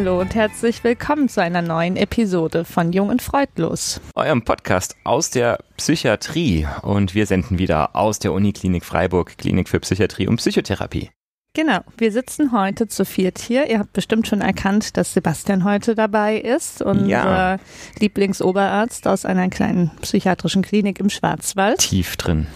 Hallo 0.00 0.18
und 0.18 0.34
herzlich 0.34 0.82
willkommen 0.82 1.28
zu 1.28 1.42
einer 1.42 1.60
neuen 1.60 1.98
Episode 1.98 2.64
von 2.64 2.90
Jung 2.90 3.10
und 3.10 3.20
Freudlos. 3.20 4.00
Eurem 4.14 4.42
Podcast 4.42 4.96
aus 5.04 5.28
der 5.28 5.58
Psychiatrie. 5.76 6.66
Und 6.80 7.14
wir 7.14 7.26
senden 7.26 7.58
wieder 7.58 7.94
aus 7.94 8.18
der 8.18 8.32
Uniklinik 8.32 8.86
Freiburg, 8.86 9.36
Klinik 9.36 9.68
für 9.68 9.78
Psychiatrie 9.78 10.26
und 10.26 10.36
Psychotherapie. 10.36 11.10
Genau, 11.52 11.80
wir 11.98 12.12
sitzen 12.12 12.52
heute 12.52 12.88
zu 12.88 13.04
viert 13.04 13.40
hier. 13.40 13.68
Ihr 13.68 13.78
habt 13.78 13.92
bestimmt 13.92 14.26
schon 14.26 14.40
erkannt, 14.40 14.96
dass 14.96 15.12
Sebastian 15.12 15.64
heute 15.64 15.94
dabei 15.94 16.38
ist, 16.38 16.80
unser 16.80 17.06
Ja. 17.06 17.56
Lieblingsoberarzt 17.98 19.06
aus 19.06 19.26
einer 19.26 19.50
kleinen 19.50 19.90
psychiatrischen 20.00 20.62
Klinik 20.62 20.98
im 20.98 21.10
Schwarzwald. 21.10 21.76
Tief 21.80 22.16
drin. 22.16 22.46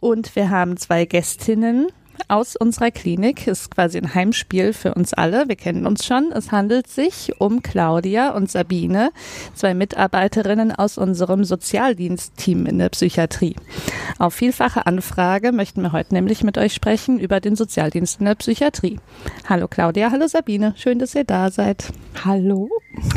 Und 0.00 0.34
wir 0.34 0.50
haben 0.50 0.76
zwei 0.78 1.04
Gästinnen 1.04 1.92
aus 2.28 2.56
unserer 2.56 2.90
Klinik. 2.90 3.46
Ist 3.46 3.70
quasi 3.70 3.98
ein 3.98 4.14
Heimspiel 4.14 4.72
für 4.72 4.94
uns 4.94 5.14
alle. 5.14 5.48
Wir 5.48 5.56
kennen 5.56 5.86
uns 5.86 6.04
schon. 6.04 6.32
Es 6.32 6.52
handelt 6.52 6.88
sich 6.88 7.32
um 7.38 7.62
Claudia 7.62 8.30
und 8.30 8.50
Sabine, 8.50 9.10
zwei 9.54 9.74
Mitarbeiterinnen 9.74 10.72
aus 10.72 10.98
unserem 10.98 11.44
Sozialdienstteam 11.44 12.66
in 12.66 12.78
der 12.78 12.90
Psychiatrie. 12.90 13.56
Auf 14.18 14.34
vielfache 14.34 14.86
Anfrage 14.86 15.52
möchten 15.52 15.82
wir 15.82 15.92
heute 15.92 16.14
nämlich 16.14 16.44
mit 16.44 16.58
euch 16.58 16.74
sprechen 16.74 17.18
über 17.18 17.40
den 17.40 17.56
Sozialdienst 17.56 18.20
in 18.20 18.26
der 18.26 18.34
Psychiatrie. 18.34 18.98
Hallo 19.48 19.68
Claudia, 19.68 20.10
hallo 20.10 20.28
Sabine. 20.28 20.74
Schön, 20.76 20.98
dass 20.98 21.14
ihr 21.14 21.24
da 21.24 21.50
seid. 21.50 21.92
Hallo. 22.24 22.68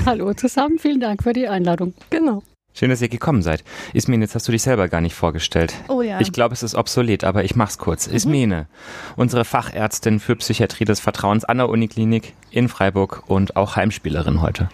Hallo 0.06 0.34
zusammen, 0.34 0.80
vielen 0.80 1.00
Dank 1.00 1.24
für 1.24 1.34
die 1.34 1.48
Einladung. 1.48 1.94
Genau. 2.10 2.44
Schön, 2.78 2.90
dass 2.90 3.02
ihr 3.02 3.08
gekommen 3.08 3.42
seid. 3.42 3.64
Ismene, 3.94 4.26
jetzt 4.26 4.36
hast 4.36 4.50
du 4.50 4.52
dich 4.52 4.62
selber 4.62 4.90
gar 4.90 5.00
nicht 5.00 5.16
vorgestellt. 5.16 5.74
Oh 5.88 6.02
ja. 6.02 6.20
Ich 6.20 6.34
glaube, 6.34 6.54
es 6.54 6.62
ist 6.62 6.76
obsolet, 6.76 7.24
aber 7.24 7.46
ich 7.46 7.56
mach's 7.56 7.78
kurz. 7.78 8.06
Ismene, 8.06 8.68
unsere 9.16 9.46
Fachärztin 9.46 10.20
für 10.20 10.36
Psychiatrie 10.36 10.84
des 10.84 11.00
Vertrauens 11.00 11.46
an 11.46 11.58
der 11.58 11.70
Uniklinik 11.70 12.34
in 12.52 12.68
Freiburg 12.68 13.24
und 13.28 13.56
auch 13.56 13.78
Heimspielerin 13.78 14.42
heute. 14.42 14.68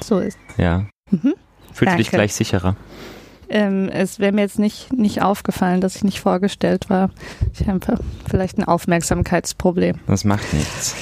So 0.00 0.20
ist 0.20 0.38
Ja. 0.56 0.86
Mhm. 1.10 1.34
Fühlst 1.72 1.94
du 1.94 1.98
dich 1.98 2.10
gleich 2.10 2.32
sicherer? 2.34 2.76
Ähm, 3.48 3.88
es 3.88 4.20
wäre 4.20 4.30
mir 4.32 4.42
jetzt 4.42 4.60
nicht, 4.60 4.92
nicht 4.92 5.22
aufgefallen, 5.22 5.80
dass 5.80 5.96
ich 5.96 6.04
nicht 6.04 6.20
vorgestellt 6.20 6.88
war. 6.90 7.10
Ich 7.58 7.66
habe 7.66 7.98
vielleicht 8.28 8.58
ein 8.58 8.64
Aufmerksamkeitsproblem. 8.64 9.98
Das 10.06 10.24
macht 10.24 10.52
nichts. 10.52 10.94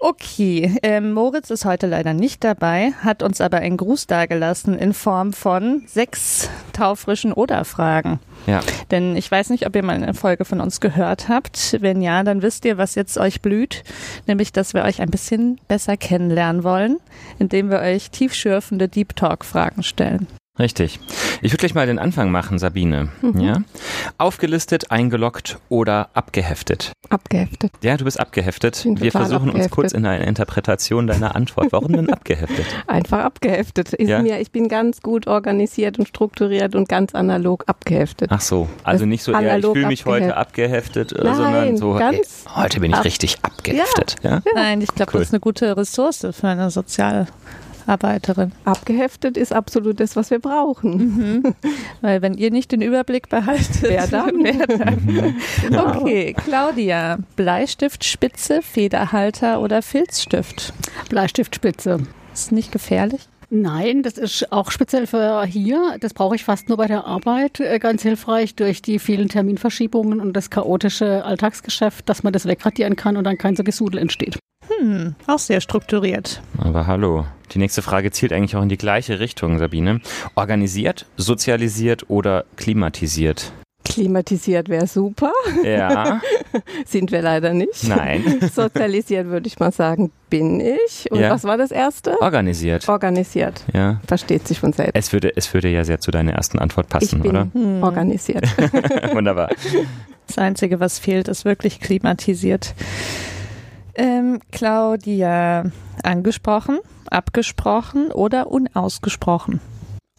Okay, 0.00 0.76
ähm, 0.84 1.12
Moritz 1.12 1.50
ist 1.50 1.64
heute 1.64 1.88
leider 1.88 2.14
nicht 2.14 2.44
dabei, 2.44 2.92
hat 3.02 3.24
uns 3.24 3.40
aber 3.40 3.58
einen 3.58 3.76
Gruß 3.76 4.06
dargelassen 4.06 4.78
in 4.78 4.94
Form 4.94 5.32
von 5.32 5.82
sechs 5.86 6.48
taufrischen 6.72 7.32
Oder-Fragen. 7.32 8.20
Ja. 8.46 8.60
Denn 8.92 9.16
ich 9.16 9.28
weiß 9.28 9.50
nicht, 9.50 9.66
ob 9.66 9.74
ihr 9.74 9.82
mal 9.82 9.96
eine 9.96 10.14
Folge 10.14 10.44
von 10.44 10.60
uns 10.60 10.80
gehört 10.80 11.28
habt. 11.28 11.78
Wenn 11.80 12.00
ja, 12.00 12.22
dann 12.22 12.42
wisst 12.42 12.64
ihr, 12.64 12.78
was 12.78 12.94
jetzt 12.94 13.18
euch 13.18 13.42
blüht. 13.42 13.82
Nämlich, 14.26 14.52
dass 14.52 14.72
wir 14.72 14.84
euch 14.84 15.02
ein 15.02 15.10
bisschen 15.10 15.60
besser 15.66 15.96
kennenlernen 15.96 16.62
wollen, 16.62 16.98
indem 17.40 17.68
wir 17.68 17.80
euch 17.80 18.10
tiefschürfende 18.10 18.88
Deep 18.88 19.16
Talk-Fragen 19.16 19.82
stellen. 19.82 20.28
Richtig. 20.58 20.98
Ich 21.40 21.52
würde 21.52 21.58
gleich 21.58 21.74
mal 21.74 21.86
den 21.86 21.98
Anfang 21.98 22.30
machen, 22.30 22.58
Sabine. 22.58 23.08
Mhm. 23.22 23.40
Ja? 23.40 23.62
Aufgelistet, 24.18 24.90
eingeloggt 24.90 25.58
oder 25.68 26.08
abgeheftet? 26.14 26.92
Abgeheftet. 27.10 27.70
Ja, 27.82 27.96
du 27.96 28.04
bist 28.04 28.18
abgeheftet. 28.18 28.84
Wir 28.84 29.12
versuchen 29.12 29.42
uns 29.50 29.66
abgeheftet. 29.66 29.70
kurz 29.70 29.92
in 29.92 30.04
einer 30.04 30.26
Interpretation 30.26 31.06
deiner 31.06 31.36
Antwort. 31.36 31.68
Warum 31.70 31.92
denn 31.92 32.10
abgeheftet? 32.12 32.66
Einfach 32.86 33.20
abgeheftet. 33.24 33.92
Ist 33.94 34.08
Ja. 34.08 34.20
mir, 34.20 34.40
ich 34.40 34.50
bin 34.50 34.68
ganz 34.68 35.00
gut 35.00 35.26
organisiert 35.26 35.98
und 35.98 36.08
strukturiert 36.08 36.74
und 36.74 36.88
ganz 36.88 37.14
analog 37.14 37.64
abgeheftet. 37.66 38.28
Ach 38.32 38.40
so, 38.40 38.68
also 38.84 39.04
Das 39.04 39.08
nicht 39.08 39.22
so 39.22 39.32
eher, 39.32 39.40
ich 39.42 39.48
analog 39.50 39.74
fühle 39.76 39.86
mich 39.86 40.06
heute 40.06 40.36
abgeheftet, 40.36 41.12
äh, 41.12 41.22
sondern 41.22 41.52
Nein, 41.52 41.76
so, 41.76 41.94
ey, 41.94 42.00
ganz 42.00 42.44
heute 42.54 42.80
bin 42.80 42.90
ich 42.90 42.96
ab- 42.96 43.04
richtig 43.04 43.36
abgeheftet. 43.42 44.16
Ja. 44.22 44.42
Nein, 44.54 44.80
ich 44.80 44.88
glaube, 44.94 45.12
Cool. 45.14 45.20
das 45.20 45.28
ist 45.28 45.34
eine 45.34 45.40
gute 45.40 45.76
Ressource 45.76 46.26
für 46.32 46.48
eine 46.48 46.70
Sozialarbeiterin. 47.88 48.52
Abgeheftet 48.64 49.36
ist 49.36 49.52
absolut 49.52 49.98
das, 49.98 50.14
was 50.14 50.30
wir 50.30 50.38
brauchen. 50.38 51.42
Weil 52.02 52.20
wenn 52.22 52.34
ihr 52.34 52.50
nicht 52.50 52.70
den 52.70 52.82
Überblick 52.82 53.28
behaltet, 53.28 53.82
Wer 53.82 54.06
dann? 54.06 54.32
wer 54.44 54.66
dann? 54.66 55.36
Genau. 55.62 55.86
Okay, 56.00 56.34
Claudia, 56.34 57.18
Bleistiftspitze, 57.36 58.60
Federhalter 58.62 59.60
oder 59.60 59.80
Filzstift? 59.82 60.74
Bleistiftspitze. 61.08 62.00
Ist 62.32 62.52
nicht 62.52 62.72
gefährlich? 62.72 63.26
Nein, 63.50 64.02
das 64.02 64.18
ist 64.18 64.52
auch 64.52 64.70
speziell 64.70 65.06
für 65.06 65.42
hier. 65.46 65.96
Das 66.00 66.12
brauche 66.12 66.36
ich 66.36 66.44
fast 66.44 66.68
nur 66.68 66.76
bei 66.76 66.86
der 66.86 67.06
Arbeit. 67.06 67.60
Äh, 67.60 67.78
Ganz 67.78 68.02
hilfreich 68.02 68.54
durch 68.54 68.82
die 68.82 68.98
vielen 68.98 69.28
Terminverschiebungen 69.28 70.20
und 70.20 70.34
das 70.34 70.50
chaotische 70.50 71.24
Alltagsgeschäft, 71.24 72.06
dass 72.10 72.22
man 72.22 72.34
das 72.34 72.44
wegradieren 72.44 72.94
kann 72.96 73.16
und 73.16 73.24
dann 73.24 73.38
kein 73.38 73.56
so 73.56 73.64
Gesudel 73.64 73.98
entsteht. 73.98 74.38
Hm, 74.68 75.14
auch 75.26 75.38
sehr 75.38 75.60
strukturiert. 75.60 76.40
Aber 76.58 76.86
hallo, 76.86 77.24
die 77.52 77.58
nächste 77.58 77.82
Frage 77.82 78.10
zielt 78.10 78.32
eigentlich 78.32 78.56
auch 78.56 78.62
in 78.62 78.68
die 78.68 78.76
gleiche 78.78 79.20
Richtung, 79.20 79.58
Sabine. 79.58 80.00
Organisiert, 80.34 81.06
sozialisiert 81.16 82.08
oder 82.10 82.44
klimatisiert? 82.56 83.52
Klimatisiert 83.84 84.68
wäre 84.68 84.86
super. 84.86 85.32
Ja, 85.64 86.20
Sind 86.86 87.10
wir 87.10 87.22
leider 87.22 87.54
nicht. 87.54 87.88
nein, 87.88 88.22
Sozialisiert 88.54 89.28
würde 89.28 89.46
ich 89.46 89.58
mal 89.58 89.72
sagen, 89.72 90.10
bin 90.28 90.60
ich. 90.60 91.10
Und 91.10 91.20
Ja. 91.20 91.30
was 91.30 91.44
war 91.44 91.56
das 91.56 91.70
erste? 91.70 92.20
organisiert. 92.20 92.86
Organisiert. 92.88 93.64
Ja. 93.72 94.00
Versteht 94.06 94.46
sich 94.46 94.60
von 94.60 94.74
selbst. 94.74 94.92
Es 94.94 95.12
würde, 95.14 95.34
es 95.36 95.52
würde 95.54 95.68
ja 95.68 95.84
sehr 95.84 96.00
zu 96.00 96.10
deiner 96.10 96.32
ersten 96.34 96.58
Antwort 96.58 96.88
passen, 96.90 97.16
ich 97.16 97.22
bin 97.22 97.30
oder? 97.30 97.48
Hm. 97.54 97.82
organisiert. 97.82 98.44
Wunderbar. 99.14 99.48
Das 100.26 100.36
Einzige, 100.36 100.80
was 100.80 100.98
fehlt, 100.98 101.26
ist 101.28 101.46
wirklich 101.46 101.80
klimatisiert. 101.80 102.74
Ähm, 103.98 104.40
Claudia, 104.52 105.64
angesprochen, 106.04 106.78
abgesprochen 107.10 108.12
oder 108.12 108.46
unausgesprochen? 108.50 109.60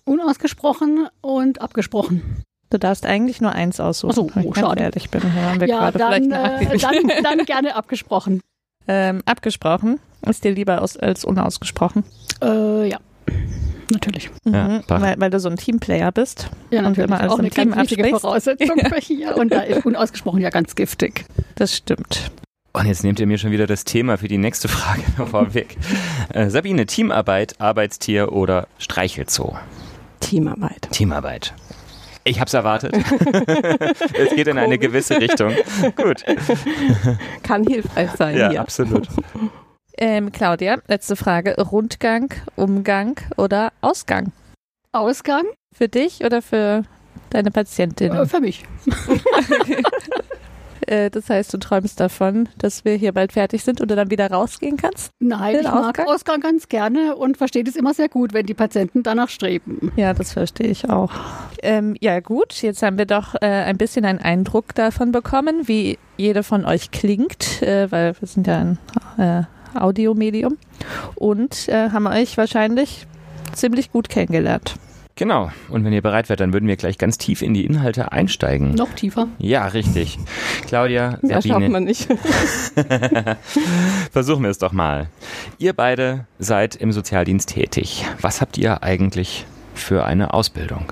Unausgesprochen 0.06 1.08
und 1.22 1.62
abgesprochen. 1.62 2.44
Du 2.72 2.78
darfst 2.78 3.06
eigentlich 3.06 3.42
nur 3.42 3.52
eins 3.54 3.80
aussuchen, 3.80 4.14
so, 4.14 4.30
wenn 4.36 4.44
ich 4.44 4.50
oh, 4.50 4.54
schade. 4.54 4.84
ehrlich 4.84 5.10
bin. 5.10 5.22
Haben 5.34 5.60
wir 5.62 5.68
Ja, 5.68 5.90
gerade 5.92 5.98
dann, 5.98 6.24
vielleicht 6.60 6.84
äh, 6.84 7.08
dann, 7.08 7.24
dann 7.24 7.46
gerne 7.46 7.76
abgesprochen. 7.76 8.42
ähm, 8.88 9.22
abgesprochen 9.26 10.00
ist 10.28 10.44
dir 10.44 10.52
lieber 10.52 10.82
aus, 10.82 10.98
als 10.98 11.24
unausgesprochen. 11.26 12.04
Äh, 12.44 12.90
ja, 12.90 12.98
natürlich. 13.92 14.30
Ja, 14.46 14.68
Mhm, 14.68 14.84
passt. 14.86 15.02
weil, 15.04 15.20
weil 15.20 15.30
du 15.30 15.40
so 15.40 15.50
ein 15.50 15.56
Teamplayer 15.58 16.12
bist. 16.12 16.50
Ja, 16.70 16.80
Und 16.80 16.86
natürlich. 16.90 17.08
immer 17.10 17.20
alles 17.22 17.32
auch 17.32 17.40
im 17.40 17.46
eine 17.46 17.50
Team 17.50 17.72
ganz 17.72 17.82
wichtige 17.84 18.04
absprichst. 18.04 18.22
Voraussetzung 18.22 18.80
für 18.90 19.00
hier. 19.00 19.38
Und 19.38 19.52
da 19.54 19.62
ist 19.62 19.86
unausgesprochen 19.86 20.42
ja 20.42 20.50
ganz 20.50 20.76
giftig. 20.76 21.26
Das 21.56 21.76
stimmt. 21.76 22.30
Und 22.74 22.85
jetzt 22.85 23.03
nehmt 23.03 23.19
ihr 23.19 23.28
mir 23.28 23.38
schon 23.38 23.52
wieder 23.52 23.68
das 23.68 23.84
Thema 23.84 24.18
für 24.18 24.28
die 24.28 24.38
nächste 24.38 24.68
Frage 24.68 25.02
vorweg. 25.31 25.75
Äh, 26.34 26.50
Sabine, 26.50 26.85
Teamarbeit, 26.85 27.59
Arbeitstier 27.59 28.31
oder 28.31 28.68
Streichelzoo? 28.78 29.56
Teamarbeit. 30.19 30.88
Teamarbeit. 30.91 31.53
Ich 32.25 32.40
hab's 32.40 32.53
erwartet. 32.53 32.94
es 34.13 34.35
geht 34.35 34.47
in 34.47 34.57
eine 34.57 34.78
gewisse 34.78 35.19
Richtung. 35.19 35.53
Gut. 35.96 36.24
Kann 37.44 37.63
hilfreich 37.66 38.12
sein 38.12 38.38
Ja, 38.38 38.50
hier. 38.52 38.62
absolut. 38.62 39.07
Ähm, 39.97 40.31
Claudia, 40.31 40.78
letzte 40.88 41.16
Frage. 41.16 41.56
Rundgang, 41.59 42.30
Umgang 42.56 43.19
oder 43.38 43.72
Ausgang? 43.81 44.31
Ausgang 44.91 45.46
Für 45.75 45.88
dich 45.88 46.24
oder 46.24 46.41
für 46.41 46.84
deine 47.31 47.50
äh, 47.50 47.51
Patientinnen? 47.51 48.28
für 48.28 48.41
mich. 48.41 48.63
Äh, 50.90 51.10
das 51.12 51.30
heißt, 51.30 51.54
du 51.54 51.58
träumst 51.58 52.00
davon, 52.00 52.50
dass 52.58 52.84
wir 52.84 52.96
hier 52.96 53.12
bald 53.12 53.34
fertig 53.34 53.64
sind 53.64 53.80
und 53.80 53.92
du 53.92 53.96
dann 53.96 54.10
wieder 54.10 54.30
rausgehen 54.32 54.78
kannst? 54.78 55.12
Nein, 55.19 55.58
ich 55.60 55.63
mag 55.63 56.00
Ausgang? 56.00 56.08
Ausgang? 56.08 56.40
ganz 56.42 56.68
gerne 56.68 57.16
und 57.16 57.38
verstehe 57.38 57.63
es 57.63 57.75
immer 57.75 57.94
sehr 57.94 58.10
gut, 58.10 58.34
wenn 58.34 58.46
die 58.46 58.54
Patienten 58.54 59.04
danach 59.04 59.30
streben. 59.30 59.92
Ja, 59.96 60.13
das 60.13 60.34
verstehe 60.34 60.68
ich 60.68 60.90
auch. 60.90 61.12
Ähm, 61.62 61.96
ja 62.00 62.19
gut, 62.19 62.62
jetzt 62.62 62.81
haben 62.81 62.98
wir 62.98 63.06
doch 63.06 63.36
äh, 63.36 63.46
ein 63.46 63.78
bisschen 63.78 64.06
einen 64.06 64.19
Eindruck 64.19 64.74
davon 64.74 65.12
bekommen, 65.12 65.68
wie 65.68 66.00
jede 66.18 66.44
von 66.44 66.66
euch 66.66 66.92
klingt, 66.92 67.62
äh, 67.62 67.92
weil 67.92 68.16
wir 68.19 68.28
sind 68.28 68.48
ja 68.48 68.58
ein 68.58 68.78
äh, 69.18 69.80
Audiomedium 69.80 70.58
und 71.16 71.68
äh, 71.68 71.92
haben 71.92 72.08
euch 72.08 72.38
wahrscheinlich 72.38 73.06
ziemlich 73.54 73.92
gut 73.92 74.10
kennengelernt. 74.10 74.75
Genau. 75.19 75.51
Und 75.68 75.83
wenn 75.83 75.92
ihr 75.92 76.01
bereit 76.01 76.30
wärt, 76.30 76.39
dann 76.39 76.54
würden 76.54 76.69
wir 76.69 76.77
gleich 76.77 76.98
ganz 76.98 77.18
tief 77.18 77.42
in 77.42 77.54
die 77.54 77.66
Inhalte 77.66 78.13
einsteigen. 78.13 78.74
Noch 78.74 78.94
tiefer. 78.94 79.27
Ja, 79.38 79.68
richtig. 79.68 80.18
Claudia, 80.66 81.19
Ja, 81.24 81.42
schafft 81.42 81.50
Sabine, 81.50 81.69
man 81.71 81.83
nicht. 81.83 82.07
versuchen 84.13 84.44
wir 84.44 84.50
es 84.50 84.60
doch 84.60 84.71
mal. 84.71 85.10
Ihr 85.57 85.74
beide 85.74 86.25
seid 86.39 86.77
im 86.77 86.94
Sozialdienst 86.94 87.50
tätig. 87.50 88.06
Was 88.21 88.39
habt 88.39 88.57
ihr 88.57 88.81
eigentlich 88.81 89.45
für 89.74 90.06
eine 90.06 90.33
Ausbildung? 90.33 90.86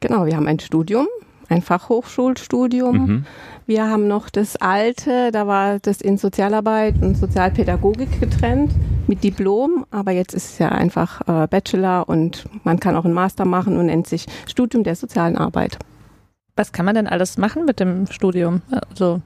Genau, 0.00 0.26
wir 0.26 0.36
haben 0.36 0.48
ein 0.48 0.60
Studium, 0.60 1.06
ein 1.48 1.62
Fachhochschulstudium. 1.62 3.06
Mhm. 3.06 3.26
Wir 3.66 3.88
haben 3.88 4.06
noch 4.06 4.30
das 4.30 4.56
alte, 4.56 5.32
da 5.32 5.46
war 5.46 5.78
das 5.80 6.00
in 6.00 6.18
Sozialarbeit 6.18 7.02
und 7.02 7.16
Sozialpädagogik 7.16 8.20
getrennt 8.20 8.72
mit 9.08 9.24
Diplom, 9.24 9.86
aber 9.90 10.12
jetzt 10.12 10.34
ist 10.34 10.52
es 10.52 10.58
ja 10.58 10.68
einfach 10.68 11.20
äh, 11.26 11.46
Bachelor 11.48 12.08
und 12.08 12.44
man 12.64 12.78
kann 12.80 12.96
auch 12.96 13.04
einen 13.04 13.14
Master 13.14 13.44
machen 13.44 13.76
und 13.76 13.86
nennt 13.86 14.06
sich 14.06 14.26
Studium 14.46 14.84
der 14.84 14.94
sozialen 14.94 15.36
Arbeit. 15.36 15.78
Was 16.54 16.72
kann 16.72 16.86
man 16.86 16.94
denn 16.94 17.06
alles 17.06 17.36
machen 17.36 17.66
mit 17.66 17.80
dem 17.80 18.06
Studium? 18.06 18.62
Also 18.88 19.20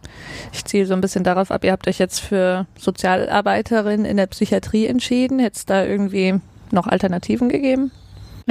ich 0.52 0.64
ziehe 0.64 0.84
so 0.84 0.94
ein 0.94 1.00
bisschen 1.00 1.22
darauf 1.22 1.52
ab, 1.52 1.62
ihr 1.62 1.70
habt 1.70 1.86
euch 1.86 1.98
jetzt 1.98 2.18
für 2.18 2.66
Sozialarbeiterin 2.76 4.04
in 4.04 4.16
der 4.16 4.26
Psychiatrie 4.26 4.86
entschieden. 4.86 5.38
Hätte 5.38 5.56
es 5.56 5.66
da 5.66 5.84
irgendwie 5.84 6.40
noch 6.72 6.88
Alternativen 6.88 7.48
gegeben? 7.48 7.92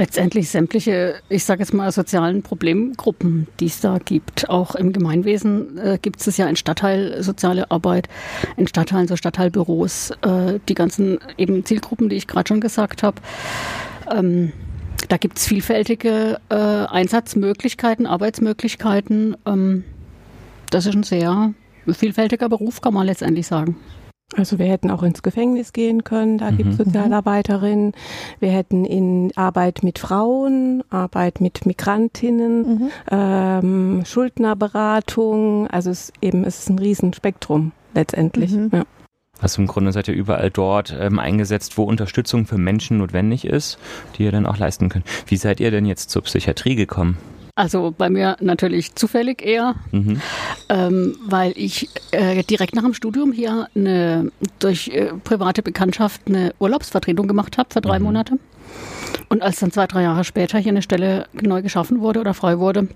Letztendlich 0.00 0.48
sämtliche, 0.48 1.16
ich 1.28 1.44
sage 1.44 1.60
jetzt 1.60 1.74
mal, 1.74 1.92
sozialen 1.92 2.42
Problemgruppen, 2.42 3.48
die 3.60 3.66
es 3.66 3.82
da 3.82 3.98
gibt. 3.98 4.48
Auch 4.48 4.74
im 4.74 4.94
Gemeinwesen 4.94 5.76
äh, 5.76 5.98
gibt 6.00 6.26
es 6.26 6.36
ja 6.38 6.48
in 6.48 6.56
Stadtteil 6.56 7.22
soziale 7.22 7.70
Arbeit, 7.70 8.08
in 8.56 8.66
Stadtteilen 8.66 9.08
so 9.08 9.16
Stadtteilbüros, 9.16 10.12
äh, 10.22 10.58
die 10.70 10.72
ganzen 10.72 11.18
eben 11.36 11.66
Zielgruppen, 11.66 12.08
die 12.08 12.16
ich 12.16 12.26
gerade 12.26 12.48
schon 12.48 12.62
gesagt 12.62 13.02
habe. 13.02 13.20
Ähm, 14.10 14.54
da 15.10 15.18
gibt 15.18 15.36
es 15.36 15.46
vielfältige 15.46 16.40
äh, 16.48 16.54
Einsatzmöglichkeiten, 16.54 18.06
Arbeitsmöglichkeiten. 18.06 19.36
Ähm, 19.44 19.84
das 20.70 20.86
ist 20.86 20.94
ein 20.94 21.02
sehr 21.02 21.52
vielfältiger 21.92 22.48
Beruf, 22.48 22.80
kann 22.80 22.94
man 22.94 23.04
letztendlich 23.04 23.46
sagen. 23.46 23.76
Also 24.36 24.58
wir 24.60 24.66
hätten 24.66 24.90
auch 24.90 25.02
ins 25.02 25.22
Gefängnis 25.22 25.72
gehen 25.72 26.04
können, 26.04 26.38
da 26.38 26.50
mhm. 26.50 26.56
gibt 26.56 26.70
es 26.70 26.76
Sozialarbeiterinnen. 26.76 27.92
Wir 28.38 28.50
hätten 28.50 28.84
in 28.84 29.32
Arbeit 29.34 29.82
mit 29.82 29.98
Frauen, 29.98 30.84
Arbeit 30.88 31.40
mit 31.40 31.66
Migrantinnen, 31.66 32.60
mhm. 32.62 32.90
ähm, 33.10 34.02
Schuldnerberatung. 34.06 35.66
Also 35.66 35.90
es 35.90 36.12
eben 36.20 36.44
es 36.44 36.60
ist 36.60 36.70
ein 36.70 36.78
Riesenspektrum 36.78 37.72
letztendlich. 37.92 38.52
Mhm. 38.52 38.70
Ja. 38.72 38.84
Also 39.40 39.62
im 39.62 39.66
Grunde 39.66 39.90
seid 39.90 40.06
ihr 40.06 40.14
überall 40.14 40.50
dort 40.50 40.94
ähm, 40.98 41.18
eingesetzt, 41.18 41.76
wo 41.78 41.84
Unterstützung 41.84 42.46
für 42.46 42.58
Menschen 42.58 42.98
notwendig 42.98 43.46
ist, 43.46 43.78
die 44.16 44.24
ihr 44.24 44.32
dann 44.32 44.46
auch 44.46 44.58
leisten 44.58 44.90
könnt. 44.90 45.06
Wie 45.26 45.36
seid 45.36 45.60
ihr 45.60 45.70
denn 45.70 45.86
jetzt 45.86 46.10
zur 46.10 46.22
Psychiatrie 46.22 46.76
gekommen? 46.76 47.16
Also 47.60 47.94
bei 47.96 48.08
mir 48.08 48.38
natürlich 48.40 48.94
zufällig 48.94 49.44
eher, 49.44 49.74
mhm. 49.92 50.22
ähm, 50.70 51.14
weil 51.26 51.52
ich 51.56 51.90
äh, 52.10 52.42
direkt 52.42 52.74
nach 52.74 52.84
dem 52.84 52.94
Studium 52.94 53.32
hier 53.32 53.68
eine, 53.74 54.32
durch 54.60 54.88
äh, 54.88 55.12
private 55.24 55.62
Bekanntschaft 55.62 56.22
eine 56.24 56.54
Urlaubsvertretung 56.58 57.28
gemacht 57.28 57.58
habe 57.58 57.68
für 57.70 57.82
drei 57.82 57.98
mhm. 57.98 58.06
Monate. 58.06 58.38
Und 59.28 59.42
als 59.42 59.60
dann 59.60 59.72
zwei, 59.72 59.86
drei 59.86 60.04
Jahre 60.04 60.24
später 60.24 60.56
hier 60.56 60.72
eine 60.72 60.80
Stelle 60.80 61.26
neu 61.34 61.60
geschaffen 61.60 62.00
wurde 62.00 62.20
oder 62.20 62.32
frei 62.32 62.58
wurde, 62.58 62.88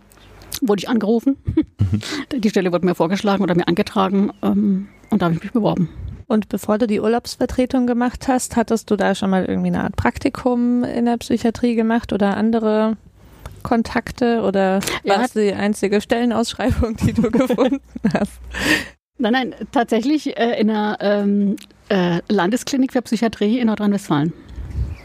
wurde 0.62 0.81
ich 0.81 0.88
angerufen. 0.88 1.37
Mhm. 1.44 2.00
Die 2.40 2.49
Stelle 2.49 2.72
wurde 2.72 2.87
mir 2.87 2.94
vorgeschlagen 2.94 3.43
oder 3.43 3.55
mir 3.55 3.69
angetragen 3.69 4.32
ähm, 4.43 4.88
und 5.11 5.20
da 5.20 5.26
habe 5.26 5.34
ich 5.34 5.43
mich 5.43 5.52
beworben. 5.52 5.90
Und 6.26 6.49
bevor 6.49 6.78
du 6.78 6.87
die 6.87 7.00
Urlaubsvertretung 7.00 7.87
gemacht 7.87 8.28
hast, 8.28 8.56
hattest 8.56 8.90
du 8.90 8.96
da 8.96 9.14
schon 9.14 9.28
mal 9.28 9.44
irgendwie 9.44 9.69
eine 9.69 9.84
Art 9.84 9.96
Praktikum 9.96 10.84
in 10.84 11.05
der 11.05 11.19
Psychiatrie 11.19 11.75
gemacht 11.75 12.14
oder 12.14 12.38
andere 12.38 12.96
Kontakte 13.64 14.43
oder 14.43 14.78
war 15.02 15.25
es 15.25 15.32
die 15.32 15.52
einzige 15.52 16.00
Stellenausschreibung, 16.00 16.96
die 16.96 17.12
du 17.12 17.22
gefunden 17.32 17.81
hast? 18.12 18.40
Nein, 19.19 19.32
nein, 19.32 19.55
tatsächlich 19.72 20.37
äh, 20.37 20.61
in 20.61 20.70
einer 20.70 20.99
ähm, 21.00 21.56
äh, 21.88 22.20
Landesklinik 22.28 22.93
für 22.93 23.02
Psychiatrie 23.02 23.58
in 23.58 23.66
Nordrhein-Westfalen. 23.66 24.32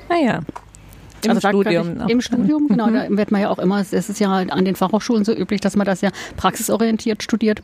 Ah 0.10 0.16
ja. 0.16 0.40
Im 1.24 1.32
also 1.32 1.48
Studium. 1.48 2.02
Ich, 2.06 2.10
Im 2.10 2.22
Studium, 2.22 2.68
genau. 2.68 2.88
Mhm. 2.88 2.94
Da 2.94 3.10
wird 3.10 3.32
man 3.32 3.42
ja 3.42 3.50
auch 3.50 3.60
immer, 3.60 3.80
es 3.80 3.94
ist 3.94 4.20
ja 4.20 4.32
an 4.32 4.66
den 4.66 4.76
Fachhochschulen 4.76 5.26
so 5.26 5.34
üblich, 5.34 5.62
dass 5.62 5.76
man 5.76 5.86
das 5.86 6.02
ja 6.02 6.12
praxisorientiert 6.38 7.24
studiert. 7.24 7.62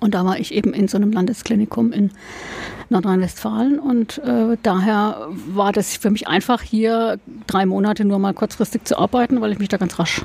Und 0.00 0.14
da 0.14 0.24
war 0.24 0.38
ich 0.38 0.54
eben 0.54 0.72
in 0.72 0.88
so 0.88 0.96
einem 0.96 1.12
Landesklinikum 1.12 1.92
in 1.92 2.10
Nordrhein-Westfalen 2.90 3.78
und 3.78 4.18
äh, 4.18 4.56
daher 4.62 5.28
war 5.54 5.72
das 5.72 5.96
für 5.96 6.10
mich 6.10 6.26
einfach, 6.26 6.62
hier 6.62 7.18
drei 7.46 7.64
Monate 7.64 8.04
nur 8.04 8.18
mal 8.18 8.34
kurzfristig 8.34 8.84
zu 8.84 8.98
arbeiten, 8.98 9.40
weil 9.40 9.52
ich 9.52 9.58
mich 9.58 9.68
da 9.68 9.76
ganz 9.76 9.98
rasch 9.98 10.22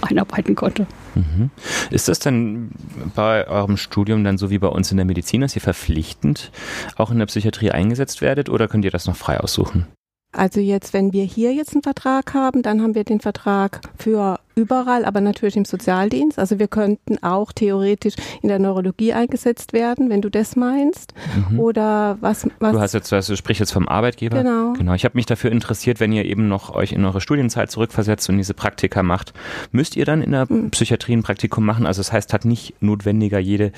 einarbeiten 0.00 0.54
konnte. 0.54 0.86
Mhm. 1.14 1.50
Ist 1.90 2.08
das 2.08 2.18
denn 2.18 2.70
bei 3.14 3.46
eurem 3.46 3.76
Studium 3.76 4.24
dann 4.24 4.38
so 4.38 4.50
wie 4.50 4.58
bei 4.58 4.68
uns 4.68 4.90
in 4.90 4.96
der 4.96 5.06
Medizin, 5.06 5.42
dass 5.42 5.54
ihr 5.54 5.62
verpflichtend 5.62 6.50
auch 6.96 7.10
in 7.10 7.18
der 7.18 7.26
Psychiatrie 7.26 7.70
eingesetzt 7.70 8.22
werdet 8.22 8.48
oder 8.48 8.68
könnt 8.68 8.84
ihr 8.84 8.90
das 8.90 9.06
noch 9.06 9.16
frei 9.16 9.38
aussuchen? 9.40 9.86
Also 10.32 10.60
jetzt, 10.60 10.92
wenn 10.92 11.12
wir 11.12 11.24
hier 11.24 11.54
jetzt 11.54 11.72
einen 11.72 11.82
Vertrag 11.82 12.34
haben, 12.34 12.62
dann 12.62 12.82
haben 12.82 12.94
wir 12.94 13.04
den 13.04 13.20
Vertrag 13.20 13.80
für 13.96 14.38
überall, 14.58 15.04
aber 15.04 15.20
natürlich 15.20 15.56
im 15.56 15.64
Sozialdienst. 15.64 16.38
Also 16.38 16.58
wir 16.58 16.68
könnten 16.68 17.22
auch 17.22 17.52
theoretisch 17.52 18.14
in 18.42 18.48
der 18.48 18.58
Neurologie 18.58 19.12
eingesetzt 19.12 19.72
werden, 19.72 20.10
wenn 20.10 20.20
du 20.20 20.28
das 20.28 20.56
meinst. 20.56 21.14
Mhm. 21.50 21.60
Oder 21.60 22.18
was, 22.20 22.46
was? 22.58 22.72
Du 22.72 22.80
hast 22.80 22.94
jetzt, 22.94 23.10
du 23.12 23.36
sprichst 23.36 23.60
jetzt 23.60 23.72
vom 23.72 23.88
Arbeitgeber. 23.88 24.42
Genau. 24.42 24.74
Genau. 24.74 24.94
Ich 24.94 25.04
habe 25.04 25.16
mich 25.16 25.26
dafür 25.26 25.50
interessiert, 25.50 26.00
wenn 26.00 26.12
ihr 26.12 26.24
eben 26.24 26.48
noch 26.48 26.74
euch 26.74 26.92
in 26.92 27.04
eure 27.04 27.20
Studienzeit 27.20 27.70
zurückversetzt 27.70 28.28
und 28.28 28.36
diese 28.36 28.54
Praktika 28.54 29.02
macht, 29.02 29.32
müsst 29.72 29.96
ihr 29.96 30.04
dann 30.04 30.22
in 30.22 30.32
der 30.32 30.46
mhm. 30.48 30.70
Psychiatrie 30.70 31.14
ein 31.14 31.22
Praktikum 31.22 31.64
machen? 31.64 31.86
Also 31.86 32.00
das 32.00 32.12
heißt, 32.12 32.32
hat 32.32 32.44
nicht 32.44 32.74
notwendiger 32.82 33.38
jede, 33.38 33.72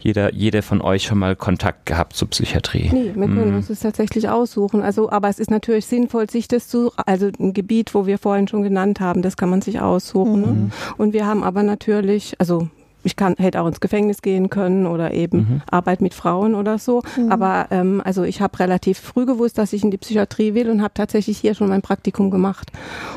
jeder, 0.00 0.34
jede 0.34 0.62
von 0.62 0.80
euch 0.82 1.04
schon 1.04 1.18
mal 1.18 1.36
Kontakt 1.36 1.86
gehabt 1.86 2.14
zur 2.14 2.28
Psychiatrie? 2.28 2.90
Nee, 2.92 3.12
wir 3.14 3.26
können 3.26 3.50
mhm. 3.50 3.56
uns 3.56 3.68
das 3.68 3.80
tatsächlich 3.80 4.28
aussuchen. 4.28 4.82
Also, 4.82 5.10
aber 5.10 5.28
es 5.28 5.38
ist 5.38 5.50
natürlich 5.50 5.86
sinnvoll, 5.86 6.28
sich 6.28 6.48
das 6.48 6.68
zu, 6.68 6.92
also 7.06 7.30
ein 7.38 7.54
Gebiet, 7.54 7.94
wo 7.94 8.06
wir 8.06 8.18
vorhin 8.18 8.48
schon 8.48 8.62
genannt 8.62 9.00
haben, 9.00 9.22
das 9.22 9.36
kann 9.36 9.48
man 9.48 9.62
sich 9.62 9.80
aussuchen 9.80 10.07
aussuchen. 10.08 10.40
Ne? 10.40 10.46
Mhm. 10.46 10.64
Ne? 10.64 10.70
Und 10.96 11.12
wir 11.12 11.26
haben 11.26 11.42
aber 11.42 11.62
natürlich, 11.62 12.34
also 12.38 12.68
ich 13.04 13.16
kann, 13.16 13.34
hätte 13.38 13.60
auch 13.60 13.66
ins 13.66 13.80
Gefängnis 13.80 14.22
gehen 14.22 14.50
können 14.50 14.86
oder 14.86 15.12
eben 15.14 15.38
mhm. 15.38 15.62
Arbeit 15.70 16.00
mit 16.00 16.14
Frauen 16.14 16.54
oder 16.54 16.78
so. 16.78 17.02
Mhm. 17.16 17.30
Aber 17.30 17.68
ähm, 17.70 18.02
also 18.04 18.24
ich 18.24 18.40
habe 18.40 18.58
relativ 18.58 18.98
früh 18.98 19.24
gewusst, 19.24 19.58
dass 19.58 19.72
ich 19.72 19.84
in 19.84 19.90
die 19.90 19.98
Psychiatrie 19.98 20.54
will 20.54 20.68
und 20.68 20.82
habe 20.82 20.94
tatsächlich 20.94 21.38
hier 21.38 21.54
schon 21.54 21.68
mein 21.68 21.82
Praktikum 21.82 22.30
gemacht. 22.30 22.70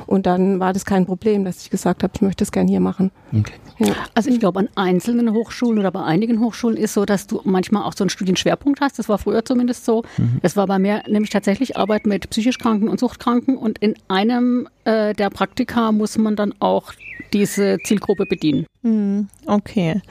Und 0.05 0.25
dann 0.25 0.59
war 0.59 0.73
das 0.73 0.85
kein 0.85 1.05
Problem, 1.05 1.45
dass 1.45 1.63
ich 1.63 1.69
gesagt 1.69 2.03
habe, 2.03 2.13
ich 2.15 2.21
möchte 2.21 2.43
es 2.43 2.51
gerne 2.51 2.69
hier 2.69 2.79
machen. 2.79 3.11
Okay. 3.33 3.53
Ja. 3.79 3.93
Also 4.13 4.29
ich 4.29 4.39
glaube, 4.39 4.59
an 4.59 4.69
einzelnen 4.75 5.33
Hochschulen 5.33 5.79
oder 5.79 5.91
bei 5.91 6.03
einigen 6.03 6.39
Hochschulen 6.39 6.77
ist 6.77 6.93
so, 6.93 7.05
dass 7.05 7.25
du 7.27 7.41
manchmal 7.43 7.83
auch 7.83 7.93
so 7.95 8.03
einen 8.03 8.09
Studienschwerpunkt 8.09 8.81
hast. 8.81 8.99
Das 8.99 9.09
war 9.09 9.17
früher 9.17 9.43
zumindest 9.43 9.85
so. 9.85 10.03
Mhm. 10.17 10.39
Das 10.43 10.55
war 10.55 10.67
bei 10.67 10.77
mir 10.77 11.03
nämlich 11.07 11.31
tatsächlich 11.31 11.77
Arbeit 11.77 12.05
mit 12.05 12.29
psychisch 12.29 12.59
Kranken 12.59 12.87
und 12.87 12.99
Suchtkranken. 12.99 13.57
Und 13.57 13.79
in 13.79 13.95
einem 14.07 14.67
äh, 14.85 15.13
der 15.13 15.29
Praktika 15.31 15.91
muss 15.91 16.17
man 16.17 16.35
dann 16.35 16.53
auch 16.59 16.93
diese 17.33 17.77
Zielgruppe 17.83 18.25
bedienen. 18.25 18.65
Mhm. 18.81 19.27
Okay. 19.71 20.01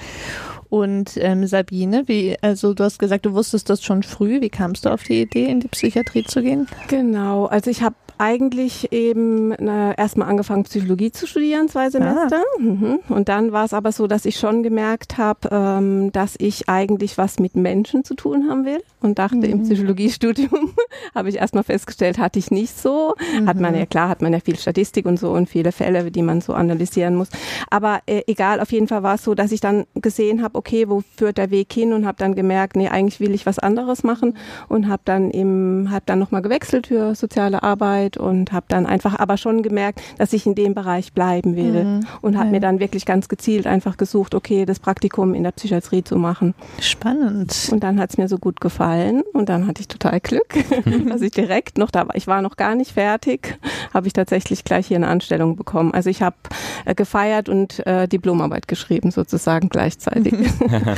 Und 0.69 1.17
ähm, 1.17 1.47
Sabine, 1.47 2.05
wie, 2.07 2.37
also 2.43 2.75
du 2.75 2.85
hast 2.85 2.99
gesagt, 2.99 3.27
du 3.27 3.33
wusstest 3.33 3.69
das 3.69 3.83
schon 3.83 4.05
früh. 4.05 4.41
Wie 4.41 4.51
kamst 4.51 4.85
du 4.85 4.91
auf 4.91 5.03
die 5.03 5.21
Idee, 5.21 5.47
in 5.47 5.61
die 5.61 5.69
Psychiatrie 5.69 6.25
zu 6.25 6.43
gehen? 6.43 6.69
Genau, 6.89 7.47
also 7.47 7.71
ich 7.71 7.83
habe 7.83 7.97
eigentlich 8.21 8.93
eben 8.93 9.53
äh, 9.53 9.95
erstmal 9.97 10.29
angefangen, 10.29 10.65
Psychologie 10.65 11.11
zu 11.11 11.27
studieren, 11.27 11.69
zwei 11.69 11.89
Semester. 11.89 12.43
Ah. 12.43 12.61
Mhm. 12.61 12.99
Und 13.09 13.31
dann 13.31 13.53
war 13.53 13.65
es 13.65 13.73
aber 13.73 13.93
so, 13.93 14.07
dass 14.07 14.27
ich 14.27 14.39
schon 14.39 14.63
gemerkt 14.63 15.17
habe, 15.17 15.49
ähm, 15.51 16.13
dass 16.13 16.35
ich 16.39 16.69
eigentlich 16.69 17.17
was 17.17 17.39
mit 17.39 17.57
Menschen 17.57 18.05
zu 18.05 18.15
tun 18.15 18.49
haben 18.49 18.67
will. 18.67 18.83
Und 19.01 19.19
dachte, 19.19 19.37
mhm. 19.37 19.45
im 19.45 19.63
Psychologiestudium 19.63 20.75
habe 21.15 21.31
ich 21.31 21.37
erstmal 21.37 21.65
festgestellt, 21.65 22.19
hatte 22.19 22.39
ich 22.39 22.51
nicht 22.51 22.79
so. 22.79 23.15
Mhm. 23.41 23.49
Hat 23.49 23.59
man 23.59 23.75
ja 23.75 23.87
klar, 23.87 24.11
hat 24.11 24.21
man 24.21 24.35
ja 24.35 24.41
viel 24.41 24.59
Statistik 24.59 25.07
und 25.07 25.19
so 25.19 25.33
und 25.33 25.49
viele 25.49 25.73
Fälle, 25.73 26.11
die 26.11 26.23
man 26.23 26.43
so 26.43 26.53
analysieren 26.53 27.15
muss. 27.15 27.29
Aber 27.71 28.01
äh, 28.05 28.23
egal, 28.27 28.61
auf 28.61 28.71
jeden 28.71 28.89
Fall 28.89 29.03
war 29.03 29.15
es 29.15 29.25
so, 29.25 29.35
dass 29.35 29.51
ich 29.51 29.61
dann 29.61 29.87
gesehen 29.95 30.43
habe, 30.43 30.59
okay, 30.59 30.91
wo 30.91 31.03
führt 31.17 31.39
der 31.39 31.51
Weg 31.51 31.73
hin 31.73 31.95
und 31.95 32.05
habe 32.05 32.19
dann 32.19 32.35
gemerkt, 32.35 32.77
nee, 32.77 32.89
eigentlich 32.89 33.21
will 33.21 33.35
ich 33.35 33.47
was 33.47 33.59
anderes 33.59 34.03
machen 34.03 34.37
und 34.69 34.89
habe 34.89 35.03
dann 35.07 35.31
eben, 35.31 35.91
habe 35.91 36.03
dann 36.05 36.19
nochmal 36.19 36.43
gewechselt 36.43 36.89
für 36.89 37.15
soziale 37.15 37.63
Arbeit 37.63 38.10
Arbeit 38.11 38.17
und 38.17 38.53
habe 38.53 38.67
dann 38.69 38.87
einfach 38.87 39.19
aber 39.19 39.37
schon 39.37 39.63
gemerkt, 39.63 40.01
dass 40.19 40.33
ich 40.33 40.47
in 40.47 40.55
dem 40.55 40.75
Bereich 40.75 41.13
bleiben 41.13 41.57
will 41.57 41.85
mhm. 41.85 42.01
und 42.21 42.37
habe 42.37 42.47
ja. 42.47 42.53
mir 42.53 42.61
dann 42.61 42.81
wirklich 42.81 43.07
ganz 43.07 43.29
gezielt 43.29 43.67
einfach 43.67 43.97
gesucht, 43.97 44.35
okay, 44.35 44.65
das 44.65 44.79
Praktikum 44.79 45.35
in 45.35 45.43
der 45.43 45.53
Psychiatrie 45.53 46.05
zu 46.05 46.17
machen. 46.17 46.55
Spannend. 46.81 47.69
Und 47.71 47.83
dann 47.83 48.01
hat 48.01 48.11
es 48.11 48.19
mir 48.19 48.29
so 48.29 48.39
gut 48.39 48.61
gefallen 48.61 49.23
und 49.33 49.49
dann 49.49 49.67
hatte 49.67 49.81
ich 49.81 49.89
total 49.89 50.21
Glück, 50.21 50.55
dass 51.09 51.21
ich 51.21 51.33
direkt 51.33 51.79
noch 51.79 51.91
da 51.91 52.09
war. 52.09 52.17
Ich 52.17 52.27
war 52.27 52.43
noch 52.43 52.57
gar 52.57 52.75
nicht 52.75 52.93
fertig, 52.93 53.59
habe 53.93 54.07
ich 54.07 54.13
tatsächlich 54.13 54.65
gleich 54.65 54.87
hier 54.87 54.97
eine 54.97 55.09
Anstellung 55.09 55.57
bekommen. 55.57 55.93
Also 55.93 56.11
ich 56.11 56.23
habe 56.23 56.37
äh, 56.85 56.95
gefeiert 56.95 57.49
und 57.49 57.85
äh, 57.87 58.09
Diplomarbeit 58.09 58.69
geschrieben 58.69 59.11
sozusagen 59.11 59.69
gleichzeitig. 59.69 60.35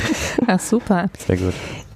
Ach 0.47 0.59
super. 0.59 1.09
Sehr 1.17 1.37
gut. 1.37 1.53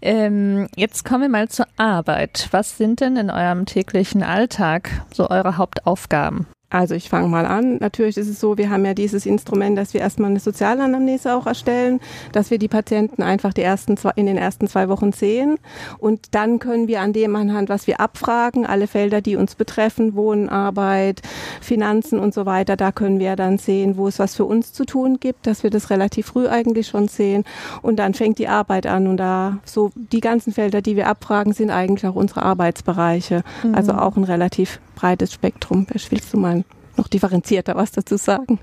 Ähm, 0.08 0.70
jetzt 0.78 1.04
kommen 1.04 1.24
wir 1.24 1.30
mal 1.30 1.50
zur 1.50 1.66
Arbeit. 1.76 2.48
Was 2.52 2.78
sind 2.78 3.02
denn 3.02 3.18
in 3.18 3.30
eurem 3.30 3.66
täglichen 3.66 4.24
Alltag 4.24 4.90
so 5.12 5.30
eure 5.30 5.58
Hauptaufgaben? 5.58 6.48
Also 6.70 6.96
ich 6.96 7.08
fange 7.08 7.30
mal 7.30 7.46
an. 7.46 7.78
Natürlich 7.78 8.18
ist 8.18 8.28
es 8.28 8.42
so, 8.42 8.58
wir 8.58 8.70
haben 8.70 8.84
ja 8.86 8.94
dieses 8.94 9.26
Instrument, 9.26 9.78
dass 9.78 9.94
wir 9.94 10.02
erstmal 10.02 10.30
eine 10.30 10.42
Sozialanamnese 10.42 11.34
auch 11.34 11.48
erstellen, 11.48 12.02
dass 12.34 12.52
wir 12.52 12.58
die 12.58 12.68
Patienten 12.68 13.24
einfach 13.24 13.54
die 13.54 13.62
ersten 13.62 13.96
zwei, 13.96 14.12
in 14.18 14.26
den 14.26 14.38
ersten 14.38 14.68
zwei 14.68 14.90
Wochen 14.90 15.14
sehen. 15.14 15.60
Und 15.98 16.36
dann 16.36 16.60
können 16.60 16.90
wir 16.90 17.00
an 17.00 17.14
dem 17.14 17.38
anhand, 17.38 17.70
was 17.70 17.88
wir 17.88 18.02
abfragen, 18.02 18.66
alle 18.66 18.88
Felder, 18.88 19.22
die 19.22 19.38
uns 19.38 19.56
betreffen, 19.56 20.16
Wohnen, 20.16 20.50
Arbeit, 20.50 21.22
Finanzen 21.62 22.20
und 22.20 22.34
so 22.34 22.46
weiter, 22.46 22.76
da 22.76 22.92
können 22.92 23.20
wir 23.20 23.38
dann 23.38 23.58
sehen, 23.58 23.96
wo 23.96 24.10
es 24.10 24.20
was 24.20 24.36
für 24.36 24.46
uns 24.46 24.74
zu 24.74 24.84
tun 24.84 25.22
gibt, 25.22 25.48
dass 25.48 25.64
wir 25.64 25.70
das 25.70 25.90
relativ 25.90 26.28
früh 26.28 26.50
eigentlich 26.50 26.88
schon 26.88 27.08
sehen. 27.08 27.46
Und 27.82 27.96
dann 27.96 28.14
fängt 28.14 28.40
die 28.40 28.50
Arbeit 28.50 28.88
an. 28.88 29.08
Und 29.08 29.18
da 29.18 29.60
so 29.64 29.92
die 29.96 30.20
ganzen 30.20 30.52
Felder, 30.52 30.82
die 30.82 30.98
wir 30.98 31.08
abfragen, 31.08 31.54
sind 31.54 31.70
eigentlich 31.70 32.06
auch 32.06 32.16
unsere 32.16 32.44
Arbeitsbereiche. 32.44 33.44
Mhm. 33.64 33.74
Also 33.74 33.94
auch 33.94 34.18
ein 34.18 34.26
relativ 34.26 34.82
breites 34.98 35.34
Spektrum. 35.34 35.86
Willst 35.90 36.34
du 36.34 36.38
mal 36.38 36.64
noch 36.98 37.08
differenzierter 37.08 37.76
was 37.76 37.92
dazu 37.92 38.18
sagen? 38.18 38.60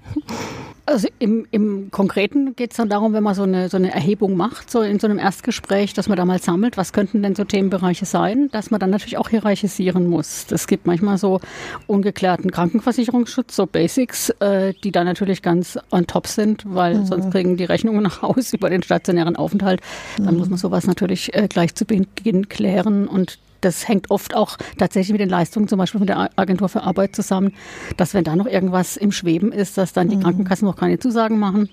Also 0.87 1.09
im, 1.19 1.47
im 1.51 1.91
Konkreten 1.91 2.57
geht 2.57 2.73
es 2.73 2.77
dann 2.77 2.91
darum, 2.91 3.15
wenn 3.15 3.23
man 3.23 3.35
so 3.35 3.45
eine, 3.45 3.71
so 3.71 3.79
eine 3.79 3.95
Erhebung 3.95 4.37
macht, 4.37 4.71
so 4.71 4.83
in 4.83 4.99
so 4.99 5.07
einem 5.07 5.19
Erstgespräch, 5.19 5.95
dass 5.95 6.09
man 6.09 6.19
da 6.19 6.27
mal 6.27 6.39
sammelt, 6.41 6.77
was 6.77 6.93
könnten 6.93 7.23
denn 7.23 7.35
so 7.35 7.45
Themenbereiche 7.45 8.05
sein, 8.05 8.51
dass 8.53 8.71
man 8.71 8.81
dann 8.81 8.91
natürlich 8.91 9.17
auch 9.17 9.31
hierarchisieren 9.31 10.07
muss. 10.11 10.45
Es 10.51 10.67
gibt 10.67 10.87
manchmal 10.87 11.17
so 11.17 11.41
ungeklärten 11.87 12.51
Krankenversicherungsschutz, 12.51 13.57
so 13.57 13.67
Basics, 13.67 14.29
äh, 14.41 14.75
die 14.85 14.93
da 14.93 15.05
natürlich 15.05 15.41
ganz 15.41 15.79
on 15.91 16.07
top 16.07 16.27
sind, 16.27 16.65
weil 16.67 16.97
mhm. 16.97 17.07
sonst 17.07 17.31
kriegen 17.31 17.57
die 17.57 17.65
Rechnungen 17.65 18.03
nach 18.03 18.21
Hause 18.21 18.57
über 18.57 18.69
den 18.69 18.83
stationären 18.83 19.37
Aufenthalt. 19.37 19.81
Dann 20.19 20.35
mhm. 20.35 20.41
muss 20.41 20.51
man 20.51 20.59
sowas 20.59 20.87
natürlich 20.87 21.33
äh, 21.33 21.49
gleich 21.49 21.75
zu 21.75 21.87
Beginn 21.87 22.51
klären 22.51 23.09
und 23.09 23.39
das 23.65 23.89
hängt 23.89 24.11
oft 24.11 24.35
auch 24.35 24.57
tatsächlich 24.79 25.13
mit 25.13 25.21
den 25.21 25.29
Leistungen 25.29 25.69
zum 25.69 25.79
Beispiel 25.79 25.99
von 25.99 26.07
der 26.07 26.31
Agentur 26.37 26.69
für 26.69 26.83
Arbeit 26.83 27.17
zusammen, 27.17 27.53
dass 27.97 28.15
wenn 28.15 28.25
da 28.25 28.37
noch 28.37 28.47
irgendwas 28.47 28.97
im 28.97 29.13
Schweben 29.13 29.53
ist, 29.53 29.79
dass 29.79 29.93
dann 29.93 30.09
die 30.09 30.17
mhm. 30.17 30.23
Krankenkassen 30.23 30.67
noch 30.67 30.77
keine 30.77 30.99
Zusagen 30.99 31.39
machen. 31.39 31.69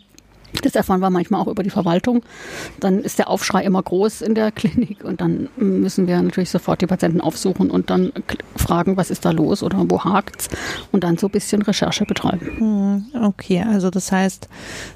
Das 0.63 0.75
erfahren 0.75 0.99
wir 0.99 1.09
manchmal 1.09 1.41
auch 1.41 1.47
über 1.47 1.63
die 1.63 1.69
Verwaltung. 1.69 2.23
Dann 2.79 2.99
ist 2.99 3.19
der 3.19 3.29
Aufschrei 3.29 3.63
immer 3.63 3.81
groß 3.81 4.21
in 4.21 4.35
der 4.35 4.51
Klinik 4.51 5.03
und 5.03 5.21
dann 5.21 5.49
müssen 5.55 6.07
wir 6.07 6.21
natürlich 6.21 6.49
sofort 6.49 6.81
die 6.81 6.87
Patienten 6.87 7.21
aufsuchen 7.21 7.71
und 7.71 7.89
dann 7.89 8.11
fragen, 8.55 8.97
was 8.97 9.11
ist 9.11 9.25
da 9.25 9.31
los 9.31 9.63
oder 9.63 9.77
wo 9.89 10.03
hakt's 10.03 10.49
und 10.91 11.03
dann 11.03 11.17
so 11.17 11.27
ein 11.27 11.31
bisschen 11.31 11.61
Recherche 11.61 12.05
betreiben. 12.05 13.05
Mhm. 13.13 13.23
Okay, 13.23 13.63
also 13.67 13.89
das 13.89 14.11
heißt 14.11 14.49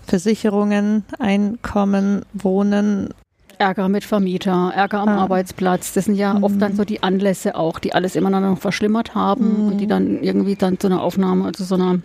Versicherungen, 0.05 1.03
Einkommen, 1.19 2.23
Wohnen, 2.33 3.13
Ärger 3.59 3.89
mit 3.89 4.03
Vermieter, 4.03 4.71
Ärger 4.75 4.99
am 4.99 5.09
ah. 5.09 5.23
Arbeitsplatz. 5.23 5.93
Das 5.93 6.05
sind 6.05 6.15
ja 6.15 6.33
mhm. 6.33 6.43
oft 6.43 6.61
dann 6.61 6.75
so 6.75 6.83
die 6.83 7.03
Anlässe 7.03 7.55
auch, 7.55 7.79
die 7.79 7.93
alles 7.93 8.15
immer 8.15 8.29
noch 8.29 8.57
verschlimmert 8.57 9.15
haben 9.15 9.63
mhm. 9.63 9.67
und 9.67 9.77
die 9.77 9.87
dann 9.87 10.21
irgendwie 10.21 10.55
dann 10.55 10.79
zu 10.79 10.87
einer 10.87 11.01
Aufnahme, 11.01 11.45
also 11.45 11.63
so 11.63 11.75
einer 11.75 11.99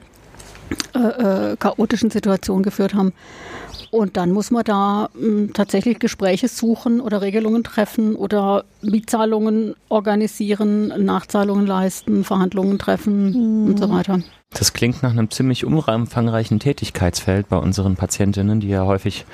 äh, 0.94 0.98
äh, 1.52 1.56
chaotischen 1.56 2.10
Situation 2.10 2.62
geführt 2.62 2.94
haben. 2.94 3.12
Und 3.90 4.16
dann 4.16 4.30
muss 4.30 4.50
man 4.50 4.62
da 4.64 5.08
mh, 5.14 5.20
hm, 5.20 5.52
tatsächlich 5.52 5.98
Gespräche 5.98 6.46
suchen 6.48 7.00
oder 7.00 7.22
Regelungen 7.22 7.64
treffen 7.64 8.14
oder 8.14 8.64
Mietzahlungen 8.82 9.74
organisieren, 9.88 10.88
Nachzahlungen 11.04 11.66
leisten, 11.66 12.22
Verhandlungen 12.22 12.78
treffen 12.78 13.62
mhm. 13.62 13.66
und 13.66 13.78
so 13.78 13.90
weiter. 13.90 14.20
Das 14.52 14.72
klingt 14.72 15.04
nach 15.04 15.12
einem 15.12 15.30
ziemlich 15.30 15.64
umfangreichen 15.64 16.58
Tätigkeitsfeld 16.58 17.48
bei 17.48 17.56
unseren 17.56 17.94
Patientinnen, 17.94 18.58
die 18.58 18.68
ja 18.68 18.84
häufig 18.84 19.24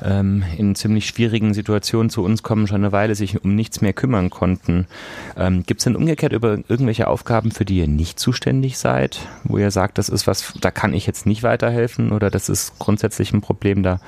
ähm, 0.00 0.44
in 0.56 0.76
ziemlich 0.76 1.06
schwierigen 1.08 1.54
Situationen 1.54 2.08
zu 2.08 2.22
uns 2.22 2.44
kommen, 2.44 2.68
schon 2.68 2.76
eine 2.84 2.92
Weile 2.92 3.16
sich 3.16 3.42
um 3.42 3.56
nichts 3.56 3.80
mehr 3.80 3.92
kümmern 3.92 4.30
konnten. 4.30 4.86
Ähm, 5.36 5.64
Gibt 5.66 5.80
es 5.80 5.84
denn 5.84 5.96
umgekehrt 5.96 6.32
über 6.32 6.58
irgendwelche 6.68 7.08
Aufgaben, 7.08 7.50
für 7.50 7.64
die 7.64 7.78
ihr 7.78 7.88
nicht 7.88 8.20
zuständig 8.20 8.78
seid, 8.78 9.26
wo 9.42 9.58
ihr 9.58 9.72
sagt, 9.72 9.98
das 9.98 10.08
ist 10.08 10.28
was, 10.28 10.54
da 10.60 10.70
kann 10.70 10.94
ich 10.94 11.04
jetzt 11.04 11.26
nicht 11.26 11.42
weiterhelfen 11.42 12.12
oder 12.12 12.30
das 12.30 12.48
ist 12.48 12.78
grundsätzlich 12.78 13.32
ein 13.32 13.40
Problem, 13.40 13.82
da 13.82 13.98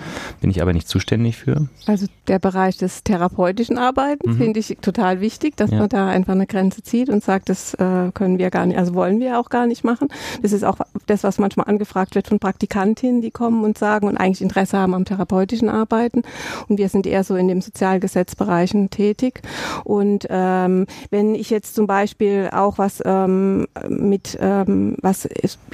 bin 0.41 0.51
ich 0.51 0.63
aber 0.63 0.73
nicht 0.73 0.89
zuständig 0.89 1.39
für? 1.39 1.67
Also 1.87 2.07
der 2.29 2.39
Bereich 2.39 2.77
des 2.77 3.03
therapeutischen 3.03 3.79
Arbeitens 3.79 4.35
mhm. 4.35 4.39
finde 4.39 4.61
ich 4.61 4.79
total 4.81 5.21
wichtig, 5.21 5.57
dass 5.57 5.73
ja. 5.73 5.79
man 5.79 5.89
da 5.89 6.07
einfach 6.07 6.35
eine 6.35 6.47
Grenze 6.47 6.85
zieht 6.85 7.09
und 7.09 7.25
sagt, 7.25 7.49
das 7.49 7.75
äh, 7.75 8.13
können 8.15 8.39
wir 8.39 8.51
gar 8.51 8.65
nicht, 8.65 8.79
also 8.79 8.95
wollen 8.95 9.19
wir 9.19 9.41
auch 9.41 9.49
gar 9.49 9.67
nicht 9.67 9.83
machen. 9.83 10.07
Das 10.43 10.53
ist 10.53 10.65
auch 10.65 10.79
das, 11.07 11.25
was 11.25 11.39
manchmal 11.39 11.69
angefragt 11.69 12.15
wird 12.15 12.29
von 12.29 12.39
Praktikantinnen, 12.39 13.21
die 13.21 13.31
kommen 13.31 13.65
und 13.65 13.79
sagen 13.79 14.09
und 14.09 14.17
eigentlich 14.17 14.43
Interesse 14.43 14.79
haben 14.79 14.95
am 14.95 15.05
therapeutischen 15.05 15.69
Arbeiten. 15.69 16.23
Und 16.69 16.79
wir 16.79 16.89
sind 16.89 17.07
eher 17.07 17.25
so 17.25 17.37
in 17.37 17.49
den 17.49 17.61
Sozialgesetzbereichen 17.61 18.91
tätig. 18.91 19.43
Und 19.85 20.27
ähm, 20.31 20.87
wenn 21.11 21.35
ich 21.35 21.51
jetzt 21.51 21.75
zum 21.75 21.87
Beispiel 21.87 22.51
auch 22.53 22.79
was 22.79 23.03
ähm, 23.05 23.67
mit 23.89 24.37
ähm, 24.41 24.97
was 25.03 25.29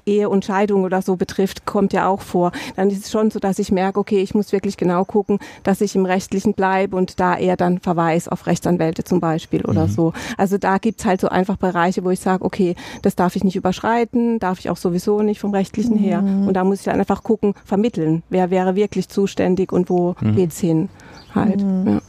Ehe 0.05 0.29
und 0.29 0.45
Scheidung 0.45 0.83
oder 0.85 1.03
so 1.03 1.17
betrifft, 1.17 1.65
kommt 1.65 1.93
ja 1.93 2.07
auch 2.07 2.21
vor, 2.21 2.53
dann 2.77 2.91
ist 2.91 3.05
es 3.05 3.11
schon 3.11 3.31
so, 3.31 3.39
dass 3.39 3.59
ich 3.59 3.71
merke, 3.71 4.01
okay, 4.01 4.21
ich 4.21 4.35
muss 4.35 4.53
wirklich 4.53 4.77
genau 4.77 5.05
gucken, 5.05 5.39
dass 5.63 5.81
ich 5.81 5.95
im 5.95 6.05
Rechtlichen 6.05 6.55
bleibe 6.55 6.97
und 6.97 7.21
da 7.21 7.37
eher 7.37 7.57
dann 7.57 7.79
Verweis 7.79 8.29
auf 8.29 8.47
Rechtsanwälte 8.47 9.05
zum 9.05 9.21
Beispiel 9.21 9.65
oder 9.65 9.87
mhm. 9.87 9.91
so. 9.91 10.13
Also 10.37 10.59
da 10.59 10.79
gibt's 10.79 11.05
halt 11.05 11.21
so 11.21 11.29
einfach 11.29 11.57
Bereiche, 11.57 12.05
wo 12.05 12.11
ich 12.11 12.21
sage, 12.21 12.45
okay, 12.45 12.75
das 13.03 13.17
darf 13.17 13.37
ich 13.37 13.45
nicht 13.45 13.57
überschreiten, 13.57 14.39
darf 14.53 14.61
ich 14.61 14.69
auch 14.69 14.77
sowieso 14.77 15.23
nicht 15.23 15.41
vom 15.41 15.55
Rechtlichen 15.55 15.97
her. 15.97 16.21
Mhm. 16.21 16.47
Und 16.47 16.55
da 16.55 16.63
muss 16.63 16.81
ich 16.81 16.85
dann 16.85 16.99
einfach 16.99 17.23
gucken, 17.23 17.55
vermitteln, 17.65 18.23
wer 18.29 18.51
wäre 18.51 18.77
wirklich 18.77 19.09
zuständig 19.09 19.73
und 19.73 19.89
wo 19.89 20.15
mhm. 20.21 20.37
geht's 20.37 20.61
hin 20.61 20.91
halt. 21.35 21.63
Mhm. 21.63 21.85
Ja. 21.87 22.01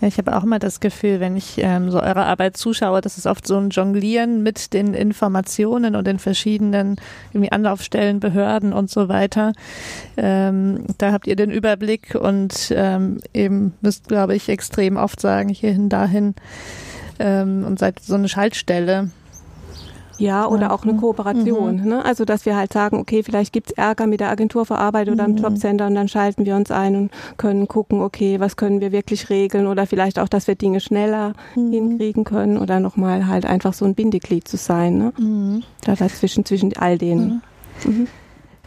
Ja, 0.00 0.08
ich 0.08 0.16
habe 0.16 0.34
auch 0.34 0.44
immer 0.44 0.58
das 0.58 0.80
Gefühl, 0.80 1.20
wenn 1.20 1.36
ich 1.36 1.58
ähm, 1.58 1.90
so 1.90 2.00
eurer 2.00 2.24
Arbeit 2.24 2.56
zuschaue, 2.56 3.02
dass 3.02 3.18
es 3.18 3.26
oft 3.26 3.46
so 3.46 3.58
ein 3.58 3.68
Jonglieren 3.68 4.42
mit 4.42 4.72
den 4.72 4.94
Informationen 4.94 5.94
und 5.94 6.06
den 6.06 6.18
verschiedenen 6.18 6.96
irgendwie 7.32 7.52
Anlaufstellen, 7.52 8.18
Behörden 8.18 8.72
und 8.72 8.90
so 8.90 9.08
weiter. 9.08 9.52
Ähm, 10.16 10.84
da 10.96 11.12
habt 11.12 11.26
ihr 11.26 11.36
den 11.36 11.50
Überblick 11.50 12.14
und 12.14 12.72
ähm, 12.74 13.20
eben 13.34 13.74
müsst, 13.82 14.08
glaube 14.08 14.34
ich, 14.34 14.48
extrem 14.48 14.96
oft 14.96 15.20
sagen, 15.20 15.50
hierhin, 15.50 15.90
dahin 15.90 16.34
ähm, 17.18 17.64
und 17.66 17.78
seid 17.78 18.00
so 18.00 18.14
eine 18.14 18.28
Schaltstelle. 18.28 19.10
Ja, 20.20 20.46
oder 20.46 20.72
auch 20.72 20.84
eine 20.84 20.94
Kooperation. 20.96 21.80
Mhm. 21.80 21.88
Ne? 21.88 22.04
Also, 22.04 22.24
dass 22.24 22.46
wir 22.46 22.56
halt 22.56 22.72
sagen, 22.72 22.98
okay, 22.98 23.22
vielleicht 23.22 23.52
gibt's 23.52 23.72
Ärger 23.72 24.06
mit 24.06 24.20
der 24.20 24.30
Agentur 24.30 24.66
für 24.66 24.76
Arbeit 24.76 25.08
oder 25.08 25.26
mhm. 25.26 25.36
im 25.36 25.42
Jobcenter 25.42 25.86
und 25.86 25.94
dann 25.94 26.08
schalten 26.08 26.44
wir 26.44 26.56
uns 26.56 26.70
ein 26.70 26.94
und 26.96 27.10
können 27.36 27.68
gucken, 27.68 28.02
okay, 28.02 28.38
was 28.38 28.56
können 28.56 28.80
wir 28.80 28.92
wirklich 28.92 29.30
regeln 29.30 29.66
oder 29.66 29.86
vielleicht 29.86 30.18
auch, 30.18 30.28
dass 30.28 30.46
wir 30.46 30.54
Dinge 30.54 30.80
schneller 30.80 31.32
mhm. 31.56 31.72
hinkriegen 31.72 32.24
können 32.24 32.58
oder 32.58 32.80
nochmal 32.80 33.26
halt 33.26 33.46
einfach 33.46 33.72
so 33.72 33.84
ein 33.84 33.94
Bindeglied 33.94 34.46
zu 34.46 34.56
sein. 34.56 34.98
Ne? 34.98 35.12
Mhm. 35.18 35.62
Da 35.84 35.94
dazwischen, 35.94 36.44
zwischen 36.44 36.76
all 36.76 36.98
denen. 36.98 37.42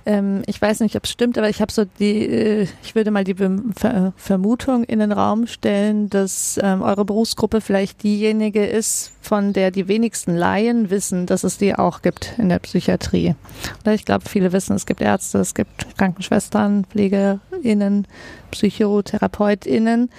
Ähm, 0.05 0.43
ich 0.47 0.61
weiß 0.61 0.81
nicht, 0.81 0.95
ob 0.95 1.05
es 1.05 1.11
stimmt, 1.11 1.37
aber 1.37 1.49
ich 1.49 1.61
habe 1.61 1.71
so 1.71 1.85
die, 1.85 2.25
äh, 2.25 2.67
ich 2.83 2.93
würde 2.93 3.11
mal 3.11 3.23
die 3.23 3.35
Ver 3.35 4.13
Vermutung 4.17 4.83
in 4.83 4.99
den 4.99 5.11
Raum 5.11 5.47
stellen, 5.47 6.09
dass 6.09 6.59
ähm, 6.61 6.81
eure 6.81 7.05
Berufsgruppe 7.05 7.61
vielleicht 7.61 8.03
diejenige 8.03 8.65
ist, 8.65 9.13
von 9.21 9.53
der 9.53 9.71
die 9.71 9.87
wenigsten 9.87 10.35
Laien 10.35 10.89
wissen, 10.89 11.25
dass 11.25 11.43
es 11.43 11.57
die 11.57 11.75
auch 11.75 12.01
gibt 12.01 12.33
in 12.37 12.49
der 12.49 12.59
Psychiatrie. 12.59 13.35
Oder 13.81 13.93
ich 13.93 14.03
glaube, 14.03 14.27
viele 14.27 14.51
wissen, 14.51 14.75
es 14.75 14.85
gibt 14.85 14.99
Ärzte, 14.99 15.39
es 15.39 15.53
gibt 15.53 15.97
Krankenschwestern, 15.97 16.85
PflegerInnen, 16.85 18.07
PsychotherapeutInnen. 18.51 20.09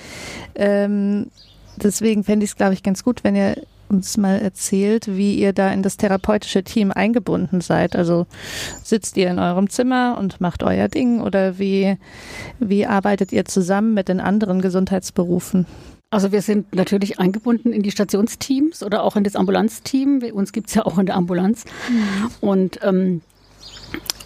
Ähm, 0.55 1.31
deswegen 1.77 2.25
fände 2.25 2.45
ich 2.45 2.53
es, 2.53 2.57
glaube 2.57 2.73
ich, 2.73 2.83
ganz 2.83 3.05
gut, 3.05 3.23
wenn 3.23 3.37
ihr 3.37 3.57
uns 3.89 4.17
mal 4.17 4.39
erzählt, 4.39 5.17
wie 5.17 5.35
ihr 5.35 5.53
da 5.53 5.71
in 5.71 5.83
das 5.83 5.97
therapeutische 5.97 6.63
Team 6.63 6.91
eingebunden 6.91 7.61
seid. 7.61 7.97
Also 7.97 8.27
sitzt 8.83 9.17
ihr 9.17 9.31
in 9.31 9.39
eurem 9.39 9.71
Zimmer 9.71 10.17
und 10.19 10.41
macht 10.41 10.63
euer 10.63 10.89
Ding 10.89 11.21
oder 11.21 11.59
wie, 11.59 11.97
wie 12.59 12.87
arbeitet 12.87 13.33
ihr 13.33 13.45
zusammen 13.45 13.95
mit 13.95 14.09
den 14.09 14.21
anderen 14.21 14.61
Gesundheitsberufen? 14.61 15.67
Also 16.11 16.31
wir 16.31 16.43
sind 16.43 16.75
natürlich 16.75 17.19
eingebunden 17.19 17.73
in 17.73 17.83
die 17.83 17.91
Stationsteams 17.91 18.85
oder 18.85 19.03
auch 19.03 19.17
in 19.17 19.25
das 19.25 19.35
Ambulanzteam. 19.35 20.23
Uns 20.33 20.53
gibt 20.53 20.69
es 20.69 20.75
ja 20.75 20.87
auch 20.87 20.99
in 20.99 21.07
der 21.07 21.17
Ambulanz. 21.17 21.65
Mhm. 21.91 22.31
Und 22.41 22.79
ähm, 22.83 23.21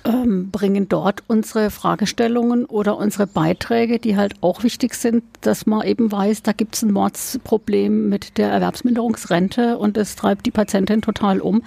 ähm, 0.08 0.50
bringen 0.50 0.88
dort 0.88 1.22
unsere 1.28 1.70
Fragestellungen 1.70 2.64
oder 2.64 2.96
unsere 2.96 3.26
Beiträge, 3.26 3.98
die 3.98 4.16
halt 4.16 4.36
auch 4.40 4.62
wichtig 4.62 4.94
sind, 4.94 5.22
dass 5.42 5.66
man 5.66 5.86
eben 5.86 6.10
weiß, 6.10 6.42
da 6.42 6.52
gibt 6.52 6.74
es 6.74 6.82
ein 6.82 6.92
Mordsproblem 6.92 8.08
mit 8.08 8.38
der 8.38 8.50
Erwerbsminderungsrente 8.50 9.78
und 9.78 9.96
es 9.96 10.16
treibt 10.16 10.46
die 10.46 10.50
Patientin 10.50 11.02
total 11.02 11.40
um. 11.40 11.62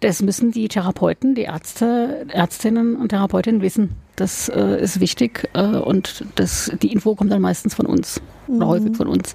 Das 0.00 0.22
müssen 0.22 0.52
die 0.52 0.68
Therapeuten, 0.68 1.34
die 1.34 1.42
Ärzte, 1.42 2.26
Ärztinnen 2.28 2.96
und 2.96 3.08
Therapeutinnen 3.08 3.60
wissen. 3.60 3.96
Das 4.16 4.48
äh, 4.48 4.80
ist 4.80 5.00
wichtig 5.00 5.48
äh, 5.54 5.62
und 5.62 6.24
das, 6.36 6.70
die 6.80 6.92
Info 6.92 7.14
kommt 7.14 7.32
dann 7.32 7.42
meistens 7.42 7.74
von 7.74 7.86
uns 7.86 8.20
mhm. 8.46 8.56
oder 8.56 8.66
häufig 8.68 8.96
von 8.96 9.08
uns. 9.08 9.34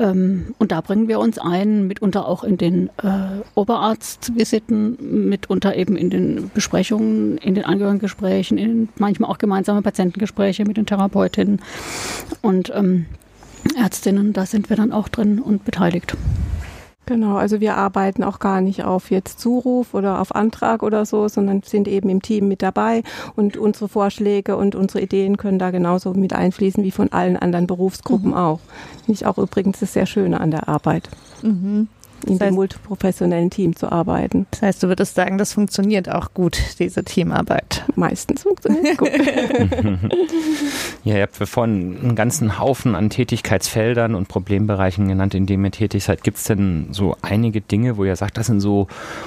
Ähm, 0.00 0.54
und 0.58 0.72
da 0.72 0.80
bringen 0.80 1.08
wir 1.08 1.20
uns 1.20 1.38
ein, 1.38 1.86
mitunter 1.86 2.26
auch 2.26 2.42
in 2.42 2.56
den 2.56 2.88
äh, 3.02 3.42
Oberarztvisiten, 3.54 5.28
mitunter 5.28 5.76
eben 5.76 5.96
in 5.96 6.08
den 6.08 6.50
Besprechungen, 6.54 7.36
in 7.38 7.54
den 7.54 7.66
Angehörigengesprächen, 7.66 8.56
in 8.56 8.88
manchmal 8.96 9.30
auch 9.30 9.38
gemeinsame 9.38 9.82
Patientengespräche 9.82 10.64
mit 10.64 10.78
den 10.78 10.86
Therapeutinnen 10.86 11.60
und 12.40 12.72
ähm, 12.74 13.06
Ärztinnen. 13.76 14.32
Da 14.32 14.46
sind 14.46 14.70
wir 14.70 14.76
dann 14.76 14.90
auch 14.90 15.08
drin 15.08 15.38
und 15.38 15.66
beteiligt. 15.66 16.16
Genau, 17.06 17.36
also 17.36 17.60
wir 17.60 17.76
arbeiten 17.76 18.22
auch 18.22 18.38
gar 18.38 18.60
nicht 18.60 18.84
auf 18.84 19.10
jetzt 19.10 19.40
Zuruf 19.40 19.94
oder 19.94 20.20
auf 20.20 20.34
Antrag 20.34 20.84
oder 20.84 21.04
so, 21.04 21.26
sondern 21.26 21.62
sind 21.62 21.88
eben 21.88 22.08
im 22.08 22.22
Team 22.22 22.46
mit 22.46 22.62
dabei 22.62 23.02
und 23.34 23.56
unsere 23.56 23.88
Vorschläge 23.88 24.56
und 24.56 24.76
unsere 24.76 25.02
Ideen 25.02 25.36
können 25.36 25.58
da 25.58 25.72
genauso 25.72 26.14
mit 26.14 26.32
einfließen 26.32 26.84
wie 26.84 26.92
von 26.92 27.10
allen 27.10 27.36
anderen 27.36 27.66
Berufsgruppen 27.66 28.30
mhm. 28.30 28.36
auch. 28.36 28.60
Nicht 29.08 29.26
auch 29.26 29.38
übrigens 29.38 29.80
das 29.80 29.92
sehr 29.92 30.06
Schöne 30.06 30.40
an 30.40 30.52
der 30.52 30.68
Arbeit. 30.68 31.08
Mhm 31.42 31.88
in 32.26 32.34
das 32.34 32.40
heißt, 32.40 32.50
dem 32.50 32.54
multiprofessionellen 32.54 33.50
Team 33.50 33.76
zu 33.76 33.90
arbeiten. 33.90 34.46
Das 34.50 34.62
heißt, 34.62 34.82
du 34.82 34.88
würdest 34.88 35.14
sagen, 35.14 35.38
das 35.38 35.52
funktioniert 35.52 36.10
auch 36.10 36.34
gut, 36.34 36.58
diese 36.78 37.04
Teamarbeit. 37.04 37.84
Meistens 37.96 38.42
funktioniert 38.42 38.86
es 38.86 38.96
gut. 38.96 39.10
ja, 41.04 41.16
ihr 41.16 41.22
habt 41.22 41.36
vorhin 41.36 41.98
einen 42.02 42.14
ganzen 42.14 42.58
Haufen 42.58 42.94
an 42.94 43.10
Tätigkeitsfeldern 43.10 44.14
und 44.14 44.28
Problembereichen 44.28 45.08
genannt, 45.08 45.34
in 45.34 45.46
denen 45.46 45.64
ihr 45.64 45.70
tätig 45.70 46.04
seid. 46.04 46.22
Gibt 46.22 46.38
es 46.38 46.44
denn 46.44 46.88
so 46.90 47.16
einige 47.22 47.60
Dinge, 47.60 47.96
wo 47.96 48.04
ihr 48.04 48.16
sagt, 48.16 48.36
das 48.36 48.46
sind 48.46 48.60
so 48.60 48.86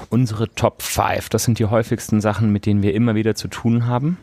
unsere 0.10 0.54
Top 0.54 0.82
5, 0.82 1.30
das 1.30 1.44
sind 1.44 1.60
die 1.60 1.66
häufigsten 1.66 2.22
Sachen, 2.22 2.52
mit 2.52 2.66
denen 2.66 2.84
wir 2.84 2.94
immer 2.94 3.16
wieder 3.16 3.36
zu 3.36 3.48
tun 3.48 3.88
haben? 3.88 4.18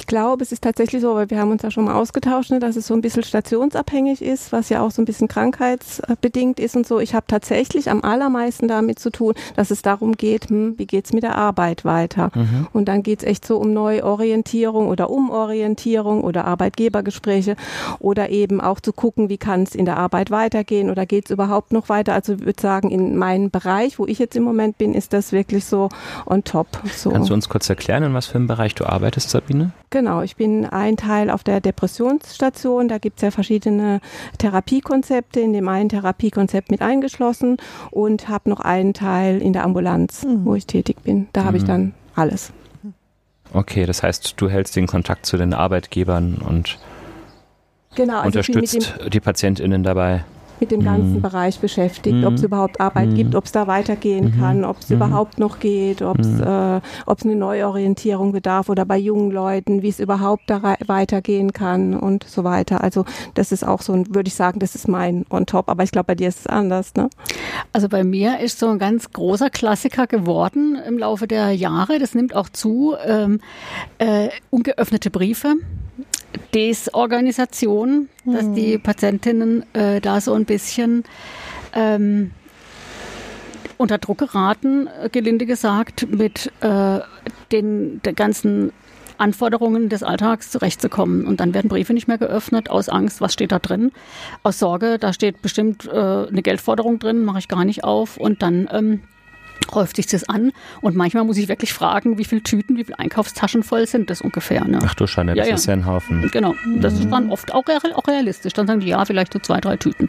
Ich 0.00 0.06
glaube, 0.06 0.42
es 0.42 0.50
ist 0.50 0.64
tatsächlich 0.64 1.02
so, 1.02 1.14
weil 1.14 1.28
wir 1.28 1.38
haben 1.38 1.50
uns 1.50 1.62
ja 1.62 1.70
schon 1.70 1.84
mal 1.84 1.92
ausgetauscht, 1.94 2.50
ne, 2.50 2.58
dass 2.58 2.74
es 2.74 2.86
so 2.86 2.94
ein 2.94 3.02
bisschen 3.02 3.22
stationsabhängig 3.22 4.22
ist, 4.22 4.50
was 4.50 4.70
ja 4.70 4.80
auch 4.80 4.90
so 4.90 5.02
ein 5.02 5.04
bisschen 5.04 5.28
krankheitsbedingt 5.28 6.58
ist 6.58 6.74
und 6.74 6.86
so. 6.86 7.00
Ich 7.00 7.14
habe 7.14 7.26
tatsächlich 7.28 7.90
am 7.90 8.02
allermeisten 8.02 8.66
damit 8.66 8.98
zu 8.98 9.10
tun, 9.10 9.34
dass 9.56 9.70
es 9.70 9.82
darum 9.82 10.16
geht, 10.16 10.48
hm, 10.48 10.78
wie 10.78 10.86
geht's 10.86 11.12
mit 11.12 11.22
der 11.22 11.36
Arbeit 11.36 11.84
weiter? 11.84 12.30
Mhm. 12.34 12.68
Und 12.72 12.86
dann 12.86 13.02
geht's 13.02 13.24
echt 13.24 13.46
so 13.46 13.58
um 13.58 13.74
Neuorientierung 13.74 14.88
oder 14.88 15.10
Umorientierung 15.10 16.24
oder 16.24 16.46
Arbeitgebergespräche 16.46 17.56
oder 17.98 18.30
eben 18.30 18.62
auch 18.62 18.80
zu 18.80 18.94
gucken, 18.94 19.28
wie 19.28 19.36
kann 19.36 19.64
es 19.64 19.74
in 19.74 19.84
der 19.84 19.98
Arbeit 19.98 20.30
weitergehen 20.30 20.88
oder 20.88 21.04
geht's 21.04 21.30
überhaupt 21.30 21.74
noch 21.74 21.90
weiter? 21.90 22.14
Also 22.14 22.32
ich 22.32 22.46
würde 22.46 22.62
sagen, 22.62 22.88
in 22.90 23.18
meinem 23.18 23.50
Bereich, 23.50 23.98
wo 23.98 24.06
ich 24.06 24.18
jetzt 24.18 24.34
im 24.34 24.44
Moment 24.44 24.78
bin, 24.78 24.94
ist 24.94 25.12
das 25.12 25.32
wirklich 25.32 25.66
so 25.66 25.90
on 26.24 26.42
top. 26.42 26.68
So. 26.96 27.10
Kannst 27.10 27.28
du 27.28 27.34
uns 27.34 27.50
kurz 27.50 27.68
erklären, 27.68 28.02
in 28.02 28.14
was 28.14 28.24
für 28.24 28.36
einem 28.36 28.46
Bereich 28.46 28.74
du 28.74 28.86
arbeitest, 28.86 29.28
Sabine? 29.28 29.72
Genau, 29.90 30.22
ich 30.22 30.36
bin 30.36 30.66
ein 30.66 30.96
Teil 30.96 31.30
auf 31.30 31.42
der 31.42 31.60
Depressionsstation. 31.60 32.86
Da 32.86 32.98
gibt 32.98 33.18
es 33.18 33.22
ja 33.22 33.32
verschiedene 33.32 34.00
Therapiekonzepte, 34.38 35.40
in 35.40 35.52
dem 35.52 35.68
einen 35.68 35.88
Therapiekonzept 35.88 36.70
mit 36.70 36.80
eingeschlossen 36.80 37.56
und 37.90 38.28
habe 38.28 38.48
noch 38.48 38.60
einen 38.60 38.94
Teil 38.94 39.42
in 39.42 39.52
der 39.52 39.64
Ambulanz, 39.64 40.22
mhm. 40.22 40.44
wo 40.44 40.54
ich 40.54 40.66
tätig 40.66 41.02
bin. 41.02 41.26
Da 41.32 41.42
mhm. 41.42 41.46
habe 41.46 41.56
ich 41.56 41.64
dann 41.64 41.92
alles. 42.14 42.52
Okay, 43.52 43.84
das 43.84 44.04
heißt, 44.04 44.34
du 44.36 44.48
hältst 44.48 44.76
den 44.76 44.86
Kontakt 44.86 45.26
zu 45.26 45.36
den 45.36 45.54
Arbeitgebern 45.54 46.36
und 46.36 46.78
genau, 47.96 48.20
also 48.20 48.26
unterstützt 48.38 48.94
die 49.12 49.18
PatientInnen 49.18 49.82
dabei 49.82 50.24
mit 50.60 50.70
dem 50.70 50.82
ganzen 50.82 51.14
mhm. 51.14 51.22
Bereich 51.22 51.58
beschäftigt, 51.58 52.16
mhm. 52.16 52.24
ob 52.24 52.34
es 52.34 52.42
überhaupt 52.42 52.80
Arbeit 52.80 53.10
mhm. 53.10 53.14
gibt, 53.14 53.34
ob 53.34 53.44
es 53.44 53.52
da 53.52 53.66
weitergehen 53.66 54.34
mhm. 54.34 54.40
kann, 54.40 54.64
ob 54.64 54.78
es 54.80 54.90
mhm. 54.90 54.96
überhaupt 54.96 55.38
noch 55.38 55.58
geht, 55.60 56.02
ob 56.02 56.18
es 56.18 56.28
mhm. 56.28 56.42
äh, 56.42 56.80
eine 57.22 57.36
Neuorientierung 57.36 58.32
bedarf 58.32 58.68
oder 58.68 58.84
bei 58.84 58.96
jungen 58.96 59.30
Leuten, 59.30 59.82
wie 59.82 59.88
es 59.88 60.00
überhaupt 60.00 60.44
da 60.48 60.76
weitergehen 60.86 61.52
kann 61.52 61.94
und 61.94 62.24
so 62.24 62.44
weiter. 62.44 62.82
Also 62.82 63.04
das 63.34 63.52
ist 63.52 63.66
auch 63.66 63.82
so, 63.82 63.94
würde 64.08 64.28
ich 64.28 64.34
sagen, 64.34 64.58
das 64.58 64.74
ist 64.74 64.88
mein 64.88 65.26
on 65.30 65.46
top. 65.46 65.68
Aber 65.68 65.82
ich 65.82 65.90
glaube, 65.90 66.06
bei 66.06 66.14
dir 66.14 66.28
ist 66.28 66.40
es 66.40 66.46
anders, 66.46 66.94
ne? 66.94 67.10
Also 67.72 67.88
bei 67.88 68.04
mir 68.04 68.40
ist 68.40 68.58
so 68.58 68.68
ein 68.68 68.78
ganz 68.78 69.10
großer 69.12 69.50
Klassiker 69.50 70.06
geworden 70.06 70.78
im 70.86 70.98
Laufe 70.98 71.26
der 71.26 71.52
Jahre. 71.52 71.98
Das 71.98 72.14
nimmt 72.14 72.34
auch 72.34 72.48
zu. 72.48 72.94
Ähm, 73.04 73.40
äh, 73.98 74.30
ungeöffnete 74.50 75.10
Briefe. 75.10 75.54
Desorganisation, 76.54 78.08
mhm. 78.24 78.32
dass 78.32 78.52
die 78.52 78.78
Patientinnen 78.78 79.64
äh, 79.74 80.00
da 80.00 80.20
so 80.20 80.34
ein 80.34 80.44
bisschen 80.44 81.04
ähm, 81.72 82.32
unter 83.76 83.98
Druck 83.98 84.18
geraten, 84.18 84.88
gelinde 85.12 85.46
gesagt, 85.46 86.06
mit 86.10 86.52
äh, 86.60 87.00
den, 87.50 88.02
den 88.02 88.14
ganzen 88.14 88.72
Anforderungen 89.20 89.88
des 89.88 90.02
Alltags 90.02 90.50
zurechtzukommen. 90.50 91.26
Und 91.26 91.40
dann 91.40 91.54
werden 91.54 91.68
Briefe 91.68 91.92
nicht 91.92 92.08
mehr 92.08 92.18
geöffnet 92.18 92.70
aus 92.70 92.88
Angst, 92.88 93.20
was 93.20 93.32
steht 93.32 93.52
da 93.52 93.58
drin? 93.58 93.92
Aus 94.42 94.58
Sorge, 94.58 94.98
da 94.98 95.12
steht 95.12 95.42
bestimmt 95.42 95.86
äh, 95.86 95.90
eine 95.90 96.42
Geldforderung 96.42 96.98
drin, 96.98 97.24
mache 97.24 97.38
ich 97.38 97.48
gar 97.48 97.64
nicht 97.64 97.84
auf. 97.84 98.16
Und 98.16 98.42
dann 98.42 98.68
ähm, 98.72 99.00
häuft 99.72 99.96
sich 99.96 100.06
das 100.06 100.28
an 100.28 100.52
und 100.80 100.96
manchmal 100.96 101.24
muss 101.24 101.36
ich 101.36 101.48
wirklich 101.48 101.72
fragen, 101.72 102.18
wie 102.18 102.24
viele 102.24 102.42
Tüten, 102.42 102.76
wie 102.76 102.84
viele 102.84 102.98
Einkaufstaschen 102.98 103.62
voll 103.62 103.86
sind 103.86 104.10
das 104.10 104.20
ungefähr. 104.20 104.64
Ne? 104.64 104.78
Ach 104.84 104.94
du 104.94 105.06
Schande, 105.06 105.34
das 105.34 105.48
ja, 105.48 105.54
ist 105.54 105.66
ja 105.66 105.74
ein 105.74 105.86
Haufen. 105.86 106.28
Genau, 106.32 106.54
das 106.76 106.94
mhm. 106.94 107.00
ist 107.00 107.10
dann 107.10 107.30
oft 107.30 107.52
auch, 107.52 107.64
auch, 107.94 108.08
realistisch. 108.08 108.52
Dann 108.52 108.66
sagen 108.66 108.80
die, 108.80 108.88
ja, 108.88 109.04
vielleicht 109.04 109.32
so 109.32 109.38
zwei, 109.38 109.60
drei 109.60 109.76
Tüten. 109.76 110.08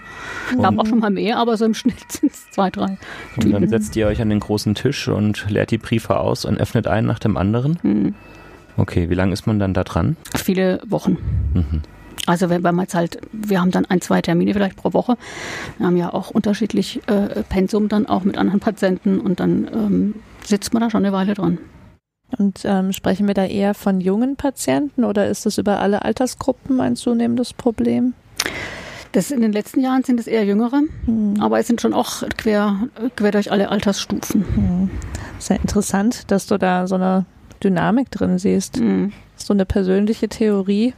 Ich 0.57 0.63
habe 0.63 0.79
auch 0.79 0.85
schon 0.85 0.99
mal 0.99 1.11
mehr, 1.11 1.37
aber 1.37 1.57
so 1.57 1.65
im 1.65 1.73
Schnitt 1.81 2.11
sind 2.11 2.31
es 2.31 2.49
zwei, 2.51 2.69
drei 2.69 2.97
Tüten. 3.35 3.53
Und 3.53 3.61
dann 3.61 3.69
setzt 3.69 3.95
ihr 3.95 4.07
euch 4.07 4.21
an 4.21 4.29
den 4.29 4.39
großen 4.39 4.75
Tisch 4.75 5.07
und 5.07 5.49
leert 5.49 5.71
die 5.71 5.77
Briefe 5.77 6.19
aus 6.19 6.45
und 6.45 6.57
öffnet 6.57 6.87
einen 6.87 7.07
nach 7.07 7.19
dem 7.19 7.37
anderen? 7.37 7.79
Mhm. 7.83 8.15
Okay, 8.77 9.09
wie 9.09 9.15
lange 9.15 9.33
ist 9.33 9.47
man 9.47 9.59
dann 9.59 9.73
da 9.73 9.83
dran? 9.83 10.15
Viele 10.35 10.81
Wochen. 10.87 11.17
Mhm. 11.53 11.81
Also 12.25 12.49
wenn 12.49 12.61
man 12.61 12.79
jetzt 12.79 12.95
halt, 12.95 13.19
wir 13.31 13.59
haben 13.59 13.71
dann 13.71 13.85
ein, 13.85 14.01
zwei 14.01 14.21
Termine 14.21 14.53
vielleicht 14.53 14.77
pro 14.77 14.93
Woche. 14.93 15.17
Wir 15.77 15.87
haben 15.87 15.97
ja 15.97 16.13
auch 16.13 16.29
unterschiedlich 16.29 17.01
äh, 17.07 17.43
Pensum 17.43 17.89
dann 17.89 18.05
auch 18.05 18.23
mit 18.23 18.37
anderen 18.37 18.59
Patienten 18.59 19.19
und 19.19 19.39
dann 19.39 19.67
ähm, 19.73 20.15
sitzt 20.43 20.73
man 20.73 20.81
da 20.81 20.89
schon 20.89 21.03
eine 21.03 21.13
Weile 21.13 21.33
dran. 21.33 21.57
Und 22.37 22.61
ähm, 22.63 22.93
sprechen 22.93 23.27
wir 23.27 23.33
da 23.33 23.45
eher 23.45 23.73
von 23.73 23.99
jungen 23.99 24.35
Patienten 24.35 25.03
oder 25.03 25.27
ist 25.27 25.45
das 25.45 25.57
über 25.57 25.79
alle 25.79 26.05
Altersgruppen 26.05 26.79
ein 26.79 26.95
zunehmendes 26.95 27.53
Problem? 27.53 28.13
Das 29.11 29.31
in 29.31 29.41
den 29.41 29.51
letzten 29.51 29.81
Jahren 29.81 30.03
sind 30.03 30.19
es 30.21 30.27
eher 30.27 30.45
jüngere, 30.45 30.83
hm. 31.05 31.35
aber 31.41 31.59
es 31.59 31.67
sind 31.67 31.81
schon 31.81 31.93
auch 31.93 32.23
quer, 32.37 32.87
quer 33.17 33.31
durch 33.31 33.51
alle 33.51 33.69
Altersstufen. 33.69 34.45
Hm. 34.55 34.89
Sehr 35.37 35.59
interessant, 35.59 36.31
dass 36.31 36.47
du 36.47 36.57
da 36.57 36.87
so 36.87 36.95
eine 36.95 37.25
Dynamik 37.61 38.09
drin 38.09 38.37
siehst. 38.37 38.77
Hm. 38.77 39.11
So 39.35 39.53
eine 39.53 39.65
persönliche 39.65 40.29
Theorie, 40.29 40.93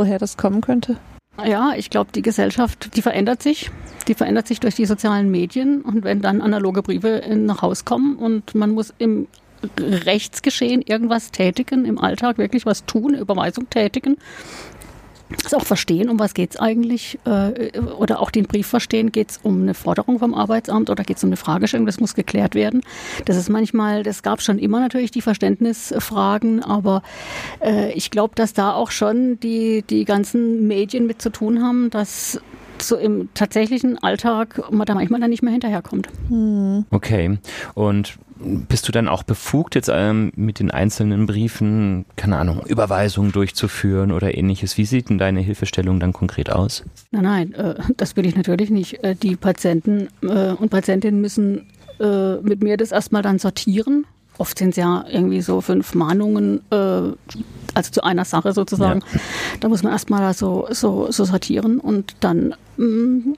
woher 0.00 0.18
das 0.18 0.38
kommen 0.38 0.62
könnte? 0.62 0.96
Ja, 1.44 1.74
ich 1.76 1.90
glaube, 1.90 2.10
die 2.12 2.22
Gesellschaft, 2.22 2.96
die 2.96 3.02
verändert 3.02 3.42
sich. 3.42 3.70
Die 4.08 4.14
verändert 4.14 4.48
sich 4.48 4.60
durch 4.60 4.74
die 4.74 4.86
sozialen 4.86 5.30
Medien. 5.30 5.82
Und 5.82 6.04
wenn 6.04 6.22
dann 6.22 6.40
analoge 6.40 6.82
Briefe 6.82 7.22
nach 7.36 7.60
Haus 7.60 7.84
kommen 7.84 8.16
und 8.16 8.54
man 8.54 8.70
muss 8.70 8.94
im 8.98 9.28
Rechtsgeschehen 9.78 10.80
irgendwas 10.80 11.32
tätigen, 11.32 11.84
im 11.84 11.98
Alltag 11.98 12.38
wirklich 12.38 12.64
was 12.64 12.86
tun, 12.86 13.14
Überweisung 13.14 13.68
tätigen, 13.68 14.16
das 15.42 15.54
auch 15.54 15.64
verstehen, 15.64 16.08
um 16.08 16.18
was 16.18 16.34
geht 16.34 16.50
es 16.50 16.60
eigentlich, 16.60 17.18
äh, 17.24 17.78
oder 17.78 18.20
auch 18.20 18.30
den 18.30 18.46
Brief 18.46 18.66
verstehen, 18.66 19.12
geht 19.12 19.30
es 19.30 19.40
um 19.42 19.62
eine 19.62 19.74
Forderung 19.74 20.18
vom 20.18 20.34
Arbeitsamt 20.34 20.90
oder 20.90 21.04
geht 21.04 21.16
es 21.16 21.24
um 21.24 21.28
eine 21.28 21.36
Fragestellung, 21.36 21.86
das 21.86 22.00
muss 22.00 22.14
geklärt 22.14 22.54
werden. 22.54 22.82
Das 23.24 23.36
ist 23.36 23.48
manchmal, 23.48 24.02
das 24.02 24.22
gab 24.22 24.42
schon 24.42 24.58
immer 24.58 24.80
natürlich 24.80 25.10
die 25.10 25.22
Verständnisfragen, 25.22 26.62
aber 26.62 27.02
äh, 27.60 27.92
ich 27.92 28.10
glaube, 28.10 28.34
dass 28.34 28.52
da 28.52 28.72
auch 28.72 28.90
schon 28.90 29.38
die, 29.40 29.82
die 29.88 30.04
ganzen 30.04 30.66
Medien 30.66 31.06
mit 31.06 31.22
zu 31.22 31.30
tun 31.30 31.62
haben, 31.62 31.90
dass 31.90 32.40
so 32.82 32.96
im 32.96 33.28
tatsächlichen 33.34 33.98
Alltag 33.98 34.70
man 34.70 34.86
da 34.86 34.94
manchmal 34.94 35.20
dann 35.20 35.30
nicht 35.30 35.42
mehr 35.42 35.52
hinterherkommt. 35.52 36.08
Hm. 36.28 36.86
Okay. 36.90 37.38
Und 37.74 38.18
bist 38.42 38.88
du 38.88 38.92
dann 38.92 39.08
auch 39.08 39.22
befugt, 39.22 39.74
jetzt 39.74 39.90
ähm, 39.92 40.32
mit 40.34 40.58
den 40.60 40.70
einzelnen 40.70 41.26
Briefen, 41.26 42.06
keine 42.16 42.38
Ahnung, 42.38 42.64
Überweisungen 42.66 43.32
durchzuführen 43.32 44.12
oder 44.12 44.36
ähnliches? 44.36 44.78
Wie 44.78 44.86
sieht 44.86 45.10
denn 45.10 45.18
deine 45.18 45.40
Hilfestellung 45.40 46.00
dann 46.00 46.12
konkret 46.12 46.50
aus? 46.50 46.84
Nein, 47.10 47.22
nein, 47.22 47.54
äh, 47.54 47.74
das 47.96 48.16
will 48.16 48.26
ich 48.26 48.36
natürlich 48.36 48.70
nicht. 48.70 49.04
Äh, 49.04 49.14
die 49.14 49.36
Patienten 49.36 50.08
äh, 50.22 50.52
und 50.52 50.70
Patientinnen 50.70 51.20
müssen 51.20 51.66
äh, 52.00 52.36
mit 52.36 52.62
mir 52.62 52.76
das 52.76 52.92
erstmal 52.92 53.22
dann 53.22 53.38
sortieren. 53.38 54.06
Oft 54.38 54.58
sind 54.58 54.70
es 54.70 54.76
ja 54.76 55.04
irgendwie 55.10 55.42
so 55.42 55.60
fünf 55.60 55.94
Mahnungen, 55.94 56.62
äh, 56.70 56.76
also 57.74 57.90
zu 57.92 58.02
einer 58.02 58.24
Sache 58.24 58.54
sozusagen. 58.54 59.00
Ja. 59.12 59.20
Da 59.60 59.68
muss 59.68 59.82
man 59.82 59.92
erstmal 59.92 60.32
so, 60.32 60.66
so, 60.70 61.12
so 61.12 61.24
sortieren 61.24 61.78
und 61.78 62.16
dann 62.20 62.54
mh, 62.78 62.86
mm, 62.86 63.36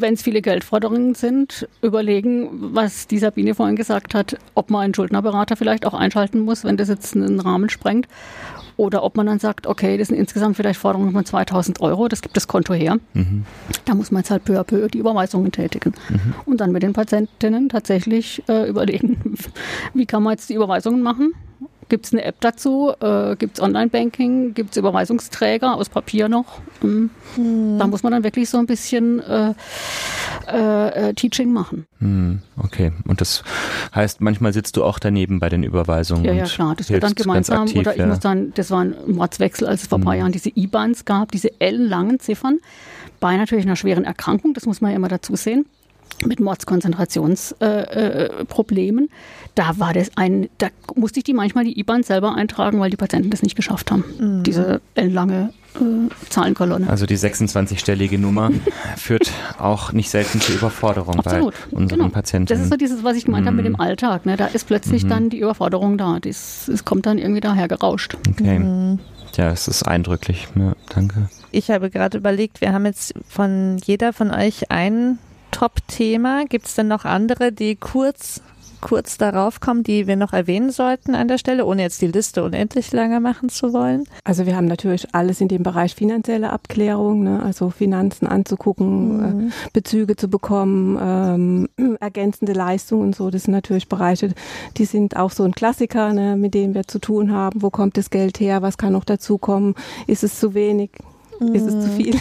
wenn 0.00 0.14
es 0.14 0.22
viele 0.22 0.42
Geldforderungen 0.42 1.14
sind, 1.14 1.68
überlegen, 1.82 2.48
was 2.74 3.06
die 3.06 3.18
Sabine 3.18 3.54
vorhin 3.54 3.76
gesagt 3.76 4.14
hat, 4.14 4.36
ob 4.54 4.70
man 4.70 4.82
einen 4.82 4.94
Schuldnerberater 4.94 5.56
vielleicht 5.56 5.86
auch 5.86 5.94
einschalten 5.94 6.40
muss, 6.40 6.64
wenn 6.64 6.76
das 6.76 6.88
jetzt 6.88 7.14
einen 7.16 7.40
Rahmen 7.40 7.68
sprengt. 7.68 8.06
Oder 8.76 9.02
ob 9.02 9.16
man 9.16 9.26
dann 9.26 9.38
sagt, 9.38 9.66
okay, 9.66 9.98
das 9.98 10.08
sind 10.08 10.16
insgesamt 10.16 10.56
vielleicht 10.56 10.80
Forderungen 10.80 11.12
von 11.12 11.24
2000 11.24 11.80
Euro, 11.82 12.08
das 12.08 12.22
gibt 12.22 12.36
das 12.36 12.48
Konto 12.48 12.72
her. 12.72 12.98
Mhm. 13.12 13.44
Da 13.84 13.94
muss 13.94 14.10
man 14.10 14.22
jetzt 14.22 14.30
halt 14.30 14.44
peu 14.44 14.58
à 14.58 14.64
peu 14.64 14.88
die 14.88 14.98
Überweisungen 14.98 15.52
tätigen. 15.52 15.92
Mhm. 16.08 16.34
Und 16.46 16.60
dann 16.60 16.72
mit 16.72 16.82
den 16.82 16.94
Patientinnen 16.94 17.68
tatsächlich 17.68 18.42
äh, 18.48 18.68
überlegen, 18.68 19.36
wie 19.94 20.06
kann 20.06 20.22
man 20.22 20.32
jetzt 20.32 20.48
die 20.48 20.54
Überweisungen 20.54 21.02
machen 21.02 21.32
Gibt 21.92 22.06
es 22.06 22.14
eine 22.14 22.24
App 22.24 22.40
dazu? 22.40 22.94
Äh, 23.00 23.36
Gibt 23.36 23.58
es 23.58 23.62
Online-Banking? 23.62 24.54
Gibt 24.54 24.70
es 24.70 24.78
Überweisungsträger 24.78 25.74
aus 25.74 25.90
Papier 25.90 26.30
noch? 26.30 26.62
Mhm. 26.80 27.10
Mhm. 27.36 27.78
Da 27.78 27.86
muss 27.86 28.02
man 28.02 28.12
dann 28.12 28.24
wirklich 28.24 28.48
so 28.48 28.56
ein 28.56 28.64
bisschen 28.64 29.20
äh, 29.20 29.52
äh, 30.50 31.10
äh, 31.10 31.12
Teaching 31.12 31.52
machen. 31.52 31.84
Mhm. 32.00 32.40
Okay, 32.56 32.92
und 33.06 33.20
das 33.20 33.44
heißt, 33.94 34.22
manchmal 34.22 34.54
sitzt 34.54 34.78
du 34.78 34.84
auch 34.84 34.98
daneben 34.98 35.38
bei 35.38 35.50
den 35.50 35.64
Überweisungen. 35.64 36.24
Ja, 36.24 36.32
ja, 36.32 36.44
klar. 36.46 36.74
Das 36.74 36.88
wird 36.88 37.02
dann 37.02 37.14
gemeinsam. 37.14 37.64
Aktiv, 37.64 37.80
oder 37.80 37.92
ich 37.92 37.98
ja. 37.98 38.06
muss 38.06 38.20
dann, 38.20 38.54
das 38.54 38.70
war 38.70 38.80
ein 38.80 38.94
Mordswechsel, 39.06 39.68
als 39.68 39.82
es 39.82 39.88
vor 39.88 39.98
ein 39.98 40.04
paar 40.04 40.14
hm. 40.14 40.20
Jahren 40.20 40.32
diese 40.32 40.48
IBANs 40.48 41.04
gab, 41.04 41.30
diese 41.30 41.60
ellenlangen 41.60 42.20
Ziffern. 42.20 42.60
Bei 43.20 43.36
natürlich 43.36 43.66
einer 43.66 43.76
schweren 43.76 44.04
Erkrankung, 44.04 44.54
das 44.54 44.64
muss 44.64 44.80
man 44.80 44.92
ja 44.92 44.96
immer 44.96 45.08
dazu 45.08 45.36
sehen 45.36 45.66
mit 46.26 46.40
Mordskonzentrationsproblemen. 46.40 49.04
Äh, 49.04 49.06
äh, 49.06 49.10
da 49.54 49.78
war 49.78 49.92
das 49.92 50.10
ein, 50.16 50.48
da 50.58 50.68
musste 50.94 51.20
ich 51.20 51.24
die 51.24 51.34
manchmal 51.34 51.64
die 51.64 51.78
IBAN 51.78 52.02
selber 52.02 52.34
eintragen, 52.34 52.80
weil 52.80 52.90
die 52.90 52.96
Patienten 52.96 53.30
das 53.30 53.42
nicht 53.42 53.54
geschafft 53.54 53.90
haben. 53.90 54.04
Mhm. 54.18 54.42
Diese 54.44 54.80
lange 54.96 55.52
äh, 55.74 56.08
Zahlenkolonne. 56.28 56.88
Also 56.88 57.06
die 57.06 57.16
26-stellige 57.16 58.18
Nummer 58.18 58.50
führt 58.96 59.30
auch 59.58 59.92
nicht 59.92 60.10
selten 60.10 60.40
zu 60.40 60.52
Überforderung 60.52 61.18
Absolut. 61.18 61.54
bei 61.70 61.76
unseren 61.76 62.00
genau. 62.00 62.10
Patienten. 62.10 62.46
Das 62.46 62.60
ist 62.60 62.70
so 62.70 62.76
dieses, 62.76 63.04
was 63.04 63.16
ich 63.16 63.24
gemeint 63.24 63.44
mhm. 63.44 63.48
habe 63.48 63.56
mit 63.56 63.66
dem 63.66 63.72
mhm. 63.74 63.80
Alltag. 63.80 64.26
Ne? 64.26 64.36
Da 64.36 64.46
ist 64.46 64.66
plötzlich 64.66 65.04
mhm. 65.04 65.08
dann 65.08 65.30
die 65.30 65.40
Überforderung 65.40 65.98
da. 65.98 66.18
es 66.24 66.84
kommt 66.84 67.06
dann 67.06 67.18
irgendwie 67.18 67.40
daher 67.40 67.68
gerauscht. 67.68 68.16
Okay. 68.28 68.58
Mhm. 68.58 68.98
Ja, 69.36 69.50
es 69.50 69.68
ist 69.68 69.84
eindrücklich. 69.84 70.48
Ja, 70.54 70.74
danke. 70.94 71.28
Ich 71.50 71.70
habe 71.70 71.90
gerade 71.90 72.18
überlegt, 72.18 72.60
wir 72.60 72.72
haben 72.72 72.86
jetzt 72.86 73.14
von 73.28 73.78
jeder 73.84 74.12
von 74.12 74.30
euch 74.30 74.70
ein 74.70 75.18
Top-Thema. 75.52 76.44
Gibt 76.46 76.66
es 76.66 76.74
denn 76.74 76.88
noch 76.88 77.04
andere, 77.04 77.52
die 77.52 77.76
kurz 77.76 78.42
kurz 78.82 79.16
darauf 79.16 79.60
kommen, 79.60 79.82
die 79.82 80.06
wir 80.06 80.16
noch 80.16 80.34
erwähnen 80.34 80.70
sollten 80.70 81.14
an 81.14 81.28
der 81.28 81.38
Stelle, 81.38 81.64
ohne 81.64 81.82
jetzt 81.82 82.02
die 82.02 82.08
Liste 82.08 82.44
unendlich 82.44 82.92
lange 82.92 83.20
machen 83.20 83.48
zu 83.48 83.72
wollen? 83.72 84.04
Also 84.24 84.44
wir 84.44 84.56
haben 84.56 84.66
natürlich 84.66 85.14
alles 85.14 85.40
in 85.40 85.48
dem 85.48 85.62
Bereich 85.62 85.94
finanzielle 85.94 86.50
Abklärung, 86.50 87.22
ne? 87.22 87.42
also 87.42 87.70
Finanzen 87.70 88.26
anzugucken, 88.26 89.16
mhm. 89.16 89.48
äh, 89.48 89.50
Bezüge 89.72 90.16
zu 90.16 90.28
bekommen, 90.28 90.98
ähm, 91.78 91.96
ergänzende 92.00 92.52
Leistungen 92.52 93.02
und 93.04 93.16
so. 93.16 93.30
Das 93.30 93.44
sind 93.44 93.52
natürlich 93.52 93.88
Bereiche, 93.88 94.34
die 94.76 94.84
sind 94.84 95.16
auch 95.16 95.30
so 95.30 95.44
ein 95.44 95.52
Klassiker, 95.52 96.12
ne? 96.12 96.36
mit 96.36 96.52
denen 96.52 96.74
wir 96.74 96.86
zu 96.86 96.98
tun 96.98 97.32
haben. 97.32 97.62
Wo 97.62 97.70
kommt 97.70 97.96
das 97.96 98.10
Geld 98.10 98.40
her? 98.40 98.60
Was 98.60 98.76
kann 98.76 98.92
noch 98.92 99.04
dazukommen? 99.04 99.74
Ist 100.06 100.24
es 100.24 100.38
zu 100.38 100.54
wenig? 100.54 100.90
Ist 101.40 101.66
es 101.66 101.84
zu 101.84 101.90
mhm. 101.90 101.96
viel. 101.96 102.14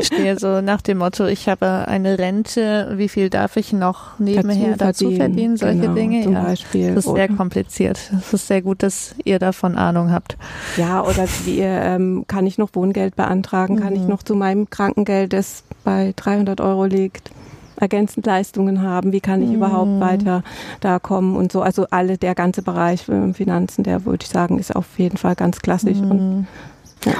Ich 0.00 0.06
stehe 0.06 0.38
so 0.38 0.60
nach 0.60 0.80
dem 0.80 0.98
Motto, 0.98 1.26
ich 1.26 1.48
habe 1.48 1.88
eine 1.88 2.18
Rente, 2.18 2.92
wie 2.96 3.08
viel 3.08 3.30
darf 3.30 3.56
ich 3.56 3.72
noch 3.72 4.18
nebenher 4.18 4.76
dazu, 4.76 5.06
dazu 5.06 5.16
verdienen, 5.16 5.56
solche 5.56 5.80
genau, 5.80 5.94
Dinge. 5.94 6.22
Zum 6.22 6.32
ja, 6.32 6.42
Beispiel. 6.42 6.94
Das 6.94 7.06
ist 7.06 7.14
sehr 7.14 7.28
kompliziert. 7.28 8.12
Es 8.18 8.32
ist 8.32 8.46
sehr 8.46 8.62
gut, 8.62 8.82
dass 8.82 9.14
ihr 9.24 9.38
davon 9.38 9.76
Ahnung 9.76 10.10
habt. 10.10 10.36
Ja, 10.76 11.02
oder 11.02 11.26
wie 11.44 11.60
ähm, 11.60 12.24
kann 12.26 12.46
ich 12.46 12.58
noch 12.58 12.70
Wohngeld 12.74 13.16
beantragen? 13.16 13.76
Mhm. 13.76 13.80
Kann 13.80 13.94
ich 13.94 14.02
mhm. 14.02 14.08
noch 14.08 14.22
zu 14.22 14.34
meinem 14.34 14.70
Krankengeld, 14.70 15.32
das 15.32 15.64
bei 15.84 16.12
300 16.16 16.60
Euro 16.60 16.84
liegt, 16.84 17.30
ergänzend 17.76 18.26
Leistungen 18.26 18.82
haben, 18.82 19.12
wie 19.12 19.20
kann 19.20 19.42
ich 19.42 19.48
mhm. 19.48 19.56
überhaupt 19.56 20.00
weiter 20.00 20.42
da 20.80 20.98
kommen 20.98 21.36
und 21.36 21.52
so. 21.52 21.62
Also 21.62 21.86
alle, 21.90 22.18
der 22.18 22.34
ganze 22.34 22.62
Bereich 22.62 23.08
äh, 23.08 23.32
Finanzen, 23.32 23.84
der 23.84 24.04
würde 24.04 24.24
ich 24.24 24.30
sagen, 24.30 24.58
ist 24.58 24.74
auf 24.74 24.98
jeden 24.98 25.16
Fall 25.16 25.34
ganz 25.34 25.60
klassisch 25.60 25.98
mhm. 25.98 26.10
und 26.10 26.46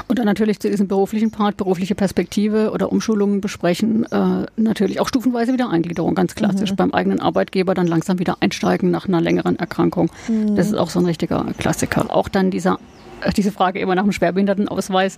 und 0.07 0.19
dann 0.19 0.25
natürlich 0.25 0.59
zu 0.59 0.69
diesem 0.69 0.87
beruflichen 0.87 1.31
Part, 1.31 1.57
berufliche 1.57 1.95
Perspektive 1.95 2.71
oder 2.71 2.91
Umschulungen 2.91 3.41
besprechen, 3.41 4.05
äh, 4.11 4.45
natürlich 4.55 4.99
auch 4.99 5.07
stufenweise 5.07 5.53
Wiedereingliederung, 5.53 6.15
ganz 6.15 6.35
klassisch. 6.35 6.71
Mhm. 6.71 6.75
Beim 6.75 6.91
eigenen 6.93 7.19
Arbeitgeber 7.19 7.73
dann 7.73 7.87
langsam 7.87 8.19
wieder 8.19 8.37
einsteigen 8.39 8.91
nach 8.91 9.07
einer 9.07 9.21
längeren 9.21 9.57
Erkrankung. 9.57 10.11
Mhm. 10.27 10.55
Das 10.55 10.67
ist 10.67 10.75
auch 10.75 10.89
so 10.89 10.99
ein 10.99 11.05
richtiger 11.05 11.45
Klassiker. 11.57 12.13
Auch 12.13 12.29
dann 12.29 12.51
dieser 12.51 12.79
äh, 13.21 13.31
diese 13.31 13.51
Frage 13.51 13.79
immer 13.79 13.95
nach 13.95 14.03
dem 14.03 14.11
Schwerbehindertenausweis 14.11 15.17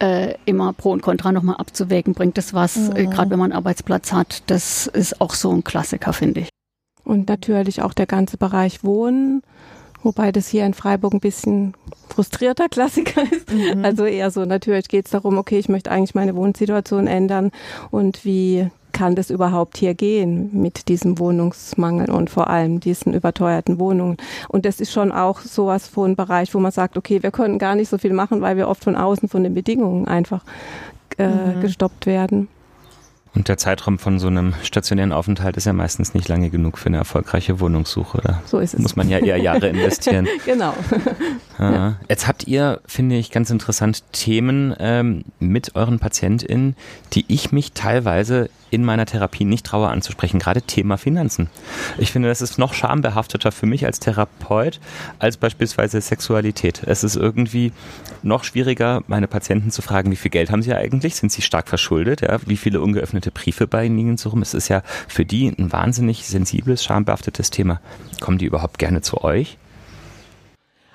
äh, 0.00 0.34
immer 0.44 0.72
Pro 0.72 0.90
und 0.90 1.02
Contra 1.02 1.32
nochmal 1.32 1.56
abzuwägen, 1.56 2.14
bringt 2.14 2.38
es 2.38 2.54
was, 2.54 2.76
äh, 2.76 2.80
mhm. 2.80 2.96
äh, 2.96 3.06
gerade 3.06 3.30
wenn 3.30 3.38
man 3.38 3.52
einen 3.52 3.58
Arbeitsplatz 3.58 4.12
hat. 4.12 4.42
Das 4.48 4.86
ist 4.86 5.20
auch 5.20 5.34
so 5.34 5.50
ein 5.50 5.64
Klassiker, 5.64 6.12
finde 6.12 6.40
ich. 6.40 6.48
Und 7.04 7.28
natürlich 7.28 7.82
auch 7.82 7.94
der 7.94 8.06
ganze 8.06 8.36
Bereich 8.36 8.84
Wohnen 8.84 9.42
Wobei 10.02 10.32
das 10.32 10.48
hier 10.48 10.66
in 10.66 10.74
Freiburg 10.74 11.14
ein 11.14 11.20
bisschen 11.20 11.74
frustrierter 12.08 12.68
Klassiker 12.68 13.22
ist. 13.30 13.52
Mhm. 13.52 13.84
Also 13.84 14.04
eher 14.04 14.30
so, 14.30 14.44
natürlich 14.44 14.88
geht 14.88 15.06
es 15.06 15.12
darum, 15.12 15.38
okay, 15.38 15.58
ich 15.58 15.68
möchte 15.68 15.90
eigentlich 15.90 16.14
meine 16.14 16.36
Wohnsituation 16.36 17.06
ändern 17.06 17.50
und 17.90 18.24
wie 18.24 18.68
kann 18.92 19.16
das 19.16 19.30
überhaupt 19.30 19.78
hier 19.78 19.94
gehen 19.94 20.50
mit 20.52 20.88
diesem 20.88 21.18
Wohnungsmangel 21.18 22.10
und 22.10 22.28
vor 22.28 22.48
allem 22.50 22.78
diesen 22.78 23.14
überteuerten 23.14 23.78
Wohnungen. 23.78 24.18
Und 24.48 24.66
das 24.66 24.80
ist 24.80 24.92
schon 24.92 25.10
auch 25.12 25.40
sowas 25.40 25.88
von 25.88 26.12
ein 26.12 26.16
Bereich, 26.16 26.54
wo 26.54 26.58
man 26.58 26.72
sagt, 26.72 26.98
okay, 26.98 27.22
wir 27.22 27.30
können 27.30 27.58
gar 27.58 27.74
nicht 27.74 27.88
so 27.88 27.96
viel 27.96 28.12
machen, 28.12 28.42
weil 28.42 28.58
wir 28.58 28.68
oft 28.68 28.84
von 28.84 28.94
außen 28.94 29.28
von 29.28 29.42
den 29.42 29.54
Bedingungen 29.54 30.06
einfach 30.06 30.44
äh, 31.18 31.26
mhm. 31.26 31.60
gestoppt 31.62 32.06
werden. 32.06 32.48
Und 33.34 33.48
der 33.48 33.56
Zeitraum 33.56 33.98
von 33.98 34.18
so 34.18 34.26
einem 34.26 34.52
stationären 34.62 35.12
Aufenthalt 35.12 35.56
ist 35.56 35.64
ja 35.64 35.72
meistens 35.72 36.12
nicht 36.12 36.28
lange 36.28 36.50
genug 36.50 36.76
für 36.76 36.86
eine 36.86 36.98
erfolgreiche 36.98 37.60
Wohnungssuche. 37.60 38.20
Da 38.22 38.42
so 38.44 38.58
ist 38.58 38.74
es. 38.74 38.80
muss 38.80 38.94
man 38.94 39.08
ja 39.08 39.18
eher 39.18 39.38
Jahre 39.38 39.68
investieren. 39.68 40.28
genau. 40.44 40.74
Ja. 41.58 41.96
Jetzt 42.08 42.28
habt 42.28 42.46
ihr, 42.46 42.80
finde 42.86 43.16
ich, 43.16 43.30
ganz 43.30 43.48
interessant 43.48 44.02
Themen 44.12 44.74
ähm, 44.78 45.24
mit 45.40 45.74
euren 45.76 45.98
PatientInnen, 45.98 46.76
die 47.14 47.24
ich 47.28 47.52
mich 47.52 47.72
teilweise 47.72 48.50
in 48.72 48.84
meiner 48.84 49.04
Therapie 49.04 49.44
nicht 49.44 49.66
traue 49.66 49.88
anzusprechen, 49.88 50.38
gerade 50.38 50.62
Thema 50.62 50.96
Finanzen. 50.96 51.50
Ich 51.98 52.10
finde, 52.10 52.28
das 52.28 52.40
ist 52.40 52.58
noch 52.58 52.72
schambehafteter 52.72 53.52
für 53.52 53.66
mich 53.66 53.84
als 53.84 54.00
Therapeut 54.00 54.80
als 55.18 55.36
beispielsweise 55.36 56.00
Sexualität. 56.00 56.82
Es 56.86 57.04
ist 57.04 57.16
irgendwie 57.16 57.72
noch 58.22 58.44
schwieriger, 58.44 59.02
meine 59.08 59.28
Patienten 59.28 59.70
zu 59.70 59.82
fragen, 59.82 60.10
wie 60.10 60.16
viel 60.16 60.30
Geld 60.30 60.50
haben 60.50 60.62
sie 60.62 60.74
eigentlich? 60.74 61.16
Sind 61.16 61.30
sie 61.30 61.42
stark 61.42 61.68
verschuldet? 61.68 62.22
Ja? 62.22 62.38
Wie 62.46 62.56
viele 62.56 62.80
ungeöffnete 62.80 63.30
Briefe 63.30 63.66
bei 63.66 63.84
ihnen 63.84 63.98
liegen 63.98 64.16
so 64.16 64.30
rum? 64.30 64.40
Es 64.40 64.54
ist 64.54 64.68
ja 64.68 64.82
für 65.06 65.26
die 65.26 65.48
ein 65.48 65.70
wahnsinnig 65.70 66.26
sensibles, 66.26 66.82
schambehaftetes 66.82 67.50
Thema. 67.50 67.78
Kommen 68.20 68.38
die 68.38 68.46
überhaupt 68.46 68.78
gerne 68.78 69.02
zu 69.02 69.22
euch? 69.22 69.58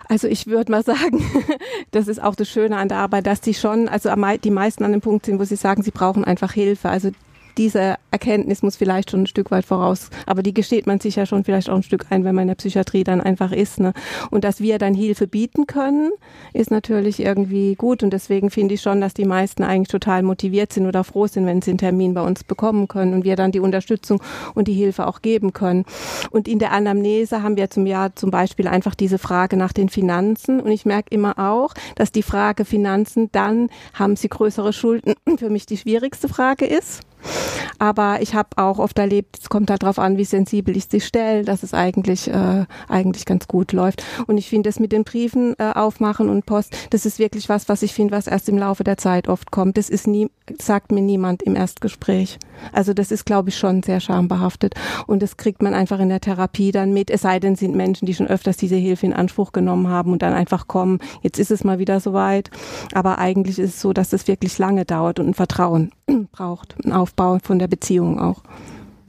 Also 0.09 0.27
ich 0.27 0.47
würde 0.47 0.71
mal 0.71 0.83
sagen, 0.83 1.23
das 1.91 2.07
ist 2.07 2.23
auch 2.23 2.35
das 2.35 2.49
Schöne 2.49 2.77
an 2.77 2.87
der 2.89 2.97
Arbeit, 2.97 3.27
dass 3.27 3.41
die 3.41 3.53
schon, 3.53 3.87
also 3.87 4.09
die 4.43 4.51
meisten 4.51 4.83
an 4.83 4.93
dem 4.93 5.01
Punkt 5.01 5.27
sind, 5.27 5.39
wo 5.39 5.43
sie 5.43 5.57
sagen, 5.57 5.83
sie 5.83 5.91
brauchen 5.91 6.23
einfach 6.23 6.53
Hilfe. 6.53 6.89
Also 6.89 7.11
diese 7.57 7.95
Erkenntnis 8.11 8.61
muss 8.61 8.75
vielleicht 8.75 9.11
schon 9.11 9.23
ein 9.23 9.27
Stück 9.27 9.51
weit 9.51 9.65
voraus, 9.65 10.09
aber 10.25 10.43
die 10.43 10.53
gesteht 10.53 10.87
man 10.87 10.99
sich 10.99 11.15
ja 11.15 11.25
schon 11.25 11.43
vielleicht 11.43 11.69
auch 11.69 11.75
ein 11.75 11.83
Stück 11.83 12.05
ein, 12.09 12.23
wenn 12.23 12.35
man 12.35 12.43
in 12.43 12.47
der 12.49 12.55
Psychiatrie 12.55 13.03
dann 13.03 13.21
einfach 13.21 13.51
ist. 13.51 13.79
Ne? 13.79 13.93
Und 14.29 14.43
dass 14.43 14.61
wir 14.61 14.77
dann 14.77 14.93
Hilfe 14.93 15.27
bieten 15.27 15.67
können, 15.67 16.11
ist 16.53 16.71
natürlich 16.71 17.19
irgendwie 17.19 17.75
gut 17.75 18.03
und 18.03 18.11
deswegen 18.11 18.49
finde 18.49 18.75
ich 18.75 18.81
schon, 18.81 19.01
dass 19.01 19.13
die 19.13 19.25
meisten 19.25 19.63
eigentlich 19.63 19.87
total 19.89 20.23
motiviert 20.23 20.73
sind 20.73 20.85
oder 20.85 21.03
froh 21.03 21.27
sind, 21.27 21.45
wenn 21.45 21.61
sie 21.61 21.71
einen 21.71 21.77
Termin 21.77 22.13
bei 22.13 22.21
uns 22.21 22.43
bekommen 22.43 22.87
können 22.87 23.13
und 23.13 23.23
wir 23.23 23.35
dann 23.35 23.51
die 23.51 23.59
Unterstützung 23.59 24.21
und 24.53 24.67
die 24.67 24.73
Hilfe 24.73 25.07
auch 25.07 25.21
geben 25.21 25.53
können. 25.53 25.85
Und 26.31 26.47
in 26.47 26.59
der 26.59 26.71
Anamnese 26.71 27.43
haben 27.43 27.57
wir 27.57 27.69
zum 27.69 27.85
Jahr 27.85 28.15
zum 28.15 28.31
Beispiel 28.31 28.67
einfach 28.67 28.95
diese 28.95 29.17
Frage 29.17 29.57
nach 29.57 29.73
den 29.73 29.89
Finanzen 29.89 30.59
und 30.59 30.71
ich 30.71 30.85
merke 30.85 31.13
immer 31.13 31.37
auch, 31.37 31.73
dass 31.95 32.11
die 32.11 32.23
Frage 32.23 32.65
Finanzen 32.65 33.29
dann 33.31 33.69
haben 33.93 34.15
sie 34.15 34.29
größere 34.29 34.73
Schulden 34.73 35.13
für 35.37 35.49
mich 35.49 35.65
die 35.65 35.77
schwierigste 35.77 36.29
Frage 36.29 36.65
ist. 36.65 37.01
Aber 37.79 38.21
ich 38.21 38.33
habe 38.33 38.49
auch 38.55 38.79
oft 38.79 38.97
erlebt, 38.97 39.37
es 39.39 39.49
kommt 39.49 39.69
darauf 39.69 39.99
an, 39.99 40.17
wie 40.17 40.25
sensibel 40.25 40.75
ich 40.75 40.87
sie 40.89 41.01
stelle, 41.01 41.43
dass 41.43 41.63
es 41.63 41.73
eigentlich, 41.73 42.27
äh, 42.27 42.65
eigentlich 42.87 43.25
ganz 43.25 43.47
gut 43.47 43.71
läuft. 43.71 44.03
Und 44.25 44.37
ich 44.37 44.49
finde 44.49 44.69
das 44.69 44.79
mit 44.79 44.91
den 44.91 45.03
Briefen 45.03 45.55
äh, 45.59 45.71
aufmachen 45.73 46.29
und 46.29 46.45
Post, 46.45 46.75
das 46.89 47.05
ist 47.05 47.19
wirklich 47.19 47.49
was, 47.49 47.69
was 47.69 47.83
ich 47.83 47.93
finde, 47.93 48.15
was 48.15 48.27
erst 48.27 48.49
im 48.49 48.57
Laufe 48.57 48.83
der 48.83 48.97
Zeit 48.97 49.27
oft 49.27 49.51
kommt. 49.51 49.77
Das 49.77 49.89
ist 49.89 50.07
nie, 50.07 50.29
sagt 50.59 50.91
mir 50.91 51.01
niemand 51.01 51.43
im 51.43 51.55
Erstgespräch. 51.55 52.39
Also 52.71 52.93
das 52.93 53.11
ist, 53.11 53.25
glaube 53.25 53.49
ich, 53.49 53.57
schon 53.57 53.83
sehr 53.83 53.99
schambehaftet. 53.99 54.73
Und 55.05 55.21
das 55.21 55.37
kriegt 55.37 55.61
man 55.61 55.73
einfach 55.73 55.99
in 55.99 56.09
der 56.09 56.21
Therapie 56.21 56.71
dann 56.71 56.93
mit, 56.93 57.11
es 57.11 57.21
sei 57.21 57.39
denn, 57.39 57.55
sind 57.55 57.75
Menschen, 57.75 58.05
die 58.05 58.15
schon 58.15 58.27
öfters 58.27 58.57
diese 58.57 58.75
Hilfe 58.75 59.05
in 59.05 59.13
Anspruch 59.13 59.51
genommen 59.51 59.87
haben 59.89 60.11
und 60.11 60.21
dann 60.21 60.33
einfach 60.33 60.67
kommen, 60.67 60.99
jetzt 61.21 61.39
ist 61.39 61.51
es 61.51 61.63
mal 61.63 61.79
wieder 61.79 61.99
soweit. 61.99 62.49
Aber 62.93 63.19
eigentlich 63.19 63.59
ist 63.59 63.75
es 63.75 63.81
so, 63.81 63.93
dass 63.93 64.13
es 64.13 64.27
wirklich 64.27 64.57
lange 64.57 64.85
dauert 64.85 65.19
und 65.19 65.27
ein 65.27 65.33
Vertrauen 65.33 65.91
braucht, 66.31 66.75
ein 66.83 66.93
Aufbau 66.93 67.16
von 67.17 67.59
der 67.59 67.67
Beziehung 67.67 68.19
auch. 68.19 68.43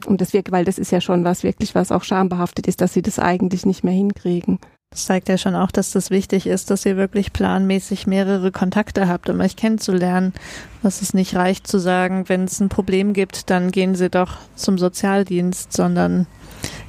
Und 0.06 0.20
das 0.20 0.32
wirkt, 0.32 0.52
weil 0.52 0.64
das 0.64 0.78
ist 0.78 0.92
ja 0.92 1.00
schon 1.00 1.24
was 1.24 1.42
wirklich, 1.42 1.74
was 1.74 1.92
auch 1.92 2.04
schambehaftet 2.04 2.66
ist, 2.66 2.80
dass 2.80 2.94
sie 2.94 3.02
das 3.02 3.18
eigentlich 3.18 3.66
nicht 3.66 3.84
mehr 3.84 3.94
hinkriegen. 3.94 4.58
Das 4.90 5.04
zeigt 5.04 5.28
ja 5.28 5.36
schon 5.36 5.54
auch, 5.54 5.70
dass 5.70 5.90
das 5.92 6.10
wichtig 6.10 6.46
ist, 6.46 6.70
dass 6.70 6.86
ihr 6.86 6.96
wirklich 6.96 7.32
planmäßig 7.32 8.06
mehrere 8.06 8.50
Kontakte 8.50 9.06
habt, 9.06 9.28
um 9.28 9.38
euch 9.40 9.54
kennenzulernen. 9.54 10.32
Dass 10.82 11.02
es 11.02 11.12
nicht 11.12 11.34
reicht 11.36 11.66
zu 11.66 11.78
sagen, 11.78 12.28
wenn 12.28 12.44
es 12.44 12.58
ein 12.60 12.70
Problem 12.70 13.12
gibt, 13.12 13.50
dann 13.50 13.70
gehen 13.70 13.94
Sie 13.94 14.08
doch 14.08 14.38
zum 14.54 14.78
Sozialdienst, 14.78 15.74
sondern 15.74 16.26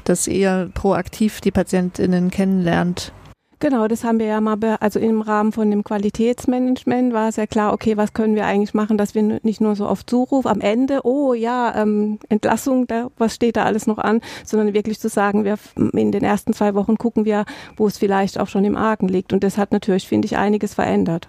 dass 0.06 0.28
ihr 0.28 0.72
proaktiv 0.74 1.42
die 1.42 1.52
PatientInnen 1.52 2.32
kennenlernt. 2.32 3.12
Genau, 3.62 3.90
das 3.90 4.06
haben 4.06 4.20
wir 4.20 4.26
ja 4.26 4.40
mal, 4.40 4.58
also 4.80 5.02
im 5.02 5.20
Rahmen 5.22 5.52
von 5.52 5.70
dem 5.70 5.84
Qualitätsmanagement 5.84 7.12
war 7.12 7.28
es 7.28 7.36
ja 7.36 7.46
klar, 7.46 7.74
okay, 7.74 7.98
was 7.98 8.14
können 8.14 8.36
wir 8.36 8.46
eigentlich 8.46 8.74
machen, 8.74 8.98
dass 8.98 9.16
wir 9.16 9.22
nicht 9.22 9.60
nur 9.60 9.76
so 9.76 9.86
auf 9.86 10.06
Zuruf 10.06 10.46
am 10.46 10.62
Ende, 10.62 11.02
oh 11.04 11.34
ja, 11.34 11.76
ähm, 11.76 12.20
Entlassung, 12.30 12.88
da, 12.88 13.10
was 13.18 13.36
steht 13.36 13.58
da 13.58 13.66
alles 13.66 13.86
noch 13.86 13.98
an, 13.98 14.22
sondern 14.46 14.74
wirklich 14.74 14.98
zu 14.98 15.10
sagen, 15.10 15.44
wir 15.44 15.58
in 15.92 16.14
den 16.14 16.24
ersten 16.24 16.54
zwei 16.54 16.74
Wochen 16.74 16.98
gucken 16.98 17.26
wir, 17.26 17.44
wo 17.76 17.86
es 17.86 17.98
vielleicht 17.98 18.40
auch 18.40 18.48
schon 18.48 18.64
im 18.64 18.78
Argen 18.78 19.10
liegt. 19.10 19.34
Und 19.34 19.44
das 19.44 19.58
hat 19.58 19.74
natürlich, 19.74 20.08
finde 20.08 20.28
ich, 20.28 20.38
einiges 20.38 20.74
verändert. 20.76 21.28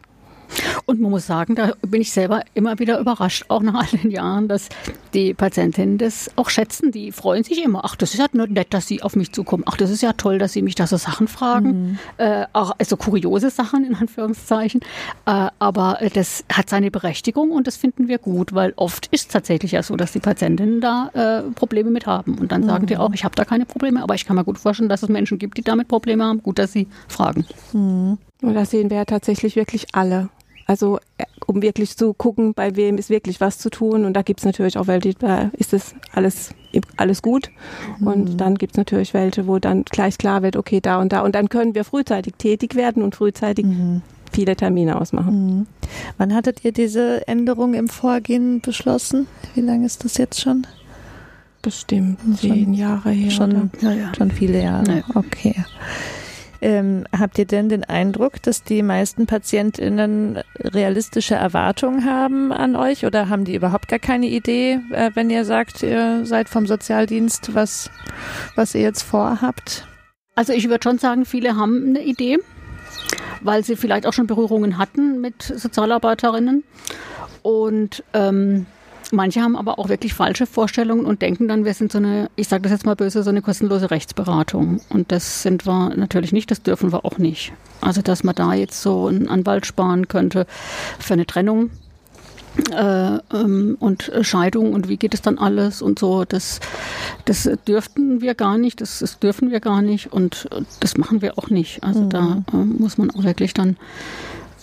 Und 0.86 1.00
man 1.00 1.10
muss 1.10 1.26
sagen, 1.26 1.54
da 1.54 1.74
bin 1.82 2.00
ich 2.00 2.12
selber 2.12 2.42
immer 2.54 2.78
wieder 2.78 2.98
überrascht, 2.98 3.44
auch 3.48 3.62
nach 3.62 3.74
all 3.74 3.98
den 3.98 4.10
Jahren, 4.10 4.48
dass 4.48 4.68
die 5.14 5.34
Patientinnen 5.34 5.98
das 5.98 6.30
auch 6.36 6.50
schätzen. 6.50 6.92
Die 6.92 7.12
freuen 7.12 7.44
sich 7.44 7.62
immer. 7.62 7.84
Ach, 7.84 7.96
das 7.96 8.14
ist 8.14 8.18
ja 8.20 8.26
nett, 8.32 8.74
dass 8.74 8.86
sie 8.86 9.02
auf 9.02 9.16
mich 9.16 9.32
zukommen. 9.32 9.64
Ach, 9.66 9.76
das 9.76 9.90
ist 9.90 10.02
ja 10.02 10.12
toll, 10.12 10.38
dass 10.38 10.52
sie 10.52 10.62
mich 10.62 10.74
da 10.74 10.86
so 10.86 10.96
Sachen 10.96 11.28
fragen. 11.28 11.70
Mhm. 11.70 11.98
Äh, 12.18 12.46
auch 12.52 12.72
also 12.78 12.96
kuriose 12.96 13.50
Sachen 13.50 13.84
in 13.84 13.94
Anführungszeichen. 13.94 14.80
Äh, 15.26 15.48
aber 15.58 15.98
das 16.14 16.44
hat 16.52 16.70
seine 16.70 16.90
Berechtigung 16.90 17.50
und 17.50 17.66
das 17.66 17.76
finden 17.76 18.08
wir 18.08 18.18
gut, 18.18 18.54
weil 18.54 18.72
oft 18.76 19.06
ist 19.06 19.22
es 19.22 19.28
tatsächlich 19.28 19.72
ja 19.72 19.82
so, 19.82 19.96
dass 19.96 20.12
die 20.12 20.20
Patientinnen 20.20 20.80
da 20.80 21.10
äh, 21.14 21.50
Probleme 21.52 21.90
mit 21.90 22.06
haben. 22.06 22.38
Und 22.38 22.52
dann 22.52 22.62
mhm. 22.62 22.66
sagen 22.66 22.86
die 22.86 22.94
mhm. 22.94 23.00
auch, 23.00 23.12
ich 23.12 23.24
habe 23.24 23.34
da 23.34 23.44
keine 23.44 23.66
Probleme, 23.66 24.02
aber 24.02 24.14
ich 24.14 24.26
kann 24.26 24.36
mir 24.36 24.44
gut 24.44 24.58
vorstellen, 24.58 24.88
dass 24.88 25.02
es 25.02 25.08
Menschen 25.08 25.38
gibt, 25.38 25.58
die 25.58 25.62
damit 25.62 25.88
Probleme 25.88 26.24
haben. 26.24 26.42
Gut, 26.42 26.58
dass 26.58 26.72
sie 26.72 26.88
fragen. 27.08 27.44
Mhm. 27.72 28.18
Und 28.42 28.54
da 28.54 28.64
sehen 28.64 28.90
wir 28.90 28.98
ja 28.98 29.04
tatsächlich 29.04 29.56
wirklich 29.56 29.88
alle. 29.92 30.28
Also 30.70 31.00
äh, 31.18 31.24
um 31.46 31.62
wirklich 31.62 31.96
zu 31.96 32.14
gucken, 32.14 32.54
bei 32.54 32.76
wem 32.76 32.96
ist 32.96 33.11
wirklich 33.11 33.40
was 33.40 33.59
zu 33.59 33.70
tun. 33.70 34.04
Und 34.04 34.14
da 34.14 34.22
gibt 34.22 34.38
es 34.38 34.46
natürlich 34.46 34.78
auch 34.78 34.87
welche, 34.87 35.14
da 35.14 35.50
ist 35.52 35.72
es 35.72 35.96
alles, 36.12 36.54
alles 36.96 37.22
gut. 37.22 37.50
Mhm. 37.98 38.06
Und 38.06 38.37
dann 38.40 38.54
gibt 38.54 38.74
es 38.74 38.76
natürlich 38.76 39.12
welche, 39.12 39.48
wo 39.48 39.59
dann 39.59 39.83
gleich 39.83 40.16
klar 40.16 40.42
wird, 40.44 40.54
okay, 40.54 40.80
da 40.80 41.00
und 41.00 41.12
da. 41.12 41.22
Und 41.22 41.35
dann 41.35 41.48
können 41.48 41.74
wir 41.74 41.83
frühzeitig 41.83 42.35
tätig 42.38 42.76
werden 42.76 43.02
und 43.02 43.16
frühzeitig 43.16 43.66
mhm. 43.66 44.02
viele 44.30 44.54
Termine 44.54 45.00
ausmachen. 45.00 45.46
Mhm. 45.46 45.66
Wann 46.18 46.33
hattet 46.33 46.64
ihr 46.64 46.70
diese 46.70 47.26
Änderung 47.26 47.74
im 47.74 47.88
Vorgehen 47.88 48.61
beschlossen? 48.61 49.26
Wie 49.56 49.62
lange 49.62 49.87
ist 49.87 50.04
das 50.04 50.18
jetzt 50.18 50.40
schon? 50.40 50.68
bestimmt 51.62 52.18
zehn 52.38 52.72
Jahre 52.72 53.11
her. 53.11 53.30
Schon, 53.30 53.70
Ja, 53.83 53.92
ja. 53.92 54.14
schon 54.16 54.30
viele 54.30 54.62
Jahre. 54.62 54.98
Ja. 54.98 55.04
Okay. 55.14 55.54
Ähm, 56.62 57.06
habt 57.18 57.38
ihr 57.38 57.46
denn 57.46 57.70
den 57.70 57.84
Eindruck, 57.84 58.42
dass 58.42 58.62
die 58.62 58.82
meisten 58.82 59.26
PatientInnen 59.26 60.40
realistische 60.58 61.34
Erwartungen 61.34 62.04
haben 62.04 62.52
an 62.52 62.76
euch 62.76 63.06
oder 63.06 63.30
haben 63.30 63.44
die 63.44 63.54
überhaupt 63.54 63.88
gar 63.88 63.98
keine 63.98 64.26
Idee, 64.26 64.80
äh, 64.92 65.10
wenn 65.14 65.30
ihr 65.30 65.46
sagt, 65.46 65.82
ihr 65.82 66.26
seid 66.26 66.50
vom 66.50 66.66
Sozialdienst, 66.66 67.54
was, 67.54 67.90
was 68.56 68.74
ihr 68.74 68.82
jetzt 68.82 69.02
vorhabt? 69.02 69.86
Also 70.34 70.52
ich 70.52 70.68
würde 70.68 70.82
schon 70.82 70.98
sagen, 70.98 71.24
viele 71.24 71.56
haben 71.56 71.88
eine 71.88 72.02
Idee, 72.02 72.38
weil 73.40 73.64
sie 73.64 73.76
vielleicht 73.76 74.06
auch 74.06 74.12
schon 74.12 74.26
Berührungen 74.26 74.76
hatten 74.76 75.20
mit 75.20 75.42
Sozialarbeiterinnen. 75.42 76.64
Und 77.42 78.04
ähm, 78.12 78.66
manche 79.12 79.40
haben 79.40 79.56
aber 79.56 79.78
auch 79.78 79.88
wirklich 79.88 80.14
falsche 80.14 80.46
Vorstellungen 80.46 81.04
und 81.04 81.22
denken 81.22 81.48
dann, 81.48 81.64
wir 81.64 81.74
sind 81.74 81.92
so 81.92 81.98
eine, 81.98 82.30
ich 82.36 82.48
sage 82.48 82.62
das 82.62 82.72
jetzt 82.72 82.86
mal 82.86 82.96
böse, 82.96 83.22
so 83.22 83.30
eine 83.30 83.42
kostenlose 83.42 83.90
Rechtsberatung. 83.90 84.80
Und 84.88 85.12
das 85.12 85.42
sind 85.42 85.66
wir 85.66 85.94
natürlich 85.96 86.32
nicht, 86.32 86.50
das 86.50 86.62
dürfen 86.62 86.92
wir 86.92 87.04
auch 87.04 87.18
nicht. 87.18 87.52
Also 87.80 88.02
dass 88.02 88.24
man 88.24 88.34
da 88.34 88.54
jetzt 88.54 88.80
so 88.82 89.06
einen 89.06 89.28
Anwalt 89.28 89.66
sparen 89.66 90.08
könnte 90.08 90.46
für 90.98 91.14
eine 91.14 91.26
Trennung. 91.26 91.70
Äh, 92.72 93.18
ähm, 93.32 93.76
und 93.78 94.10
Scheidung 94.22 94.72
und 94.72 94.88
wie 94.88 94.96
geht 94.96 95.14
es 95.14 95.22
dann 95.22 95.38
alles 95.38 95.82
und 95.82 96.00
so, 96.00 96.24
das, 96.24 96.58
das 97.24 97.48
dürften 97.66 98.20
wir 98.20 98.34
gar 98.34 98.58
nicht, 98.58 98.80
das, 98.80 98.98
das 98.98 99.20
dürfen 99.20 99.52
wir 99.52 99.60
gar 99.60 99.82
nicht 99.82 100.12
und 100.12 100.48
äh, 100.50 100.62
das 100.80 100.96
machen 100.96 101.22
wir 101.22 101.38
auch 101.38 101.48
nicht. 101.48 101.84
Also 101.84 102.06
da 102.06 102.42
äh, 102.52 102.56
muss 102.56 102.98
man 102.98 103.12
auch 103.12 103.22
wirklich 103.22 103.54
dann 103.54 103.76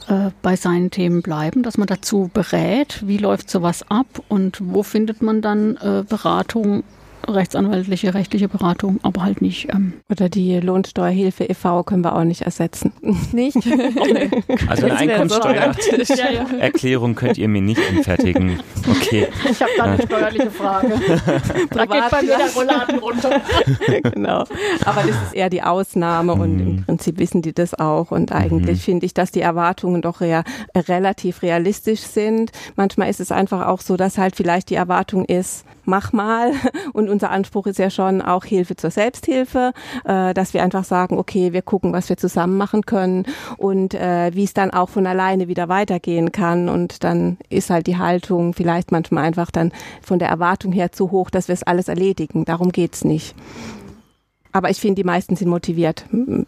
äh, 0.07 0.31
bei 0.41 0.55
seinen 0.55 0.91
Themen 0.91 1.21
bleiben, 1.21 1.63
dass 1.63 1.77
man 1.77 1.87
dazu 1.87 2.29
berät, 2.33 3.05
wie 3.05 3.17
läuft 3.17 3.49
sowas 3.49 3.83
ab 3.89 4.07
und 4.27 4.59
wo 4.61 4.83
findet 4.83 5.21
man 5.21 5.41
dann 5.41 5.77
äh, 5.77 6.03
Beratung, 6.07 6.83
rechtsanwaltliche, 7.27 8.13
rechtliche 8.13 8.47
Beratung, 8.47 8.99
aber 9.03 9.23
halt 9.23 9.41
nicht. 9.41 9.73
Ähm, 9.73 9.93
Oder 10.09 10.29
die 10.29 10.59
Lohnsteuerhilfe 10.59 11.45
e.V. 11.45 11.83
können 11.83 12.03
wir 12.03 12.15
auch 12.15 12.23
nicht 12.23 12.41
ersetzen. 12.41 12.93
Nicht? 13.31 13.57
Also 14.67 14.85
eine 14.85 14.97
Einkommensteuererklärung 14.97 17.15
könnt 17.15 17.37
ihr 17.37 17.47
mir 17.47 17.61
nicht 17.61 17.81
anfertigen. 17.89 18.59
Okay. 18.89 19.27
ich 19.49 19.61
habe 19.61 19.71
da 19.77 19.83
eine 19.83 20.01
steuerliche 20.01 20.51
Frage. 20.51 20.89
da 21.69 21.85
geht 21.85 22.09
bei 22.09 22.21
mir 22.21 22.37
der 22.37 22.53
Rollladen 22.53 22.99
runter. 22.99 23.41
genau. 24.03 24.45
Aber 24.83 25.01
das 25.01 25.15
ist 25.27 25.33
eher 25.33 25.49
die 25.49 25.61
Ausnahme 25.61 26.33
und 26.33 26.59
im 26.59 26.85
Prinzip 26.85 27.19
wissen 27.19 27.41
die 27.41 27.53
das 27.53 27.73
auch. 27.73 28.11
Und 28.11 28.31
eigentlich 28.31 28.81
finde 28.81 29.05
ich, 29.05 29.13
dass 29.13 29.31
die 29.31 29.41
Erwartungen 29.41 30.01
doch 30.01 30.21
eher 30.21 30.43
relativ 30.75 31.41
realistisch 31.41 32.01
sind. 32.01 32.51
Manchmal 32.75 33.09
ist 33.09 33.19
es 33.19 33.31
einfach 33.31 33.67
auch 33.67 33.81
so, 33.81 33.97
dass 33.97 34.17
halt 34.17 34.35
vielleicht 34.35 34.69
die 34.69 34.75
Erwartung 34.75 35.25
ist, 35.25 35.65
mach 35.87 36.13
mal. 36.13 36.51
Und 36.93 37.09
unser 37.09 37.31
Anspruch 37.31 37.67
ist 37.67 37.79
ja 37.79 37.89
schon 37.89 38.21
auch 38.21 38.45
Hilfe 38.45 38.75
zur 38.75 38.91
Selbsthilfe, 38.91 39.73
äh, 40.05 40.33
dass 40.33 40.53
wir 40.53 40.63
einfach 40.63 40.83
sagen, 40.83 41.17
okay, 41.17 41.53
wir 41.53 41.61
gucken, 41.61 41.93
was 41.93 42.09
wir 42.09 42.17
zusammen 42.17 42.57
machen 42.57 42.85
können 42.85 43.25
und 43.57 43.93
äh, 43.93 44.31
wie 44.33 44.43
es 44.43 44.53
dann 44.53 44.71
auch 44.71 44.89
von 44.89 45.07
alleine 45.07 45.47
wieder 45.47 45.69
weitergehen 45.69 46.31
kann. 46.31 46.69
Und 46.69 47.03
dann 47.03 47.37
ist 47.49 47.69
halt 47.69 47.87
die 47.87 47.97
Haltung 47.97 48.53
vielleicht 48.53 48.91
manchmal 48.91 49.23
einfach 49.23 49.51
dann 49.51 49.71
von 50.01 50.19
der 50.19 50.29
Erwartung 50.29 50.71
her 50.71 50.91
zu 50.91 51.11
hoch, 51.11 51.29
dass 51.29 51.47
wir 51.47 51.53
es 51.53 51.63
alles 51.63 51.87
erledigen. 51.87 52.45
Darum 52.45 52.71
geht's 52.71 53.03
nicht. 53.03 53.35
Aber 54.51 54.69
ich 54.69 54.79
finde, 54.79 54.95
die 54.95 55.03
meisten 55.03 55.35
sind 55.35 55.49
motiviert, 55.49 56.05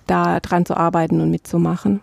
da 0.08 0.40
dran 0.40 0.66
zu 0.66 0.76
arbeiten 0.76 1.22
und 1.22 1.30
mitzumachen. 1.30 2.02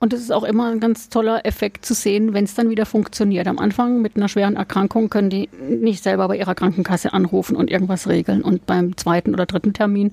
Und 0.00 0.12
es 0.12 0.20
ist 0.20 0.32
auch 0.32 0.44
immer 0.44 0.70
ein 0.70 0.80
ganz 0.80 1.08
toller 1.08 1.46
Effekt 1.46 1.86
zu 1.86 1.94
sehen, 1.94 2.34
wenn 2.34 2.44
es 2.44 2.54
dann 2.54 2.68
wieder 2.68 2.84
funktioniert. 2.84 3.46
Am 3.46 3.58
Anfang 3.58 4.02
mit 4.02 4.16
einer 4.16 4.28
schweren 4.28 4.56
Erkrankung 4.56 5.08
können 5.08 5.30
die 5.30 5.48
nicht 5.68 6.02
selber 6.02 6.28
bei 6.28 6.36
ihrer 6.36 6.54
Krankenkasse 6.54 7.12
anrufen 7.12 7.56
und 7.56 7.70
irgendwas 7.70 8.08
regeln. 8.08 8.42
Und 8.42 8.66
beim 8.66 8.96
zweiten 8.96 9.32
oder 9.32 9.46
dritten 9.46 9.72
Termin 9.72 10.12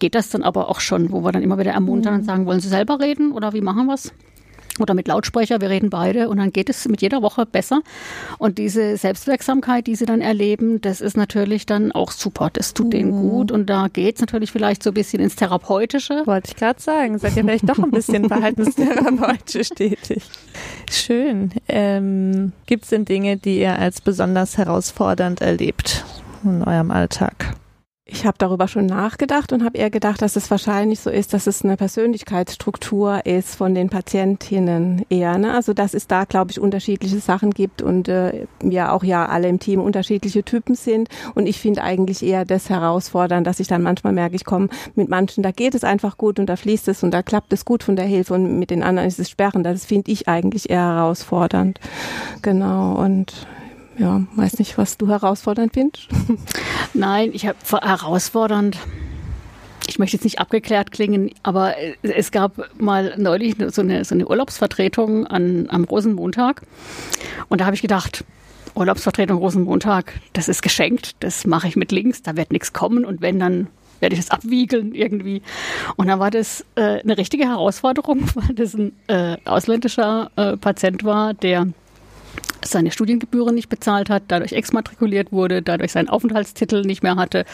geht 0.00 0.14
das 0.14 0.30
dann 0.30 0.42
aber 0.42 0.68
auch 0.68 0.80
schon, 0.80 1.12
wo 1.12 1.22
wir 1.22 1.30
dann 1.30 1.42
immer 1.42 1.58
wieder 1.58 1.72
ermuntern 1.72 2.14
und 2.14 2.24
sagen, 2.24 2.46
wollen 2.46 2.60
Sie 2.60 2.68
selber 2.68 3.00
reden 3.00 3.32
oder 3.32 3.52
wie 3.52 3.60
machen 3.60 3.86
wir 3.86 3.94
es? 3.94 4.12
Oder 4.78 4.94
mit 4.94 5.08
Lautsprecher, 5.08 5.60
wir 5.60 5.70
reden 5.70 5.90
beide 5.90 6.28
und 6.28 6.38
dann 6.38 6.52
geht 6.52 6.68
es 6.68 6.86
mit 6.88 7.02
jeder 7.02 7.22
Woche 7.22 7.46
besser. 7.46 7.80
Und 8.38 8.58
diese 8.58 8.96
Selbstwirksamkeit, 8.96 9.86
die 9.86 9.94
sie 9.94 10.06
dann 10.06 10.20
erleben, 10.20 10.80
das 10.80 11.00
ist 11.00 11.16
natürlich 11.16 11.66
dann 11.66 11.92
auch 11.92 12.10
super. 12.10 12.50
Das 12.52 12.74
tut 12.74 12.92
denen 12.92 13.10
gut 13.10 13.50
und 13.52 13.68
da 13.68 13.88
geht 13.88 14.16
es 14.16 14.20
natürlich 14.20 14.52
vielleicht 14.52 14.82
so 14.82 14.90
ein 14.90 14.94
bisschen 14.94 15.20
ins 15.20 15.36
Therapeutische. 15.36 16.22
Wollte 16.26 16.48
ich 16.48 16.56
gerade 16.56 16.80
sagen. 16.80 17.18
Seid 17.18 17.36
ihr 17.36 17.44
vielleicht 17.44 17.68
doch 17.68 17.78
ein 17.78 17.90
bisschen 17.90 18.28
verhaltenstherapeutisch 18.28 19.70
tätig? 19.70 20.22
Schön. 20.90 21.50
Ähm, 21.68 22.52
Gibt 22.66 22.84
es 22.84 22.90
denn 22.90 23.04
Dinge, 23.04 23.36
die 23.36 23.60
ihr 23.60 23.78
als 23.78 24.00
besonders 24.00 24.58
herausfordernd 24.58 25.40
erlebt 25.40 26.04
in 26.44 26.62
eurem 26.62 26.90
Alltag? 26.90 27.54
Ich 28.10 28.24
habe 28.24 28.38
darüber 28.38 28.68
schon 28.68 28.86
nachgedacht 28.86 29.52
und 29.52 29.62
habe 29.62 29.76
eher 29.76 29.90
gedacht, 29.90 30.22
dass 30.22 30.34
es 30.34 30.50
wahrscheinlich 30.50 30.98
so 31.00 31.10
ist, 31.10 31.34
dass 31.34 31.46
es 31.46 31.62
eine 31.62 31.76
Persönlichkeitsstruktur 31.76 33.26
ist 33.26 33.54
von 33.54 33.74
den 33.74 33.90
Patientinnen 33.90 35.04
eher. 35.10 35.36
Ne? 35.36 35.52
Also 35.52 35.74
dass 35.74 35.92
es 35.92 36.06
da, 36.06 36.24
glaube 36.24 36.50
ich, 36.50 36.58
unterschiedliche 36.58 37.20
Sachen 37.20 37.50
gibt 37.50 37.82
und 37.82 38.08
äh, 38.08 38.46
ja 38.62 38.92
auch 38.92 39.04
ja 39.04 39.26
alle 39.26 39.48
im 39.48 39.58
Team 39.58 39.80
unterschiedliche 39.80 40.42
Typen 40.42 40.74
sind. 40.74 41.10
Und 41.34 41.46
ich 41.46 41.60
finde 41.60 41.82
eigentlich 41.82 42.22
eher 42.22 42.46
das 42.46 42.70
herausfordernd, 42.70 43.46
dass 43.46 43.60
ich 43.60 43.68
dann 43.68 43.82
manchmal 43.82 44.14
merke, 44.14 44.36
ich 44.36 44.46
komme 44.46 44.70
mit 44.94 45.10
manchen, 45.10 45.42
da 45.42 45.50
geht 45.50 45.74
es 45.74 45.84
einfach 45.84 46.16
gut 46.16 46.38
und 46.38 46.46
da 46.46 46.56
fließt 46.56 46.88
es 46.88 47.02
und 47.02 47.10
da 47.10 47.22
klappt 47.22 47.52
es 47.52 47.66
gut 47.66 47.82
von 47.82 47.94
der 47.94 48.06
Hilfe 48.06 48.32
und 48.32 48.58
mit 48.58 48.70
den 48.70 48.82
anderen 48.82 49.06
ist 49.06 49.18
es 49.18 49.28
sperrend. 49.28 49.66
Das 49.66 49.84
finde 49.84 50.10
ich 50.10 50.28
eigentlich 50.28 50.70
eher 50.70 50.80
herausfordernd. 50.80 51.78
Genau 52.40 52.94
und 52.94 53.46
ja, 53.98 54.22
weiß 54.36 54.58
nicht, 54.58 54.78
was 54.78 54.96
du 54.96 55.08
herausfordernd 55.08 55.72
findest. 55.74 56.08
Nein, 56.94 57.30
ich 57.32 57.46
habe 57.46 57.58
herausfordernd. 57.70 58.78
Ich 59.86 59.98
möchte 59.98 60.16
jetzt 60.16 60.24
nicht 60.24 60.38
abgeklärt 60.38 60.90
klingen, 60.90 61.30
aber 61.42 61.78
äh, 61.78 61.94
es 62.02 62.30
gab 62.30 62.70
mal 62.80 63.14
neulich 63.16 63.56
so 63.68 63.82
eine, 63.82 64.04
so 64.04 64.14
eine 64.14 64.28
Urlaubsvertretung 64.28 65.26
an, 65.26 65.66
am 65.70 65.84
Rosenmontag. 65.84 66.62
Und 67.48 67.60
da 67.60 67.64
habe 67.64 67.74
ich 67.74 67.82
gedacht, 67.82 68.24
Urlaubsvertretung 68.74 69.38
Rosenmontag, 69.38 70.20
das 70.34 70.48
ist 70.48 70.62
geschenkt, 70.62 71.16
das 71.20 71.46
mache 71.46 71.68
ich 71.68 71.76
mit 71.76 71.90
links, 71.90 72.22
da 72.22 72.36
wird 72.36 72.52
nichts 72.52 72.72
kommen 72.72 73.04
und 73.04 73.20
wenn, 73.22 73.40
dann 73.40 73.66
werde 74.00 74.14
ich 74.14 74.20
das 74.20 74.30
abwiegeln 74.30 74.94
irgendwie. 74.94 75.42
Und 75.96 76.06
dann 76.06 76.20
war 76.20 76.30
das 76.30 76.64
äh, 76.76 77.00
eine 77.00 77.18
richtige 77.18 77.48
Herausforderung, 77.48 78.20
weil 78.34 78.54
das 78.54 78.74
ein 78.74 78.92
äh, 79.08 79.36
ausländischer 79.44 80.30
äh, 80.36 80.56
Patient 80.56 81.02
war, 81.02 81.34
der 81.34 81.66
seine 82.70 82.90
Studiengebühren 82.90 83.54
nicht 83.54 83.68
bezahlt 83.68 84.10
hat, 84.10 84.24
dadurch 84.28 84.52
exmatrikuliert 84.52 85.32
wurde, 85.32 85.62
dadurch 85.62 85.92
seinen 85.92 86.08
Aufenthaltstitel 86.08 86.82
nicht 86.82 87.02
mehr 87.02 87.16
hatte, 87.16 87.44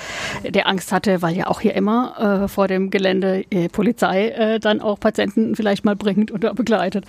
der 0.45 0.67
Angst 0.67 0.93
hatte, 0.93 1.23
weil 1.23 1.37
ja 1.37 1.47
auch 1.47 1.61
hier 1.61 1.75
immer 1.75 2.45
äh, 2.45 2.49
vor 2.49 2.69
dem 2.69 2.91
Gelände 2.91 3.45
äh, 3.51 3.69
Polizei 3.69 4.29
äh, 4.29 4.61
dann 4.61 4.81
auch 4.81 4.99
Patienten 5.01 5.55
vielleicht 5.57 5.85
mal 5.85 5.97
bringt 5.97 6.33
oder 6.33 6.55
begleitet. 6.55 7.05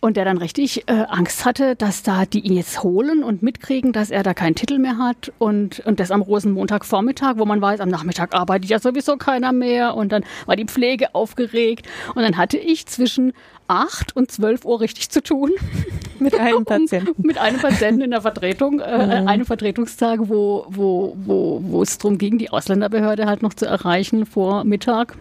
Und 0.00 0.16
der 0.16 0.24
dann 0.24 0.38
richtig 0.38 0.88
äh, 0.88 1.04
Angst 1.08 1.44
hatte, 1.44 1.76
dass 1.76 2.02
da 2.02 2.24
die 2.26 2.40
ihn 2.40 2.56
jetzt 2.56 2.82
holen 2.82 3.22
und 3.22 3.42
mitkriegen, 3.42 3.92
dass 3.92 4.10
er 4.10 4.22
da 4.22 4.34
keinen 4.34 4.54
Titel 4.54 4.78
mehr 4.78 4.98
hat 4.98 5.32
und, 5.38 5.80
und 5.80 6.00
das 6.00 6.10
am 6.10 6.22
Rosenmontagvormittag, 6.22 7.34
wo 7.36 7.44
man 7.44 7.60
weiß, 7.60 7.80
am 7.80 7.88
Nachmittag 7.88 8.34
arbeitet 8.34 8.70
ja 8.70 8.78
sowieso 8.78 9.16
keiner 9.16 9.52
mehr 9.52 9.94
und 9.94 10.12
dann 10.12 10.24
war 10.46 10.56
die 10.56 10.64
Pflege 10.64 11.14
aufgeregt 11.14 11.86
und 12.14 12.22
dann 12.22 12.36
hatte 12.36 12.58
ich 12.58 12.86
zwischen 12.86 13.32
8 13.68 14.16
und 14.16 14.30
12 14.30 14.64
Uhr 14.64 14.80
richtig 14.80 15.10
zu 15.10 15.22
tun. 15.22 15.52
Mit 16.18 16.34
einem 16.38 16.64
Patienten. 16.64 17.26
Mit 17.26 17.38
einem 17.38 17.60
Patienten 17.60 18.02
in 18.02 18.10
der 18.10 18.22
Vertretung, 18.22 18.80
äh, 18.80 18.82
einem 18.82 19.44
Vertretungstag, 19.44 20.20
wo, 20.22 20.66
wo, 20.68 21.16
wo, 21.24 21.60
wo 21.62 21.82
es 21.82 21.98
darum 21.98 22.18
ging, 22.18 22.38
die 22.38 22.50
Ausländerbehörde 22.50 23.26
halt 23.26 23.42
noch 23.42 23.54
zu 23.54 23.66
erreichen 23.66 24.26
vor 24.26 24.64
Mittag. 24.64 25.16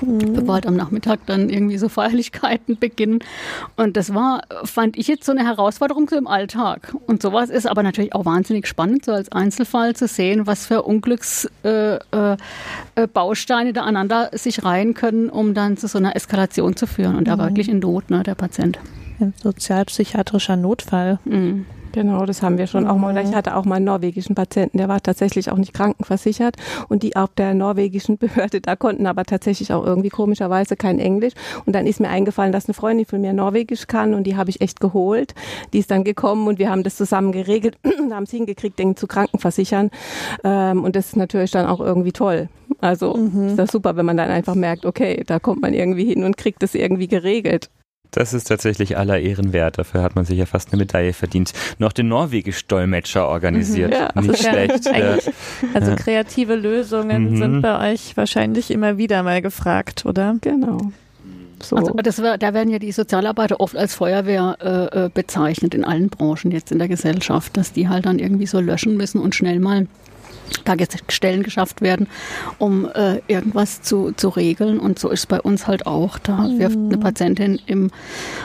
Bevor 0.00 0.54
halt 0.54 0.66
am 0.66 0.76
Nachmittag 0.76 1.20
dann 1.26 1.48
irgendwie 1.48 1.78
so 1.78 1.88
Feierlichkeiten 1.88 2.78
beginnen. 2.78 3.20
Und 3.76 3.96
das 3.96 4.14
war, 4.14 4.42
fand 4.64 4.96
ich 4.96 5.08
jetzt 5.08 5.24
so 5.24 5.32
eine 5.32 5.44
Herausforderung 5.44 6.08
so 6.08 6.16
im 6.16 6.26
Alltag. 6.26 6.94
Und 7.06 7.22
sowas 7.22 7.50
ist 7.50 7.66
aber 7.66 7.82
natürlich 7.82 8.14
auch 8.14 8.24
wahnsinnig 8.24 8.66
spannend, 8.66 9.04
so 9.04 9.12
als 9.12 9.32
Einzelfall 9.32 9.96
zu 9.96 10.06
sehen, 10.06 10.46
was 10.46 10.66
für 10.66 10.82
Unglücksbausteine 10.82 12.36
äh, 12.96 13.02
äh, 13.02 13.06
Bausteine 13.06 13.72
da 13.72 13.82
aneinander 13.82 14.30
sich 14.32 14.64
reihen 14.64 14.94
können, 14.94 15.30
um 15.30 15.54
dann 15.54 15.76
zu 15.76 15.88
so 15.88 15.98
einer 15.98 16.14
Eskalation 16.16 16.76
zu 16.76 16.86
führen. 16.86 17.16
Und 17.16 17.28
da 17.28 17.38
war 17.38 17.48
wirklich 17.48 17.68
in 17.68 17.80
Not, 17.80 18.10
ne, 18.10 18.22
der 18.22 18.34
Patient. 18.34 18.78
Ein 19.20 19.34
sozialpsychiatrischer 19.42 20.56
Notfall. 20.56 21.18
Mhm. 21.24 21.66
Genau, 21.92 22.26
das 22.26 22.42
haben 22.42 22.58
wir 22.58 22.66
schon 22.66 22.86
auch 22.86 22.96
mal. 22.96 23.16
Ich 23.18 23.34
hatte 23.34 23.56
auch 23.56 23.64
mal 23.64 23.76
einen 23.76 23.86
norwegischen 23.86 24.34
Patienten, 24.34 24.78
der 24.78 24.88
war 24.88 25.00
tatsächlich 25.02 25.50
auch 25.50 25.56
nicht 25.56 25.72
krankenversichert 25.72 26.56
und 26.88 27.02
die 27.02 27.16
auf 27.16 27.30
der 27.36 27.54
norwegischen 27.54 28.18
Behörde, 28.18 28.60
da 28.60 28.76
konnten 28.76 29.06
aber 29.06 29.24
tatsächlich 29.24 29.72
auch 29.72 29.84
irgendwie 29.84 30.08
komischerweise 30.08 30.76
kein 30.76 30.98
Englisch. 30.98 31.32
Und 31.66 31.74
dann 31.74 31.86
ist 31.86 32.00
mir 32.00 32.08
eingefallen, 32.08 32.52
dass 32.52 32.66
eine 32.66 32.74
Freundin 32.74 33.06
von 33.06 33.20
mir 33.20 33.32
Norwegisch 33.32 33.86
kann 33.86 34.14
und 34.14 34.24
die 34.24 34.36
habe 34.36 34.50
ich 34.50 34.60
echt 34.60 34.80
geholt. 34.80 35.34
Die 35.72 35.78
ist 35.78 35.90
dann 35.90 36.04
gekommen 36.04 36.46
und 36.46 36.58
wir 36.58 36.70
haben 36.70 36.82
das 36.82 36.96
zusammen 36.96 37.32
geregelt 37.32 37.76
und 37.98 38.14
haben 38.14 38.24
es 38.24 38.30
hingekriegt, 38.30 38.78
den 38.78 38.96
zu 38.96 39.06
krankenversichern. 39.06 39.90
Ähm, 40.44 40.84
und 40.84 40.96
das 40.96 41.08
ist 41.08 41.16
natürlich 41.16 41.50
dann 41.50 41.66
auch 41.66 41.80
irgendwie 41.80 42.12
toll. 42.12 42.48
Also 42.80 43.14
ist 43.14 43.56
das 43.56 43.70
super, 43.70 43.96
wenn 43.96 44.06
man 44.06 44.16
dann 44.16 44.30
einfach 44.30 44.54
merkt, 44.54 44.84
okay, 44.86 45.24
da 45.26 45.38
kommt 45.38 45.62
man 45.62 45.74
irgendwie 45.74 46.04
hin 46.04 46.22
und 46.22 46.36
kriegt 46.36 46.62
das 46.62 46.74
irgendwie 46.74 47.08
geregelt. 47.08 47.70
Das 48.10 48.32
ist 48.32 48.44
tatsächlich 48.44 48.96
aller 48.96 49.18
Ehren 49.18 49.52
wert. 49.52 49.78
Dafür 49.78 50.02
hat 50.02 50.16
man 50.16 50.24
sich 50.24 50.38
ja 50.38 50.46
fast 50.46 50.72
eine 50.72 50.80
Medaille 50.80 51.12
verdient. 51.12 51.52
Noch 51.78 51.92
den 51.92 52.08
Norwegisch-Dolmetscher 52.08 53.28
organisiert. 53.28 53.92
Ja, 53.92 54.20
Nicht 54.20 54.42
schlecht. 54.42 54.86
Ja. 54.86 55.18
Also 55.74 55.94
kreative 55.96 56.54
Lösungen 56.54 57.32
mhm. 57.32 57.36
sind 57.36 57.62
bei 57.62 57.92
euch 57.92 58.16
wahrscheinlich 58.16 58.70
immer 58.70 58.96
wieder 58.96 59.22
mal 59.22 59.42
gefragt, 59.42 60.06
oder? 60.06 60.36
Genau. 60.40 60.78
So. 61.62 61.76
Also 61.76 61.92
das 61.92 62.22
wär, 62.22 62.38
da 62.38 62.54
werden 62.54 62.70
ja 62.70 62.78
die 62.78 62.92
Sozialarbeiter 62.92 63.60
oft 63.60 63.76
als 63.76 63.94
Feuerwehr 63.94 64.56
äh, 64.60 65.06
äh, 65.06 65.10
bezeichnet 65.12 65.74
in 65.74 65.84
allen 65.84 66.08
Branchen 66.08 66.50
jetzt 66.50 66.72
in 66.72 66.78
der 66.78 66.88
Gesellschaft, 66.88 67.56
dass 67.56 67.72
die 67.72 67.88
halt 67.88 68.06
dann 68.06 68.18
irgendwie 68.18 68.46
so 68.46 68.60
löschen 68.60 68.96
müssen 68.96 69.20
und 69.20 69.34
schnell 69.34 69.58
mal 69.58 69.86
Stellen 71.08 71.42
geschafft 71.42 71.80
werden, 71.80 72.08
um 72.58 72.88
äh, 72.94 73.20
irgendwas 73.26 73.82
zu, 73.82 74.12
zu 74.12 74.28
regeln. 74.28 74.78
Und 74.78 74.98
so 74.98 75.08
ist 75.08 75.20
es 75.20 75.26
bei 75.26 75.40
uns 75.40 75.66
halt 75.66 75.86
auch. 75.86 76.18
Da 76.18 76.36
mhm. 76.36 76.58
wirft 76.58 76.76
eine 76.76 76.98
Patientin 76.98 77.60
im 77.66 77.90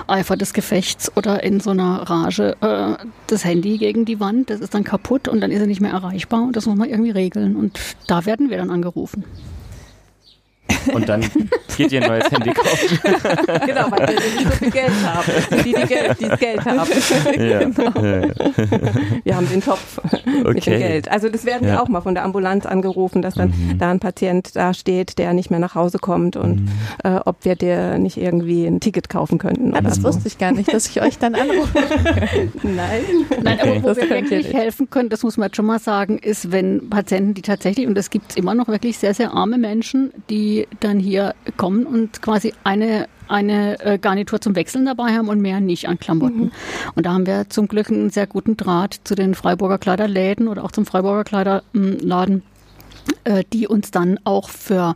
Eifer 0.08 0.38
des 0.38 0.54
Gefechts 0.54 1.12
oder 1.16 1.44
in 1.44 1.60
so 1.60 1.72
einer 1.72 2.10
Rage 2.10 2.56
äh, 2.62 3.06
das 3.28 3.46
Handy 3.46 3.78
gegen 3.78 4.06
die 4.06 4.20
Wand. 4.20 4.50
Das 4.50 4.60
ist 4.60 4.74
dann 4.74 4.84
kaputt 4.84 5.28
und 5.28 5.42
dann 5.42 5.52
ist 5.52 5.60
er 5.60 5.68
nicht 5.68 5.82
mehr 5.82 5.92
erreichbar. 5.92 6.44
Und 6.44 6.56
das 6.56 6.66
muss 6.66 6.78
man 6.78 6.90
irgendwie 6.90 7.12
regeln. 7.12 7.56
Und 7.56 7.80
da 8.08 8.26
werden 8.26 8.50
wir 8.50 8.58
dann 8.58 8.70
angerufen. 8.70 9.24
Und 10.92 11.08
dann 11.08 11.22
geht 11.78 11.92
ihr 11.92 12.02
ein 12.02 12.10
neues 12.10 12.32
Handy 12.32 12.52
kaufen. 12.52 13.00
genau, 13.66 13.92
weil 13.92 14.08
wir 14.08 14.16
nicht 14.16 14.44
so 14.44 14.52
viel 14.52 14.72
Geld 14.72 14.92
haben. 15.04 15.32
Die, 15.64 15.74
die, 15.74 15.88
Geld, 15.88 16.20
die 16.20 16.28
das 16.28 16.40
Geld 16.40 16.66
haben. 16.66 16.90
Ja. 17.38 17.60
Genau. 17.60 17.94
Wir 19.24 19.36
haben 19.36 19.50
den 19.50 19.62
Topf 19.62 20.00
okay. 20.00 20.44
mit 20.54 20.66
dem 20.66 20.80
Geld. 20.80 21.12
Also 21.12 21.30
das 21.30 21.46
werden 21.46 21.68
ja. 21.68 21.76
wir 21.76 21.84
auch 21.84 21.88
mal 21.88 22.02
von 22.02 22.14
der 22.14 22.24
Ambulanz 22.24 22.66
angerufen, 22.66 23.22
dass 23.22 23.36
dann 23.36 23.50
mhm. 23.50 23.78
da 23.78 23.92
ein 23.92 24.00
Patient 24.00 24.56
da 24.56 24.74
steht, 24.74 25.18
der 25.18 25.34
nicht 25.34 25.50
mehr 25.50 25.60
nach 25.60 25.76
Hause 25.76 26.00
kommt 26.00 26.36
und 26.36 26.62
mhm. 26.62 26.70
äh, 27.04 27.20
ob 27.26 27.46
wir 27.46 27.56
dir 27.56 27.98
nicht 27.98 28.18
irgendwie 28.18 28.66
ein 28.66 28.80
Ticket 28.80 29.10
kaufen 29.10 29.38
könnten. 29.38 29.74
Ja, 29.74 29.82
das 29.82 29.98
so. 29.98 30.04
wusste 30.04 30.28
ich 30.28 30.38
gar 30.38 30.52
nicht, 30.52 30.74
dass 30.74 30.88
ich 30.88 31.02
euch 31.02 31.18
dann 31.18 31.36
anrufe. 31.36 31.80
Nein. 32.64 33.02
Nein, 33.42 33.60
okay. 33.60 33.70
aber 33.70 33.84
wo 33.84 33.88
das 33.88 33.98
wir 33.98 34.10
wirklich 34.10 34.54
helfen 34.54 34.90
können, 34.90 35.10
das 35.10 35.24
muss 35.24 35.38
man 35.38 35.48
jetzt 35.48 35.56
schon 35.56 35.66
mal 35.66 35.80
sagen, 35.80 36.18
ist, 36.18 36.52
wenn 36.52 36.90
Patienten, 36.90 37.34
die 37.34 37.42
tatsächlich, 37.42 37.88
und 37.88 37.96
das 37.96 38.10
gibt 38.10 38.32
es 38.32 38.38
immer 38.38 38.54
noch 38.54 38.68
wirklich 38.68 38.98
sehr, 38.98 39.14
sehr 39.14 39.34
arme 39.34 39.58
Menschen, 39.58 40.12
die 40.30 40.68
dann 40.80 41.00
hier 41.00 41.36
kommen 41.58 41.86
und 41.86 42.22
quasi 42.22 42.54
eine 42.64 43.08
eine 43.30 43.80
äh, 43.80 43.98
Garnitur 43.98 44.42
zum 44.42 44.56
Wechseln 44.56 44.86
dabei 44.86 45.14
haben 45.14 45.30
und 45.30 45.42
mehr 45.42 45.62
nicht 45.62 45.88
an 45.88 45.98
Klamotten. 45.98 46.46
Mhm. 46.46 46.52
Und 46.96 47.06
da 47.06 47.14
haben 47.14 47.26
wir 47.26 47.50
zum 47.50 47.68
Glück 47.68 47.90
einen 47.90 48.10
sehr 48.10 48.28
guten 48.28 48.58
Draht 48.58 49.00
zu 49.06 49.16
den 49.16 49.34
Freiburger 49.34 49.78
Kleiderläden 49.78 50.48
oder 50.48 50.64
auch 50.64 50.72
zum 50.72 50.86
Freiburger 50.86 51.24
Kleiderladen 51.24 52.44
äh, 53.26 53.44
die 53.52 53.68
uns 53.68 53.92
dann 53.92 54.20
auch 54.24 54.50
für 54.50 54.94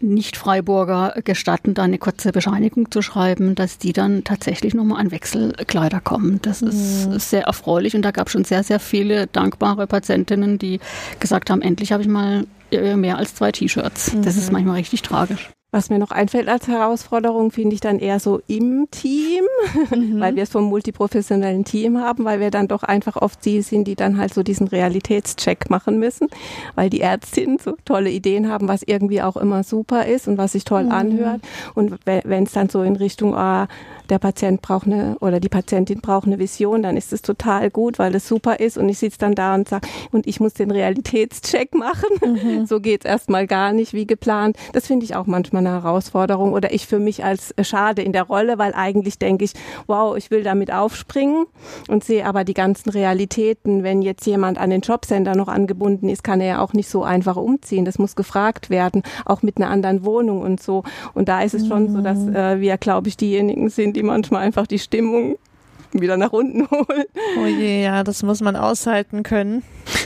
Nicht-Freiburger 0.00 1.14
gestatten, 1.24 1.74
da 1.74 1.84
eine 1.84 1.98
kurze 1.98 2.32
Bescheinigung 2.32 2.90
zu 2.90 3.02
schreiben, 3.02 3.54
dass 3.54 3.78
die 3.78 3.92
dann 3.92 4.24
tatsächlich 4.24 4.74
nochmal 4.74 5.00
an 5.00 5.10
Wechselkleider 5.10 6.00
kommen. 6.00 6.40
Das 6.42 6.62
mhm. 6.62 6.68
ist 6.68 7.30
sehr 7.30 7.44
erfreulich 7.44 7.94
und 7.94 8.02
da 8.02 8.10
gab 8.10 8.26
es 8.26 8.32
schon 8.32 8.44
sehr, 8.44 8.62
sehr 8.62 8.80
viele 8.80 9.26
dankbare 9.26 9.86
Patientinnen, 9.86 10.58
die 10.58 10.80
gesagt 11.20 11.50
haben, 11.50 11.62
endlich 11.62 11.92
habe 11.92 12.02
ich 12.02 12.08
mal 12.08 12.46
mehr 12.70 13.16
als 13.16 13.34
zwei 13.34 13.52
T-Shirts. 13.52 14.14
Mhm. 14.14 14.22
Das 14.22 14.36
ist 14.36 14.48
mhm. 14.48 14.54
manchmal 14.54 14.76
richtig 14.76 15.02
tragisch. 15.02 15.50
Was 15.72 15.90
mir 15.90 15.98
noch 15.98 16.12
einfällt 16.12 16.48
als 16.48 16.68
Herausforderung, 16.68 17.50
finde 17.50 17.74
ich 17.74 17.80
dann 17.80 17.98
eher 17.98 18.20
so 18.20 18.40
im 18.46 18.86
Team, 18.90 19.44
mhm. 19.90 20.20
weil 20.20 20.36
wir 20.36 20.44
es 20.44 20.50
vom 20.50 20.64
multiprofessionellen 20.64 21.64
Team 21.64 21.98
haben, 21.98 22.24
weil 22.24 22.40
wir 22.40 22.50
dann 22.50 22.68
doch 22.68 22.82
einfach 22.82 23.16
oft 23.16 23.44
die 23.44 23.60
sind, 23.62 23.84
die 23.84 23.96
dann 23.96 24.16
halt 24.16 24.32
so 24.32 24.42
diesen 24.42 24.68
Realitätscheck 24.68 25.68
machen 25.68 25.98
müssen, 25.98 26.28
weil 26.76 26.88
die 26.88 27.00
Ärztinnen 27.00 27.58
so 27.58 27.76
tolle 27.84 28.10
Ideen 28.10 28.48
haben, 28.48 28.68
was 28.68 28.84
irgendwie 28.84 29.20
auch 29.20 29.36
immer 29.36 29.64
super 29.64 30.06
ist 30.06 30.28
und 30.28 30.38
was 30.38 30.52
sich 30.52 30.64
toll 30.64 30.84
mhm. 30.84 30.92
anhört. 30.92 31.42
Und 31.74 31.98
wenn 32.04 32.44
es 32.44 32.52
dann 32.52 32.68
so 32.68 32.82
in 32.82 32.96
Richtung, 32.96 33.34
ah, 33.34 33.66
der 34.10 34.18
Patient 34.18 34.62
braucht 34.62 34.86
eine 34.86 35.16
oder 35.20 35.40
die 35.40 35.48
Patientin 35.48 36.00
braucht 36.00 36.26
eine 36.26 36.38
Vision, 36.38 36.82
dann 36.82 36.96
ist 36.96 37.12
es 37.12 37.22
total 37.22 37.70
gut, 37.70 37.98
weil 37.98 38.14
es 38.14 38.28
super 38.28 38.60
ist 38.60 38.78
und 38.78 38.88
ich 38.88 38.98
sitze 38.98 39.18
dann 39.18 39.34
da 39.34 39.54
und 39.54 39.68
sage, 39.68 39.88
und 40.12 40.26
ich 40.26 40.40
muss 40.40 40.54
den 40.54 40.70
Realitätscheck 40.70 41.74
machen. 41.74 42.08
Mhm. 42.22 42.66
So 42.66 42.80
geht's 42.80 43.04
erstmal 43.04 43.46
gar 43.46 43.72
nicht 43.72 43.92
wie 43.92 44.06
geplant. 44.06 44.56
Das 44.72 44.86
finde 44.86 45.04
ich 45.04 45.14
auch 45.14 45.26
manchmal 45.26 45.66
eine 45.66 45.82
Herausforderung 45.82 46.52
oder 46.52 46.72
ich 46.72 46.86
für 46.86 46.98
mich 46.98 47.24
als 47.24 47.54
schade 47.62 48.02
in 48.02 48.12
der 48.12 48.24
Rolle, 48.24 48.58
weil 48.58 48.74
eigentlich 48.74 49.18
denke 49.18 49.44
ich, 49.44 49.52
wow, 49.86 50.16
ich 50.16 50.30
will 50.30 50.42
damit 50.42 50.72
aufspringen 50.72 51.46
und 51.88 52.04
sehe 52.04 52.24
aber 52.26 52.44
die 52.44 52.54
ganzen 52.54 52.90
Realitäten. 52.90 53.82
Wenn 53.82 54.02
jetzt 54.02 54.26
jemand 54.26 54.58
an 54.58 54.70
den 54.70 54.80
Jobcenter 54.80 55.34
noch 55.34 55.48
angebunden 55.48 56.08
ist, 56.08 56.24
kann 56.24 56.40
er 56.40 56.46
ja 56.46 56.60
auch 56.60 56.72
nicht 56.72 56.88
so 56.88 57.02
einfach 57.02 57.36
umziehen. 57.36 57.84
Das 57.84 57.98
muss 57.98 58.16
gefragt 58.16 58.70
werden, 58.70 59.02
auch 59.24 59.42
mit 59.42 59.56
einer 59.56 59.70
anderen 59.70 60.04
Wohnung 60.04 60.42
und 60.42 60.62
so. 60.62 60.82
Und 61.14 61.28
da 61.28 61.42
ist 61.42 61.54
es 61.54 61.66
schon 61.66 61.90
so, 61.90 62.00
dass 62.00 62.18
mhm. 62.18 62.36
äh, 62.36 62.60
wir, 62.60 62.78
glaube 62.78 63.08
ich, 63.08 63.16
diejenigen 63.16 63.68
sind, 63.68 63.95
die 63.96 64.02
manchmal 64.02 64.42
einfach 64.42 64.66
die 64.66 64.78
Stimmung 64.78 65.38
wieder 65.92 66.16
nach 66.16 66.32
unten 66.32 66.66
holen. 66.70 67.04
Oh 67.38 67.46
je, 67.46 67.82
ja, 67.82 68.04
das 68.04 68.22
muss 68.22 68.40
man 68.40 68.56
aushalten 68.56 69.22
können. 69.22 69.62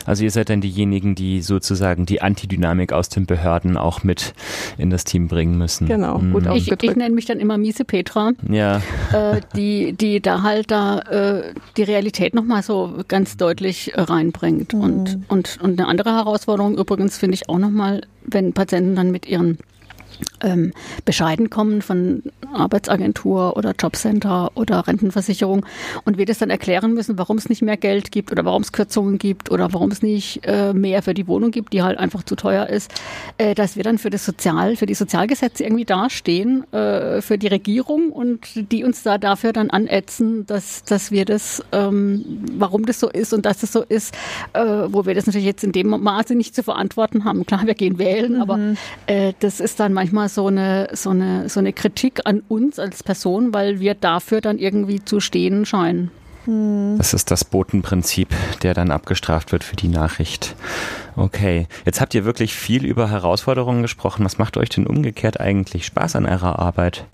Also 0.06 0.24
ihr 0.24 0.30
seid 0.30 0.50
dann 0.50 0.60
diejenigen, 0.60 1.14
die 1.14 1.42
sozusagen 1.42 2.06
die 2.06 2.22
Antidynamik 2.22 2.92
aus 2.92 3.08
den 3.08 3.26
Behörden 3.26 3.76
auch 3.76 4.02
mit 4.02 4.34
in 4.78 4.90
das 4.90 5.04
Team 5.04 5.28
bringen 5.28 5.58
müssen. 5.58 5.86
Genau, 5.86 6.18
mhm. 6.18 6.32
gut 6.32 6.46
Ich, 6.54 6.70
ich 6.70 6.96
nenne 6.96 7.14
mich 7.14 7.26
dann 7.26 7.38
immer 7.38 7.58
Miese 7.58 7.84
Petra, 7.84 8.32
ja. 8.48 8.78
Äh, 9.12 9.40
die, 9.56 9.92
die 9.92 10.20
da 10.20 10.42
halt 10.42 10.70
da 10.70 11.00
äh, 11.00 11.54
die 11.76 11.82
Realität 11.82 12.34
nochmal 12.34 12.62
so 12.62 13.02
ganz 13.08 13.36
deutlich 13.36 13.94
äh, 13.94 14.00
reinbringt. 14.00 14.74
Mhm. 14.74 14.80
Und, 14.80 15.18
und, 15.28 15.58
und 15.62 15.78
eine 15.78 15.88
andere 15.88 16.14
Herausforderung 16.14 16.76
übrigens 16.76 17.18
finde 17.18 17.34
ich 17.34 17.48
auch 17.48 17.58
nochmal, 17.58 18.02
wenn 18.24 18.52
Patienten 18.52 18.94
dann 18.94 19.10
mit 19.10 19.26
ihren 19.26 19.58
ähm, 20.42 20.72
Bescheiden 21.04 21.50
kommen 21.50 21.82
von 21.82 22.22
Arbeitsagentur 22.52 23.56
oder 23.56 23.74
Jobcenter 23.78 24.50
oder 24.54 24.86
Rentenversicherung 24.86 25.64
und 26.04 26.18
wir 26.18 26.26
das 26.26 26.38
dann 26.38 26.50
erklären 26.50 26.94
müssen, 26.94 27.18
warum 27.18 27.36
es 27.38 27.48
nicht 27.48 27.62
mehr 27.62 27.76
Geld 27.76 28.12
gibt 28.12 28.32
oder 28.32 28.44
warum 28.44 28.62
es 28.62 28.72
Kürzungen 28.72 29.18
gibt 29.18 29.50
oder 29.50 29.72
warum 29.72 29.90
es 29.90 30.02
nicht 30.02 30.40
äh, 30.44 30.72
mehr 30.72 31.02
für 31.02 31.14
die 31.14 31.26
Wohnung 31.26 31.50
gibt, 31.50 31.72
die 31.72 31.82
halt 31.82 31.98
einfach 31.98 32.22
zu 32.22 32.36
teuer 32.36 32.66
ist, 32.66 32.90
äh, 33.38 33.54
dass 33.54 33.76
wir 33.76 33.84
dann 33.84 33.98
für 33.98 34.10
das 34.10 34.24
Sozial, 34.24 34.76
für 34.76 34.86
die 34.86 34.94
Sozialgesetze 34.94 35.64
irgendwie 35.64 35.84
dastehen, 35.84 36.70
äh, 36.72 37.20
für 37.20 37.38
die 37.38 37.48
Regierung 37.48 38.10
und 38.10 38.72
die 38.72 38.84
uns 38.84 39.02
da 39.02 39.18
dafür 39.18 39.52
dann 39.52 39.70
anätzen, 39.70 40.46
dass, 40.46 40.84
dass 40.84 41.10
wir 41.10 41.24
das, 41.24 41.62
ähm, 41.72 42.24
warum 42.56 42.86
das 42.86 43.00
so 43.00 43.08
ist 43.08 43.32
und 43.32 43.46
dass 43.46 43.58
das 43.58 43.72
so 43.72 43.82
ist, 43.82 44.14
äh, 44.52 44.60
wo 44.60 45.06
wir 45.06 45.14
das 45.14 45.26
natürlich 45.26 45.46
jetzt 45.46 45.64
in 45.64 45.72
dem 45.72 45.88
Maße 45.88 46.34
nicht 46.34 46.54
zu 46.54 46.62
verantworten 46.62 47.24
haben. 47.24 47.46
Klar, 47.46 47.66
wir 47.66 47.74
gehen 47.74 47.98
wählen, 47.98 48.36
mhm. 48.36 48.42
aber 48.42 48.58
äh, 49.06 49.32
das 49.40 49.60
ist 49.60 49.80
dann 49.80 49.92
manchmal 49.92 50.28
so 50.34 50.46
eine, 50.46 50.88
so 50.92 51.10
eine, 51.10 51.48
so 51.48 51.60
eine 51.60 51.72
Kritik 51.72 52.20
an 52.24 52.42
uns 52.48 52.78
als 52.78 53.02
Person, 53.02 53.52
weil 53.54 53.80
wir 53.80 53.94
dafür 53.94 54.40
dann 54.40 54.58
irgendwie 54.58 55.04
zu 55.04 55.20
stehen 55.20 55.66
scheinen. 55.66 56.10
Hm. 56.44 56.96
Das 56.98 57.12
ist 57.12 57.30
das 57.30 57.44
Botenprinzip, 57.44 58.28
der 58.62 58.74
dann 58.74 58.90
abgestraft 58.90 59.52
wird 59.52 59.64
für 59.64 59.76
die 59.76 59.88
Nachricht. 59.88 60.54
Okay, 61.16 61.66
jetzt 61.84 62.00
habt 62.00 62.14
ihr 62.14 62.24
wirklich 62.24 62.54
viel 62.54 62.84
über 62.84 63.10
Herausforderungen 63.10 63.82
gesprochen. 63.82 64.24
Was 64.24 64.38
macht 64.38 64.56
euch 64.56 64.70
denn 64.70 64.86
umgekehrt 64.86 65.40
eigentlich 65.40 65.84
Spaß 65.84 66.16
an 66.16 66.26
eurer 66.26 66.58
Arbeit? 66.58 67.04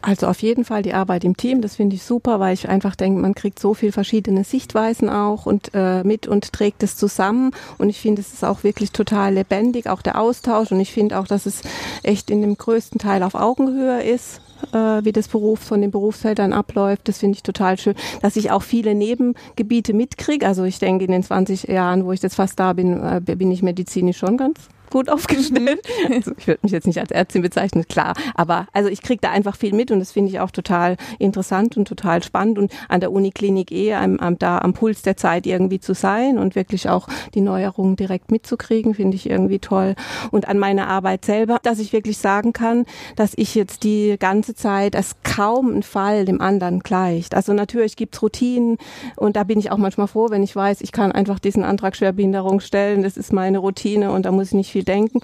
Also 0.00 0.26
auf 0.28 0.40
jeden 0.42 0.64
Fall 0.64 0.82
die 0.82 0.94
Arbeit 0.94 1.24
im 1.24 1.36
Team, 1.36 1.60
das 1.60 1.76
finde 1.76 1.96
ich 1.96 2.02
super, 2.02 2.38
weil 2.38 2.54
ich 2.54 2.68
einfach 2.68 2.94
denke, 2.94 3.20
man 3.20 3.34
kriegt 3.34 3.58
so 3.58 3.74
viel 3.74 3.90
verschiedene 3.90 4.44
Sichtweisen 4.44 5.08
auch 5.08 5.44
und 5.44 5.70
äh, 5.74 6.04
mit 6.04 6.26
und 6.28 6.52
trägt 6.52 6.82
es 6.82 6.96
zusammen. 6.96 7.50
Und 7.78 7.88
ich 7.88 7.98
finde, 7.98 8.20
es 8.20 8.32
ist 8.32 8.44
auch 8.44 8.62
wirklich 8.62 8.92
total 8.92 9.34
lebendig, 9.34 9.88
auch 9.88 10.02
der 10.02 10.20
Austausch. 10.20 10.70
Und 10.70 10.80
ich 10.80 10.92
finde 10.92 11.18
auch, 11.18 11.26
dass 11.26 11.46
es 11.46 11.62
echt 12.02 12.30
in 12.30 12.42
dem 12.42 12.56
größten 12.56 13.00
Teil 13.00 13.22
auf 13.22 13.34
Augenhöhe 13.34 14.02
ist 14.02 14.40
äh, 14.72 15.04
wie 15.04 15.12
das 15.12 15.28
Beruf 15.28 15.60
von 15.60 15.80
den 15.80 15.90
Berufsfeldern 15.90 16.52
abläuft. 16.52 17.08
Das 17.08 17.18
finde 17.18 17.36
ich 17.36 17.42
total 17.42 17.78
schön, 17.78 17.94
dass 18.22 18.36
ich 18.36 18.50
auch 18.50 18.62
viele 18.62 18.94
Nebengebiete 18.94 19.92
mitkriege. 19.92 20.46
Also 20.46 20.64
ich 20.64 20.78
denke, 20.78 21.04
in 21.04 21.12
den 21.12 21.22
20 21.22 21.64
Jahren, 21.64 22.04
wo 22.04 22.12
ich 22.12 22.22
jetzt 22.22 22.36
fast 22.36 22.58
da 22.58 22.72
bin, 22.72 23.00
äh, 23.02 23.20
bin 23.20 23.50
ich 23.50 23.62
medizinisch 23.62 24.18
schon 24.18 24.36
ganz 24.36 24.68
gut 24.90 25.08
aufgestellt. 25.08 25.80
Mhm. 26.08 26.14
Also 26.18 26.32
ich 26.36 26.46
würde 26.46 26.60
mich 26.62 26.72
jetzt 26.72 26.86
nicht 26.86 26.98
als 26.98 27.10
Ärztin 27.10 27.42
bezeichnen, 27.42 27.86
klar. 27.86 28.14
Aber 28.34 28.66
also 28.72 28.88
ich 28.88 29.02
kriege 29.02 29.20
da 29.20 29.30
einfach 29.30 29.56
viel 29.56 29.74
mit 29.74 29.90
und 29.90 30.00
das 30.00 30.12
finde 30.12 30.30
ich 30.30 30.40
auch 30.40 30.50
total 30.50 30.96
interessant 31.18 31.76
und 31.76 31.86
total 31.86 32.22
spannend. 32.22 32.58
Und 32.58 32.72
an 32.88 33.00
der 33.00 33.12
Uniklinik 33.12 33.70
eh 33.70 33.94
am, 33.94 34.18
am, 34.18 34.38
da 34.38 34.58
am 34.58 34.72
Puls 34.72 35.02
der 35.02 35.16
Zeit 35.16 35.46
irgendwie 35.46 35.80
zu 35.80 35.94
sein 35.94 36.38
und 36.38 36.54
wirklich 36.54 36.88
auch 36.88 37.08
die 37.34 37.40
Neuerungen 37.40 37.96
direkt 37.96 38.30
mitzukriegen, 38.30 38.94
finde 38.94 39.16
ich 39.16 39.28
irgendwie 39.28 39.58
toll. 39.58 39.94
Und 40.30 40.48
an 40.48 40.58
meiner 40.58 40.88
Arbeit 40.88 41.24
selber, 41.24 41.58
dass 41.62 41.78
ich 41.78 41.92
wirklich 41.92 42.18
sagen 42.18 42.52
kann, 42.52 42.84
dass 43.16 43.32
ich 43.36 43.54
jetzt 43.54 43.84
die 43.84 44.16
ganze 44.18 44.54
Zeit 44.54 44.96
als 44.96 45.16
kaum 45.22 45.76
ein 45.76 45.82
Fall 45.82 46.24
dem 46.24 46.40
anderen 46.40 46.80
gleicht. 46.80 47.34
Also 47.34 47.52
natürlich 47.52 47.96
gibt's 47.96 48.22
Routinen 48.22 48.78
und 49.16 49.36
da 49.36 49.44
bin 49.44 49.58
ich 49.58 49.70
auch 49.70 49.78
manchmal 49.78 50.08
froh, 50.08 50.30
wenn 50.30 50.42
ich 50.42 50.54
weiß, 50.54 50.80
ich 50.80 50.92
kann 50.92 51.12
einfach 51.12 51.38
diesen 51.38 51.64
Antrag 51.64 51.96
Schwerbehinderung 51.96 52.60
stellen. 52.60 53.02
Das 53.02 53.16
ist 53.16 53.32
meine 53.32 53.58
Routine 53.58 54.12
und 54.12 54.24
da 54.24 54.32
muss 54.32 54.48
ich 54.48 54.54
nicht 54.54 54.72
viel 54.72 54.77
viel 54.78 54.84
denken. 54.84 55.20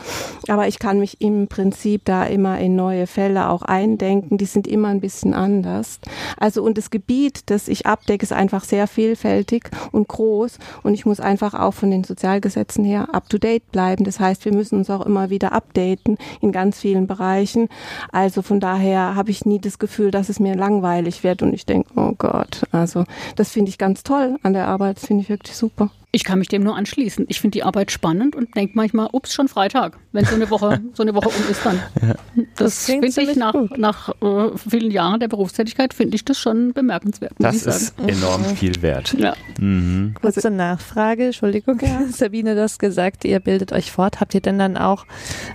Aber 0.48 0.68
ich 0.68 0.78
kann 0.78 0.98
mich 0.98 1.20
im 1.20 1.46
Prinzip 1.48 2.04
da 2.04 2.24
immer 2.24 2.58
in 2.58 2.76
neue 2.76 3.06
Fälle 3.06 3.48
auch 3.48 3.62
eindenken. 3.62 4.38
Die 4.38 4.44
sind 4.44 4.66
immer 4.66 4.88
ein 4.88 5.00
bisschen 5.00 5.34
anders. 5.34 6.00
Also 6.38 6.62
und 6.62 6.76
das 6.76 6.90
Gebiet, 6.90 7.42
das 7.46 7.68
ich 7.68 7.86
abdecke, 7.86 8.24
ist 8.24 8.32
einfach 8.32 8.64
sehr 8.64 8.86
vielfältig 8.86 9.70
und 9.92 10.08
groß. 10.08 10.58
Und 10.82 10.94
ich 10.94 11.06
muss 11.06 11.20
einfach 11.20 11.54
auch 11.54 11.74
von 11.74 11.90
den 11.90 12.04
Sozialgesetzen 12.04 12.84
her 12.84 13.08
up 13.12 13.28
to 13.28 13.38
date 13.38 13.70
bleiben. 13.70 14.04
Das 14.04 14.20
heißt, 14.20 14.44
wir 14.44 14.52
müssen 14.52 14.78
uns 14.78 14.90
auch 14.90 15.06
immer 15.06 15.30
wieder 15.30 15.52
updaten 15.52 16.18
in 16.40 16.52
ganz 16.52 16.80
vielen 16.80 17.06
Bereichen. 17.06 17.68
Also 18.10 18.42
von 18.42 18.60
daher 18.60 19.14
habe 19.14 19.30
ich 19.30 19.44
nie 19.44 19.60
das 19.60 19.78
Gefühl, 19.78 20.10
dass 20.10 20.28
es 20.28 20.40
mir 20.40 20.54
langweilig 20.56 21.22
wird 21.22 21.42
und 21.42 21.52
ich 21.54 21.66
denke, 21.66 21.90
oh 21.96 22.12
Gott, 22.18 22.62
also 22.72 23.04
das 23.36 23.50
finde 23.50 23.68
ich 23.70 23.78
ganz 23.78 24.02
toll 24.02 24.36
an 24.42 24.52
der 24.52 24.66
Arbeit, 24.66 24.96
das 24.96 25.06
finde 25.06 25.22
ich 25.22 25.28
wirklich 25.28 25.56
super. 25.56 25.90
Ich 26.14 26.22
kann 26.22 26.38
mich 26.38 26.46
dem 26.46 26.62
nur 26.62 26.76
anschließen. 26.76 27.26
Ich 27.28 27.40
finde 27.40 27.58
die 27.58 27.64
Arbeit 27.64 27.90
spannend 27.90 28.36
und 28.36 28.54
denke 28.54 28.74
manchmal, 28.76 29.08
ups, 29.10 29.34
schon 29.34 29.48
Freitag, 29.48 29.98
wenn 30.12 30.24
so 30.24 30.36
eine 30.36 30.48
Woche, 30.48 30.80
so 30.92 31.02
eine 31.02 31.12
Woche 31.12 31.28
um 31.28 31.50
ist 31.50 31.66
dann. 31.66 31.80
Ja. 32.00 32.14
Das, 32.54 32.56
das 32.56 32.86
finde 32.86 33.08
ich 33.08 33.34
nach, 33.34 33.52
nach 33.76 34.10
äh, 34.22 34.56
vielen 34.56 34.92
Jahren 34.92 35.18
der 35.18 35.26
Berufstätigkeit, 35.26 35.92
finde 35.92 36.14
ich 36.14 36.24
das 36.24 36.38
schon 36.38 36.72
bemerkenswert. 36.72 37.32
Das 37.40 37.66
ist 37.66 37.98
enorm 37.98 38.44
viel 38.44 38.80
wert. 38.80 39.12
Ja. 39.18 39.34
Mhm. 39.58 40.14
Kurze 40.20 40.52
Nachfrage, 40.52 41.24
Entschuldigung, 41.26 41.80
ja. 41.80 42.02
Sabine 42.12 42.54
das 42.54 42.78
gesagt, 42.78 43.24
ihr 43.24 43.40
bildet 43.40 43.72
euch 43.72 43.90
fort. 43.90 44.20
Habt 44.20 44.34
ihr 44.34 44.40
denn 44.40 44.60
dann 44.60 44.76
auch, 44.76 45.06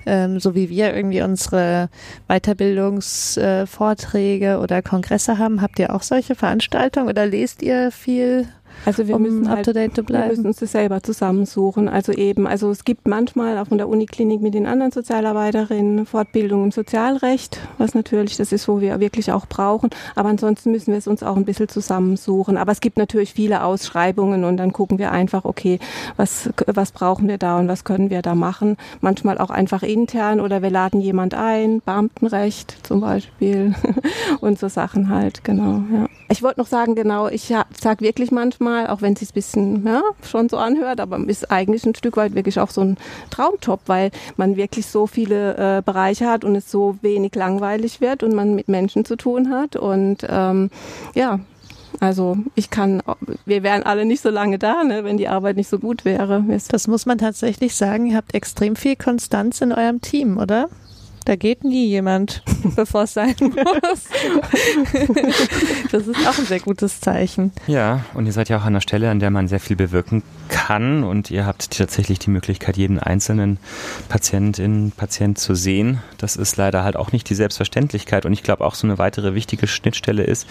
ähm, 0.05 0.41
so 0.41 0.55
wie 0.55 0.70
wir 0.70 0.93
irgendwie 0.93 1.22
unsere 1.22 1.88
Weiterbildungsvorträge 2.28 4.45
äh, 4.45 4.55
oder 4.55 4.82
Kongresse 4.82 5.38
haben, 5.38 5.62
habt 5.62 5.80
ihr 5.80 5.95
auch 5.95 6.03
solche 6.03 6.36
Veranstaltungen 6.36 7.07
oder 7.07 7.26
lest 7.26 7.62
ihr 7.62 7.91
viel 7.91 8.49
also 8.86 9.07
wir 9.07 9.15
um 9.15 9.22
müssen 9.22 9.49
halt, 9.49 9.59
up 9.59 9.63
to 9.65 9.74
date 9.74 9.95
zu 9.95 10.03
bleiben. 10.03 10.26
Wir 10.26 10.30
müssen 10.30 10.47
uns 10.47 10.57
das 10.57 10.72
selber 10.72 11.03
zusammensuchen. 11.03 11.89
Also 11.89 12.11
eben, 12.11 12.47
also 12.47 12.72
es 12.72 12.84
gibt 12.84 13.07
manchmal 13.07 13.57
auch 13.57 13.70
in 13.72 13.78
der 13.78 13.88
Uniklinik 13.88 14.41
mit 14.41 14.53
den 14.53 14.65
anderen 14.65 14.91
Sozialarbeiterinnen 14.91 16.05
Fortbildung 16.05 16.65
im 16.65 16.72
Sozialrecht, 16.72 17.59
was 17.78 17.93
natürlich 17.93 18.38
das 18.38 18.51
ist, 18.51 18.67
wo 18.67 18.82
wir 18.82 18.99
wirklich 18.99 19.32
auch 19.32 19.45
brauchen. 19.45 19.89
Aber 20.15 20.30
ansonsten 20.30 20.72
müssen 20.72 20.91
wir 20.91 20.97
es 20.97 21.07
uns 21.07 21.24
auch 21.24 21.36
ein 21.36 21.45
bisschen 21.45 21.70
zusammensuchen. 21.70 22.57
Aber 22.57 22.72
es 22.72 22.82
gibt 22.82 22.97
natürlich 22.97 23.34
viele 23.34 23.63
Ausschreibungen 23.63 24.43
und 24.43 24.57
dann 24.57 24.74
gucken 24.74 24.97
wir 24.97 25.11
einfach, 25.11 25.45
okay, 25.45 25.80
was, 26.17 26.49
was 26.67 26.91
brauchen 26.91 27.28
wir 27.28 27.38
da 27.38 27.59
und 27.59 27.67
was 27.67 27.84
können 27.84 28.09
wir 28.09 28.22
da 28.22 28.36
machen. 28.36 28.78
Manchmal 29.01 29.38
auch 29.38 29.49
einfach 29.49 29.84
intern 29.84 30.39
oder 30.39 30.61
wir 30.61 30.70
laden 30.70 31.01
jemand 31.01 31.34
ein, 31.34 31.82
Beamtenrecht 31.82 32.78
zum 32.84 33.01
Beispiel 33.01 33.76
und 34.41 34.59
so 34.59 34.67
Sachen 34.67 35.09
halt, 35.09 35.43
genau, 35.43 35.84
ja. 35.93 36.07
Ich 36.32 36.43
wollte 36.43 36.59
noch 36.59 36.67
sagen, 36.67 36.93
genau, 36.93 37.27
ich 37.27 37.45
sage 37.45 38.01
wirklich 38.01 38.30
manchmal, 38.32 38.88
auch 38.88 39.01
wenn 39.01 39.13
es 39.13 39.19
sich 39.19 39.30
ein 39.30 39.34
bisschen 39.34 39.86
ja, 39.86 40.01
schon 40.21 40.47
so 40.47 40.57
anhört, 40.57 40.99
aber 40.99 41.17
ist 41.27 41.49
eigentlich 41.49 41.86
ein 41.86 41.95
Stück 41.95 42.17
weit 42.17 42.36
wirklich 42.36 42.59
auch 42.59 42.69
so 42.69 42.82
ein 42.82 42.97
Traumjob, 43.32 43.82
weil 43.88 44.11
man 44.38 44.55
wirklich 44.55 44.86
so 44.86 45.07
viele 45.07 45.55
äh, 45.57 45.82
Bereiche 45.82 46.27
hat 46.27 46.43
und 46.45 46.55
es 46.55 46.69
so 46.69 46.97
wenig 47.01 47.34
langweilig 47.34 47.99
wird 47.99 48.21
und 48.21 48.36
man 48.36 48.53
mit 48.53 48.67
Menschen 48.67 49.05
zu 49.05 49.15
tun 49.15 49.49
hat. 49.49 49.75
Und 49.75 50.19
ähm, 50.30 50.69
ja, 51.15 51.39
also 51.99 52.38
ich 52.55 52.69
kann, 52.69 53.01
wir 53.45 53.63
wären 53.63 53.84
alle 53.84 54.05
nicht 54.05 54.21
so 54.21 54.30
lange 54.30 54.59
da, 54.59 54.84
ne, 54.84 55.03
wenn 55.03 55.17
die 55.17 55.27
Arbeit 55.27 55.55
nicht 55.57 55.67
so 55.67 55.80
gut 55.80 56.05
wäre. 56.05 56.43
Das 56.69 56.88
muss 56.88 57.05
man 57.05 57.17
tatsächlich 57.17 57.75
sagen. 57.75 58.05
Ihr 58.05 58.17
habt 58.17 58.36
extrem 58.36 58.75
viel 58.75 58.95
Konstanz 58.95 59.61
in 59.61 59.71
eurem 59.71 59.99
Team, 60.01 60.38
oder? 60.38 60.69
Da 61.30 61.36
geht 61.36 61.63
nie 61.63 61.86
jemand, 61.86 62.41
bevor 62.75 63.03
es 63.03 63.13
sein 63.13 63.36
muss. 63.39 64.05
das 65.91 66.07
ist 66.07 66.27
auch 66.27 66.39
ein 66.39 66.45
sehr 66.47 66.59
gutes 66.59 67.01
Zeichen. 67.01 67.51
Ja, 67.67 68.03
und 68.15 68.25
ihr 68.25 68.32
seid 68.32 68.49
ja 68.49 68.57
auch 68.57 68.63
an 68.63 68.69
einer 68.69 68.82
Stelle, 68.82 69.11
an 69.11 69.19
der 69.19 69.30
man 69.30 69.47
sehr 69.47 69.59
viel 69.59 69.75
bewirken 69.75 70.23
kann 70.47 71.03
und 71.03 71.30
ihr 71.30 71.45
habt 71.45 71.69
tatsächlich 71.69 72.17
die 72.17 72.32
Möglichkeit, 72.32 72.77
jeden 72.77 72.97
einzelnen 72.97 73.59
Patientin, 74.07 74.91
Patient 74.97 75.38
zu 75.38 75.53
sehen. 75.53 76.01
Das 76.17 76.36
ist 76.36 76.57
leider 76.57 76.84
halt 76.84 76.95
auch 76.95 77.11
nicht 77.11 77.30
die 77.30 77.36
Selbstverständlichkeit 77.36 78.25
und 78.25 78.34
ich 78.34 78.41
glaube 78.41 78.65
auch 78.65 78.73
so 78.73 78.88
eine 78.88 78.97
weitere 78.97 79.36
wichtige 79.36 79.67
Schnittstelle 79.67 80.23
ist, 80.23 80.47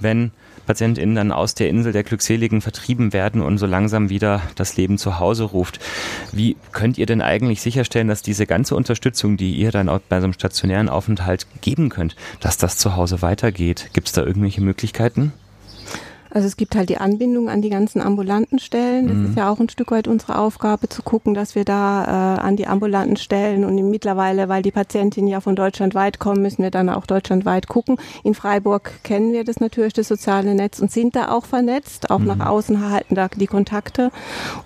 wenn 0.00 0.32
PatientInnen 0.66 1.14
dann 1.14 1.32
aus 1.32 1.54
der 1.54 1.68
Insel 1.68 1.92
der 1.92 2.04
Glückseligen 2.04 2.60
vertrieben 2.60 3.12
werden 3.12 3.42
und 3.42 3.58
so 3.58 3.66
langsam 3.66 4.08
wieder 4.08 4.42
das 4.54 4.76
Leben 4.76 4.98
zu 4.98 5.18
Hause 5.18 5.44
ruft. 5.44 5.80
Wie 6.32 6.56
könnt 6.72 6.98
ihr 6.98 7.06
denn 7.06 7.22
eigentlich 7.22 7.60
sicherstellen, 7.60 8.08
dass 8.08 8.22
diese 8.22 8.46
ganze 8.46 8.74
Unterstützung, 8.76 9.36
die 9.36 9.54
ihr 9.54 9.70
dann 9.70 9.88
auch 9.88 10.00
bei 10.00 10.20
so 10.20 10.24
einem 10.24 10.32
stationären 10.32 10.88
Aufenthalt 10.88 11.46
geben 11.60 11.88
könnt, 11.88 12.16
dass 12.40 12.56
das 12.56 12.78
zu 12.78 12.96
Hause 12.96 13.22
weitergeht? 13.22 13.90
Gibt 13.92 14.08
es 14.08 14.12
da 14.12 14.24
irgendwelche 14.24 14.60
Möglichkeiten? 14.60 15.32
Also 16.36 16.48
es 16.48 16.58
gibt 16.58 16.76
halt 16.76 16.90
die 16.90 16.98
Anbindung 16.98 17.48
an 17.48 17.62
die 17.62 17.70
ganzen 17.70 18.02
ambulanten 18.02 18.58
Stellen. 18.58 19.08
Das 19.08 19.16
mhm. 19.16 19.24
ist 19.30 19.38
ja 19.38 19.50
auch 19.50 19.58
ein 19.58 19.70
Stück 19.70 19.90
weit 19.90 20.06
unsere 20.06 20.38
Aufgabe 20.38 20.86
zu 20.86 21.02
gucken, 21.02 21.32
dass 21.32 21.54
wir 21.54 21.64
da 21.64 22.04
äh, 22.36 22.40
an 22.42 22.56
die 22.56 22.66
ambulanten 22.66 23.16
Stellen 23.16 23.64
und 23.64 23.74
mittlerweile, 23.88 24.50
weil 24.50 24.60
die 24.60 24.70
Patientinnen 24.70 25.30
ja 25.30 25.40
von 25.40 25.56
deutschlandweit 25.56 26.18
kommen, 26.18 26.42
müssen 26.42 26.62
wir 26.62 26.70
dann 26.70 26.90
auch 26.90 27.06
deutschlandweit 27.06 27.68
gucken. 27.68 27.96
In 28.22 28.34
Freiburg 28.34 29.02
kennen 29.02 29.32
wir 29.32 29.44
das 29.44 29.60
natürlich, 29.60 29.94
das 29.94 30.08
soziale 30.08 30.54
Netz 30.54 30.78
und 30.78 30.92
sind 30.92 31.16
da 31.16 31.30
auch 31.30 31.46
vernetzt. 31.46 32.10
Auch 32.10 32.18
mhm. 32.18 32.26
nach 32.26 32.46
außen 32.46 32.90
halten 32.90 33.14
da 33.14 33.28
die 33.28 33.46
Kontakte 33.46 34.10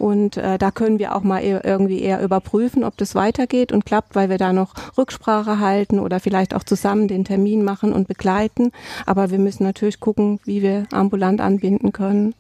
und 0.01 0.39
äh, 0.39 0.59
da 0.59 0.73
können 0.73 0.99
wir 0.99 1.15
auch 1.15 1.23
mal 1.23 1.39
eher, 1.39 1.65
irgendwie 1.65 2.01
eher 2.01 2.21
überprüfen, 2.21 2.83
ob 2.83 2.97
das 2.97 3.15
weitergeht 3.15 3.71
und 3.71 3.87
klappt, 3.87 4.17
weil 4.17 4.29
wir 4.29 4.39
da 4.39 4.53
noch 4.53 4.75
Rücksprache 4.99 5.61
halten 5.61 6.01
oder 6.01 6.19
vielleicht 6.19 6.53
auch 6.53 6.65
zusammen 6.65 7.07
den 7.07 7.25
Termin 7.25 7.63
machen 7.63 7.93
und 7.93 8.09
begleiten. 8.09 8.73
Aber 9.07 9.31
wir 9.31 9.39
müssen 9.39 9.63
natürlich 9.63 10.01
gucken, 10.01 10.41
wie 10.45 10.63
wir 10.63 10.89
ambulant 10.91 11.41
anbinden 11.61 11.93
können. 11.93 12.35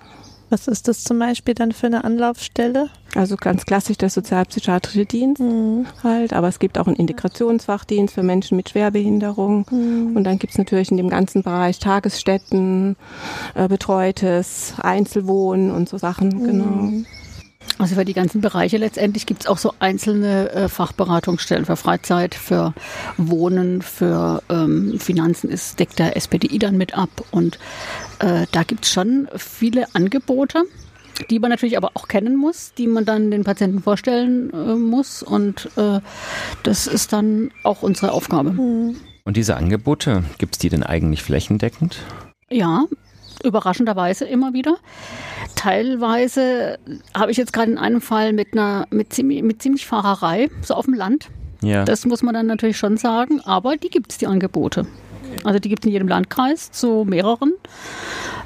Was 0.49 0.67
ist 0.67 0.89
das 0.89 1.05
zum 1.05 1.21
Beispiel 1.21 1.55
dann 1.55 1.71
für 1.71 1.87
eine 1.87 2.03
Anlaufstelle? 2.03 2.89
Also 3.15 3.37
ganz 3.37 3.67
klassisch 3.67 3.99
der 3.99 4.11
sozialpsychiatrische 4.11 5.07
Dienst 5.07 5.41
mhm. 5.41 5.87
halt, 6.03 6.33
aber 6.33 6.49
es 6.49 6.59
gibt 6.59 6.77
auch 6.77 6.89
einen 6.89 6.97
Integrationsfachdienst 6.97 8.15
für 8.15 8.25
Menschen 8.25 8.57
mit 8.57 8.71
Schwerbehinderung 8.71 9.65
mhm. 9.71 10.17
und 10.17 10.25
dann 10.25 10.41
gibt 10.41 10.53
es 10.53 10.59
natürlich 10.59 10.91
in 10.91 10.97
dem 10.97 11.09
ganzen 11.09 11.45
Bereich 11.45 11.79
Tagesstätten, 11.79 12.97
äh, 13.55 13.69
betreutes 13.69 14.75
Einzelwohnen 14.81 15.71
und 15.71 15.89
so 15.89 15.99
Sachen, 15.99 16.29
mhm. 16.31 16.45
genau. 16.45 16.93
Also 17.81 17.95
für 17.95 18.05
die 18.05 18.13
ganzen 18.13 18.43
Bereiche 18.43 18.77
letztendlich 18.77 19.25
gibt 19.25 19.41
es 19.41 19.47
auch 19.47 19.57
so 19.57 19.73
einzelne 19.79 20.51
äh, 20.51 20.69
Fachberatungsstellen 20.69 21.65
für 21.65 21.77
Freizeit, 21.77 22.35
für 22.35 22.75
Wohnen, 23.17 23.81
für 23.81 24.43
ähm, 24.51 25.01
Finanzen 25.01 25.49
ist, 25.49 25.81
deckt 25.81 25.99
der 25.99 26.15
SPDI 26.15 26.59
dann 26.59 26.77
mit 26.77 26.97
ab. 26.97 27.09
Und 27.31 27.59
äh, 28.19 28.47
da 28.53 28.65
gibt 28.65 28.85
es 28.85 28.93
schon 28.93 29.29
viele 29.35 29.87
Angebote, 29.95 30.65
die 31.31 31.39
man 31.39 31.49
natürlich 31.49 31.79
aber 31.79 31.93
auch 31.95 32.07
kennen 32.07 32.37
muss, 32.37 32.75
die 32.75 32.87
man 32.87 33.07
dann 33.07 33.31
den 33.31 33.45
Patienten 33.45 33.81
vorstellen 33.81 34.51
äh, 34.53 34.75
muss. 34.75 35.23
Und 35.23 35.71
äh, 35.77 36.01
das 36.63 36.87
ist 36.87 37.15
dann 37.15 37.51
auch 37.65 37.83
unsere 37.83 38.13
Aufgabe. 38.13 38.51
Und 38.51 39.37
diese 39.39 39.57
Angebote, 39.57 40.25
gibt 40.37 40.57
es 40.57 40.59
die 40.59 40.69
denn 40.69 40.83
eigentlich 40.83 41.23
flächendeckend? 41.23 41.97
Ja, 42.51 42.85
überraschenderweise 43.43 44.27
immer 44.27 44.53
wieder. 44.53 44.77
Teilweise 45.61 46.79
habe 47.15 47.31
ich 47.31 47.37
jetzt 47.37 47.53
gerade 47.53 47.71
in 47.71 47.77
einem 47.77 48.01
Fall 48.01 48.33
mit 48.33 48.55
einer 48.55 48.87
mit 48.89 49.13
ziemlich, 49.13 49.43
mit 49.43 49.61
ziemlich 49.61 49.85
Fahrerei, 49.85 50.49
so 50.63 50.73
auf 50.73 50.87
dem 50.87 50.95
Land. 50.95 51.29
Ja. 51.61 51.85
Das 51.85 52.07
muss 52.07 52.23
man 52.23 52.33
dann 52.33 52.47
natürlich 52.47 52.79
schon 52.79 52.97
sagen, 52.97 53.43
aber 53.43 53.77
die 53.77 53.91
gibt 53.91 54.11
es, 54.11 54.17
die 54.17 54.27
Angebote. 54.27 54.87
Also 55.45 55.59
die 55.59 55.69
gibt 55.69 55.85
es 55.85 55.87
in 55.87 55.93
jedem 55.93 56.09
Landkreis 56.09 56.71
zu 56.71 57.05
mehreren. 57.07 57.53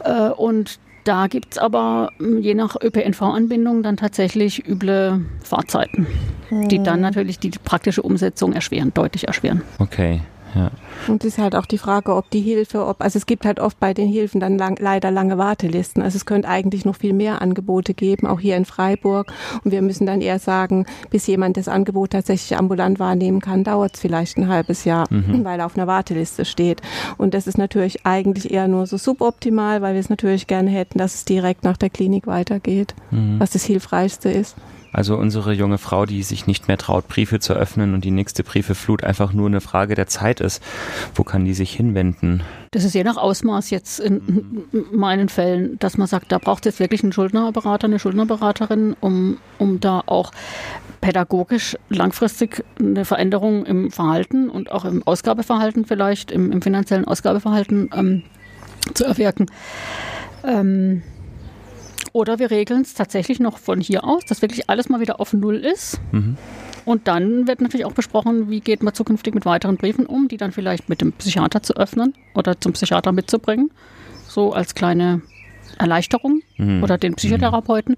Äh, 0.03 0.31
und 0.31 0.81
da 1.05 1.29
gibt 1.29 1.53
es 1.53 1.59
aber 1.59 2.11
hm, 2.19 2.41
je 2.41 2.55
nach 2.55 2.75
ÖPNV-Anbindung 2.83 3.85
dann 3.85 3.97
tatsächlich 3.97 4.67
üble 4.67 5.25
Fahrzeiten, 5.45 6.09
die 6.51 6.83
dann 6.83 6.97
hm. 6.97 7.03
natürlich 7.03 7.39
die 7.39 7.51
praktische 7.51 8.03
Umsetzung 8.03 8.55
erschweren, 8.55 8.93
deutlich 8.93 9.29
erschweren. 9.29 9.63
Okay. 9.79 10.21
Ja. 10.55 10.71
Und 11.09 11.25
es 11.25 11.35
ist 11.35 11.39
halt 11.39 11.55
auch 11.57 11.67
die 11.67 11.79
Frage, 11.79 12.15
ob 12.15 12.31
die 12.31 12.41
Hilfe, 12.41 12.87
ob, 12.87 13.01
also 13.01 13.17
es 13.17 13.27
gibt 13.27 13.45
halt 13.45 13.61
oft 13.61 13.79
bei 13.81 13.95
den 13.95 14.09
Hilfen 14.09 14.41
dann 14.41 14.57
lang, 14.59 14.79
leider 14.81 15.11
lange 15.11 15.39
Wartelisten. 15.39 16.03
Also 16.03 16.17
es 16.17 16.27
könnte 16.27 16.49
eigentlich 16.49 16.85
noch 16.85 16.97
viel 16.97 17.13
mehr 17.13 17.43
Angebote 17.43 17.95
geben, 17.95 18.27
auch 18.27 18.41
hier 18.41 18.57
in 18.57 18.65
Freiburg. 18.65 19.33
Und 19.65 19.71
wir 19.71 19.83
müssen 19.83 20.07
dann 20.07 20.21
eher 20.21 20.39
sagen, 20.39 20.87
bis 21.11 21.27
jemand 21.27 21.57
das 21.57 21.69
Angebot 21.69 22.11
tatsächlich 22.11 22.57
ambulant 22.57 22.99
wahrnehmen 22.99 23.41
kann, 23.41 23.65
dauert 23.65 23.95
es 23.95 24.01
vielleicht 24.01 24.37
ein 24.37 24.49
halbes 24.49 24.85
Jahr, 24.85 25.07
mhm. 25.11 25.45
weil 25.45 25.61
er 25.61 25.67
auf 25.67 25.77
einer 25.77 25.87
Warteliste 25.87 26.45
steht. 26.45 26.81
Und 27.19 27.35
das 27.35 27.47
ist 27.47 27.59
natürlich 27.59 28.07
eigentlich 28.07 28.53
eher 28.53 28.69
nur 28.69 28.87
so 28.87 28.97
suboptimal, 28.97 29.83
weil 29.83 29.95
wir 29.95 30.01
es 30.01 30.11
natürlich 30.11 30.47
gerne 30.47 30.71
hätten, 30.71 30.99
dass 30.99 31.15
es 31.15 31.25
direkt 31.25 31.65
nach 31.65 31.77
der 31.77 31.91
Klinik 31.91 32.27
weitergeht, 32.27 32.95
mhm. 33.11 33.39
was 33.39 33.51
das 33.51 33.65
Hilfreichste 33.65 34.31
ist. 34.31 34.57
Also 34.95 35.17
unsere 35.17 35.53
junge 35.53 35.79
Frau, 35.79 36.07
die 36.07 36.23
sich 36.23 36.47
nicht 36.47 36.69
mehr 36.69 36.79
traut, 36.79 37.09
Briefe 37.09 37.41
zu 37.41 37.53
öffnen 37.53 37.95
und 37.95 38.05
die 38.05 38.13
nächste 38.13 38.45
Briefeflut 38.45 39.03
einfach 39.03 39.33
nur 39.33 39.49
eine 39.49 39.61
Frage 39.61 39.97
der 39.97 40.07
Zeit 40.07 40.41
ist. 40.41 40.63
Wo 41.17 41.25
kann 41.25 41.45
die 41.45 41.53
sich 41.53 41.75
hinwenden? 41.75 42.45
Das 42.71 42.85
ist 42.85 42.95
je 42.95 43.03
nach 43.03 43.17
Ausmaß 43.17 43.71
jetzt 43.71 43.99
in 43.99 44.65
meinen 44.93 45.29
Fällen, 45.29 45.81
dass 45.81 45.99
man 45.99 46.07
sagt, 46.07 46.31
da 46.31 46.39
braucht 46.39 46.65
es 46.65 46.75
jetzt 46.75 46.81
wirklich 46.81 47.03
einen 47.03 47.13
Schuldnerberater, 47.13 47.89
eine 47.89 47.99
Schuldnerberaterin, 47.99 48.95
um, 49.01 49.39
um 49.59 49.81
da 49.81 50.01
auch 50.07 50.31
pädagogisch 51.01 51.77
langfristig 51.89 52.65
eine 52.79 53.05
Veränderung 53.05 53.67
im 53.67 53.91
Verhalten 53.91 54.49
und 54.49 54.71
auch 54.71 54.85
im 54.85 55.03
Ausgabeverhalten 55.03 55.87
vielleicht, 55.87 56.31
im, 56.31 56.53
im 56.53 56.63
finanziellen 56.63 57.05
Ausgabeverhalten 57.05 57.91
ähm, 57.97 58.23
zu 58.95 59.05
erwirken. 59.05 59.47
Ähm, 60.45 61.03
oder 62.15 62.39
wir 62.39 62.51
regeln 62.51 62.83
es 62.83 62.95
tatsächlich 62.95 63.41
noch 63.41 63.59
von 63.59 63.81
hier 63.81 64.05
aus, 64.05 64.25
dass 64.25 64.41
wirklich 64.41 64.71
alles 64.71 64.89
mal 64.89 65.01
wieder 65.01 65.21
auf 65.21 65.33
Null 65.33 65.57
ist. 65.57 66.01
Mhm. 66.13 66.39
Und 66.85 67.09
dann 67.09 67.49
wird 67.49 67.61
natürlich 67.61 67.85
auch 67.85 67.93
besprochen, 67.93 68.49
wie 68.49 68.61
geht 68.61 68.83
man 68.85 68.95
zukünftig 68.95 69.35
mit 69.35 69.45
weiteren 69.45 69.77
Briefen 69.77 70.07
um, 70.07 70.29
die 70.29 70.37
dann 70.37 70.53
vielleicht 70.53 70.89
mit 70.89 71.01
dem 71.01 71.13
Psychiater 71.13 71.63
zu 71.63 71.75
öffnen 71.77 72.15
oder 72.35 72.61
zum 72.61 72.73
Psychiater 72.73 73.11
mitzubringen. 73.11 73.71
So 74.29 74.53
als 74.53 74.75
kleine 74.77 75.23
Erleichterung 75.79 76.41
Mhm. 76.57 76.85
oder 76.85 76.99
den 76.99 77.15
Psychotherapeuten. 77.17 77.97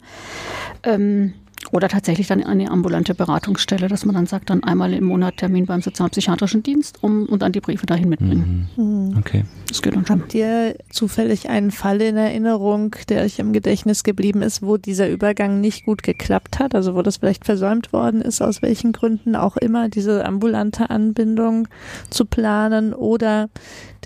Ähm, 0.82 1.34
oder 1.76 1.88
tatsächlich 1.88 2.26
dann 2.26 2.42
eine 2.42 2.70
ambulante 2.70 3.14
Beratungsstelle, 3.14 3.88
dass 3.88 4.06
man 4.06 4.14
dann 4.14 4.24
sagt, 4.24 4.48
dann 4.48 4.64
einmal 4.64 4.94
im 4.94 5.04
Monat 5.04 5.36
Termin 5.36 5.66
beim 5.66 5.82
sozialpsychiatrischen 5.82 6.62
Dienst 6.62 7.02
um, 7.02 7.26
und 7.26 7.42
dann 7.42 7.52
die 7.52 7.60
Briefe 7.60 7.84
dahin 7.84 8.08
mitbringen. 8.08 8.70
Hm. 8.76 9.14
Okay. 9.18 9.44
Das 9.68 9.82
geht 9.82 9.94
dann 9.94 10.06
schon. 10.06 10.20
Habt 10.22 10.32
ihr 10.32 10.76
zufällig 10.88 11.50
einen 11.50 11.70
Fall 11.70 12.00
in 12.00 12.16
Erinnerung, 12.16 12.96
der 13.10 13.22
euch 13.22 13.38
im 13.38 13.52
Gedächtnis 13.52 14.04
geblieben 14.04 14.40
ist, 14.40 14.62
wo 14.62 14.78
dieser 14.78 15.10
Übergang 15.10 15.60
nicht 15.60 15.84
gut 15.84 16.02
geklappt 16.02 16.58
hat? 16.58 16.74
Also 16.74 16.94
wo 16.94 17.02
das 17.02 17.18
vielleicht 17.18 17.44
versäumt 17.44 17.92
worden 17.92 18.22
ist, 18.22 18.40
aus 18.40 18.62
welchen 18.62 18.92
Gründen 18.92 19.36
auch 19.36 19.58
immer, 19.58 19.90
diese 19.90 20.24
ambulante 20.24 20.88
Anbindung 20.88 21.68
zu 22.08 22.24
planen 22.24 22.94
oder 22.94 23.50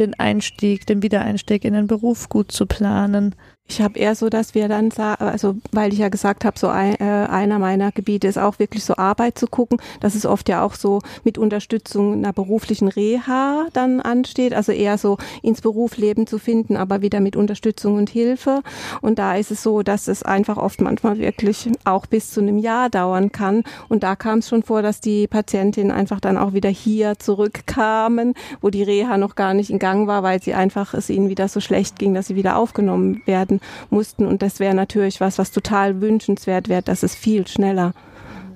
den 0.01 0.19
Einstieg, 0.19 0.87
den 0.87 1.05
Wiedereinstieg 1.05 1.65
in 1.65 1.75
den 1.75 1.87
Beruf 1.87 2.29
gut 2.29 2.51
zu 2.51 2.67
planen? 2.67 3.37
Ich 3.71 3.81
habe 3.81 4.01
eher 4.01 4.17
so, 4.17 4.31
dass 4.31 4.57
wir 4.57 4.67
dann, 4.67 4.91
also 4.97 5.55
weil 5.71 5.93
ich 5.93 6.01
ja 6.01 6.09
gesagt 6.09 6.45
habe, 6.45 6.59
so 6.59 6.67
ein, 6.67 6.97
äh, 6.97 7.05
einer 7.05 7.61
meiner 7.61 7.93
Gebiete 7.93 8.27
ist 8.27 8.37
auch 8.37 8.59
wirklich 8.59 8.85
so 8.85 8.97
Arbeit 8.97 9.39
zu 9.39 9.47
gucken. 9.47 9.81
Das 10.01 10.17
ist 10.17 10.27
oft 10.27 10.49
ja 10.49 10.65
auch 10.65 10.75
so 10.75 10.99
mit 11.23 11.39
Unterstützung 11.39 12.15
einer 12.15 12.33
beruflichen 12.33 12.89
Reha 12.89 13.69
dann 13.73 14.01
ansteht, 14.01 14.55
also 14.55 14.73
eher 14.73 14.99
so 14.99 15.19
ins 15.41 15.61
Berufsleben 15.61 16.27
zu 16.27 16.39
finden, 16.39 16.77
aber 16.77 17.01
wieder 17.01 17.21
mit 17.21 17.37
Unterstützung 17.37 17.95
und 17.95 18.11
Hilfe. 18.11 18.63
Und 19.03 19.21
da 19.21 19.37
ist 19.37 19.53
es 19.53 19.63
so, 19.63 19.85
dass 19.85 20.09
es 20.09 20.25
einfach 20.25 20.57
oft 20.57 20.81
manchmal 20.81 21.19
wirklich 21.19 21.71
auch 21.85 22.07
bis 22.07 22.33
zu 22.33 22.41
einem 22.41 22.59
Jahr 22.59 22.91
dauern 22.91 23.31
kann. 23.31 23.63
Und 23.89 24.03
da 24.03 24.17
kam 24.17 24.41
es 24.41 24.49
schon 24.49 24.65
vor, 24.65 24.83
dass 24.83 25.01
die 25.01 25.29
Patientinnen 25.29 25.93
einfach 25.93 26.19
dann 26.19 26.39
auch 26.39 26.55
wieder 26.55 26.71
hier 26.71 27.21
zurückkamen, 27.21 28.35
wo 28.61 28.71
die 28.71 28.83
Reha 28.83 29.17
noch 29.17 29.37
gar 29.37 29.55
nicht 29.55 29.71
in 29.71 29.79
Gang 29.79 30.09
war, 30.09 30.25
weil 30.25 30.43
sie 30.43 30.55
einfach 30.55 30.93
es 30.93 31.09
ihnen 31.09 31.29
wieder 31.29 31.47
so 31.47 31.61
schlecht 31.61 32.01
ging, 32.01 32.15
dass 32.15 32.27
sie 32.27 32.35
wieder 32.35 32.57
aufgenommen 32.57 33.23
werden 33.27 33.60
mussten. 33.91 34.27
Und 34.27 34.43
das 34.43 34.61
wäre 34.61 34.75
natürlich 34.75 35.21
was, 35.21 35.39
was 35.39 35.51
total 35.51 36.01
wünschenswert 36.01 36.69
wäre, 36.69 36.83
dass 36.83 37.03
es 37.03 37.15
viel 37.15 37.47
schneller 37.47 37.93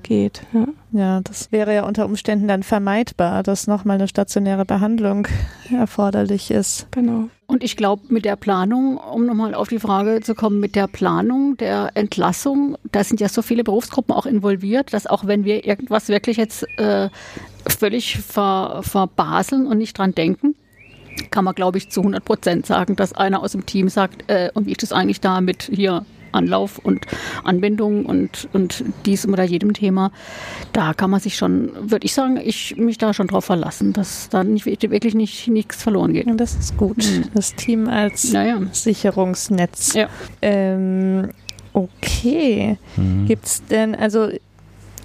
geht. 0.05 0.43
Ja. 0.53 0.67
Ja, 0.93 1.21
das 1.23 1.51
wäre 1.51 1.75
ja 1.75 1.85
unter 1.85 2.05
Umständen 2.05 2.47
dann 2.47 2.63
vermeidbar, 2.63 3.43
dass 3.43 3.67
nochmal 3.67 3.97
eine 3.97 4.07
stationäre 4.07 4.65
Behandlung 4.65 5.27
erforderlich 5.77 6.53
ist. 6.53 6.87
Genau. 6.93 7.29
Und 7.47 7.65
ich 7.65 7.77
glaube, 7.77 8.03
mit 8.09 8.25
der 8.25 8.37
Planung, 8.37 8.97
um 8.97 9.27
nochmal 9.27 9.55
auf 9.55 9.69
die 9.69 9.81
Frage 9.81 10.21
zu 10.21 10.37
kommen, 10.37 10.61
mit 10.61 10.77
der 10.77 10.87
Planung 10.87 11.57
der 11.57 11.91
Entlassung, 11.95 12.79
da 12.93 13.03
sind 13.03 13.21
ja 13.21 13.29
so 13.29 13.43
viele 13.43 13.65
Berufsgruppen 13.65 14.15
auch 14.15 14.27
involviert, 14.27 14.93
dass 14.93 15.09
auch 15.09 15.27
wenn 15.27 15.45
wir 15.45 15.67
irgendwas 15.67 16.09
wirklich 16.09 16.37
jetzt 16.37 16.65
äh, 16.79 17.09
völlig 17.67 18.19
ver, 18.19 18.81
verbaseln 18.83 19.67
und 19.67 19.79
nicht 19.79 19.99
dran 19.99 20.15
denken, 20.15 20.55
kann 21.31 21.45
man, 21.45 21.55
glaube 21.55 21.79
ich, 21.79 21.91
zu 21.91 22.01
100 22.01 22.25
Prozent 22.25 22.67
sagen, 22.67 22.97
dass 22.97 23.13
einer 23.13 23.43
aus 23.43 23.53
dem 23.53 23.67
Team 23.67 23.89
sagt, 23.89 24.31
äh, 24.31 24.51
und 24.55 24.67
wie 24.67 24.73
ist 24.73 24.83
das 24.83 24.93
eigentlich 24.93 25.21
da 25.21 25.41
mit 25.41 25.71
hier 25.73 26.05
Anlauf 26.35 26.79
und 26.79 27.07
Anbindung 27.45 28.07
und, 28.07 28.49
und 28.53 28.85
diesem 29.07 29.33
oder 29.33 29.45
jedem 29.45 29.73
Thema, 29.73 30.11
da 30.73 30.93
kann 30.93 31.11
man 31.11 31.21
sich 31.21 31.37
schon, 31.37 31.71
würde 31.91 32.05
ich 32.05 32.15
sagen, 32.15 32.39
ich 32.43 32.77
mich 32.77 32.99
da 32.99 33.15
schon 33.15 33.29
drauf 33.29 33.45
verlassen, 33.45 33.93
dass 33.93 34.29
da 34.29 34.45
nicht, 34.45 34.67
wirklich 34.67 35.15
nicht 35.15 35.49
nichts 35.49 35.83
verloren 35.83 36.13
geht. 36.13 36.27
Und 36.27 36.39
das 36.39 36.55
ist 36.55 36.77
gut. 36.77 36.99
Mhm. 36.99 37.25
Das 37.35 37.55
Team 37.55 37.89
als 37.89 38.33
Naja. 38.33 38.61
Sicherungsnetz. 38.73 39.95
Ja. 39.95 40.09
Ähm, 40.43 41.31
okay. 41.73 42.79
Mhm. 42.97 43.27
Gibt's 43.27 43.65
denn, 43.67 43.95
also 43.95 44.29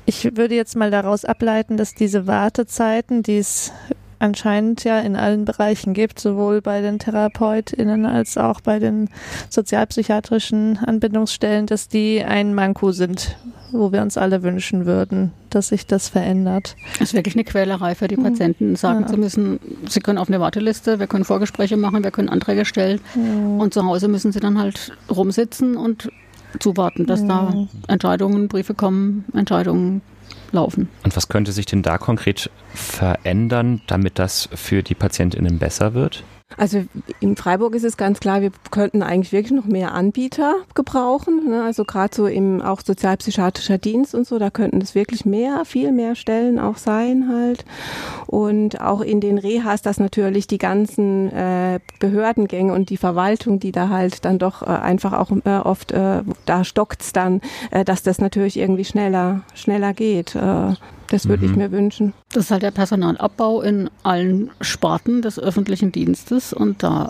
ich 0.06 0.36
würde 0.36 0.56
jetzt 0.56 0.76
mal 0.76 0.90
daraus 0.90 1.24
ableiten, 1.24 1.78
dass 1.78 1.94
diese 1.94 2.26
Wartezeiten, 2.26 3.22
die 3.22 3.38
es 3.38 3.72
anscheinend 4.20 4.84
ja 4.84 5.00
in 5.00 5.16
allen 5.16 5.46
Bereichen 5.46 5.94
gibt, 5.94 6.20
sowohl 6.20 6.62
bei 6.62 6.82
den 6.82 7.00
TherapeutInnen 7.00 8.06
als 8.06 8.38
auch 8.38 8.62
bei 8.62 8.80
den 8.80 9.10
sozialpsychiatrischen 9.50 10.78
Anbindungsstellen, 10.86 11.66
dass 11.66 11.88
die 11.88 12.24
ein 12.24 12.54
Manko 12.54 12.92
sind, 12.92 13.38
wo 13.72 13.92
wir 13.92 14.02
uns 14.02 14.18
alle 14.18 14.44
wünschen 14.44 14.86
würden, 14.86 15.32
dass 15.50 15.70
sich 15.70 15.86
das 15.88 16.10
verändert. 16.10 16.76
Das 16.94 17.10
ist 17.10 17.14
wirklich 17.14 17.36
eine 17.36 17.44
Quälerei 17.44 17.96
für 17.96 18.08
die 18.08 18.18
Patienten, 18.18 18.76
sagen 18.76 19.02
Ja. 19.02 19.08
zu 19.08 19.18
müssen, 19.18 19.60
sie 19.88 20.00
können 20.00 20.18
auf 20.18 20.28
eine 20.28 20.40
Warteliste, 20.40 21.00
wir 21.00 21.08
können 21.08 21.24
Vorgespräche 21.26 21.78
machen, 21.78 22.04
wir 22.04 22.12
können 22.12 22.30
Anträge 22.30 22.66
stellen 22.66 23.00
und 23.58 23.74
zu 23.74 23.86
Hause 23.86 24.08
müssen 24.08 24.32
sie 24.32 24.40
dann 24.40 24.60
halt 24.60 24.92
rumsitzen 25.10 25.78
und 25.78 26.10
zuwarten, 26.60 27.06
dass 27.06 27.26
da 27.26 27.54
Entscheidungen, 27.88 28.48
Briefe 28.48 28.74
kommen, 28.74 29.24
Entscheidungen 29.34 30.02
laufen. 30.52 30.90
Und 31.04 31.16
was 31.16 31.30
könnte 31.30 31.52
sich 31.52 31.66
denn 31.66 31.82
da 31.82 31.98
konkret 31.98 32.50
verändern, 32.74 33.82
damit 33.88 34.20
das 34.20 34.50
für 34.54 34.84
die 34.84 34.96
PatientInnen 34.96 35.60
besser 35.60 35.94
wird? 35.94 36.24
Also 36.58 36.84
in 37.20 37.36
Freiburg 37.36 37.76
ist 37.76 37.86
es 37.86 37.96
ganz 37.96 38.20
klar, 38.20 38.42
wir 38.42 38.52
könnten 38.72 39.04
eigentlich 39.04 39.32
wirklich 39.32 39.52
noch 39.52 39.66
mehr 39.66 39.94
Anbieter 39.94 40.56
gebrauchen. 40.74 41.48
Ne? 41.48 41.64
Also 41.64 41.86
gerade 41.86 42.14
so 42.16 42.26
im 42.26 42.62
auch 42.62 42.82
sozialpsychiatrischer 42.82 43.78
Dienst 43.78 44.16
und 44.16 44.26
so, 44.26 44.40
da 44.40 44.50
könnten 44.50 44.82
es 44.82 44.96
wirklich 44.96 45.26
mehr, 45.26 45.64
viel 45.66 45.92
mehr 45.92 46.16
Stellen 46.16 46.60
auch 46.60 46.78
sein 46.78 47.30
halt. 47.30 47.66
Und 48.26 48.82
auch 48.82 49.02
in 49.02 49.22
den 49.22 49.38
Rehas, 49.38 49.84
dass 49.84 50.00
natürlich 50.00 50.48
die 50.48 50.58
ganzen 50.58 51.32
äh, 51.32 51.80
Behördengänge 52.00 52.74
und 52.74 52.90
die 52.90 52.98
Verwaltung, 52.98 53.60
die 53.60 53.72
da 53.72 53.90
halt 53.90 54.26
dann 54.26 54.40
doch 54.40 54.64
äh, 54.64 54.66
einfach 54.66 55.14
auch 55.14 55.32
äh, 55.46 55.60
oft, 55.60 55.92
äh, 55.92 56.24
da 56.46 56.64
stockt's 56.64 57.14
dann, 57.14 57.42
äh, 57.70 57.86
dass 57.86 58.02
das 58.02 58.20
natürlich 58.20 58.58
irgendwie 58.58 58.86
schneller, 58.86 59.42
schneller 59.54 59.94
geht. 59.94 60.36
Äh, 60.36 60.74
das 61.10 61.28
würde 61.28 61.46
ich 61.46 61.52
Mhm. 61.52 61.58
mir 61.58 61.72
wünschen. 61.72 62.14
Das 62.34 62.46
ist 62.46 62.52
halt 62.52 62.64
der 62.64 62.72
Personalabbau 62.72 63.62
in 63.62 63.90
allen 64.04 64.52
Sparten 64.62 65.22
des 65.22 65.40
öffentlichen 65.40 65.92
Dienstes 65.92 66.54
und 66.54 66.84
da 66.84 67.10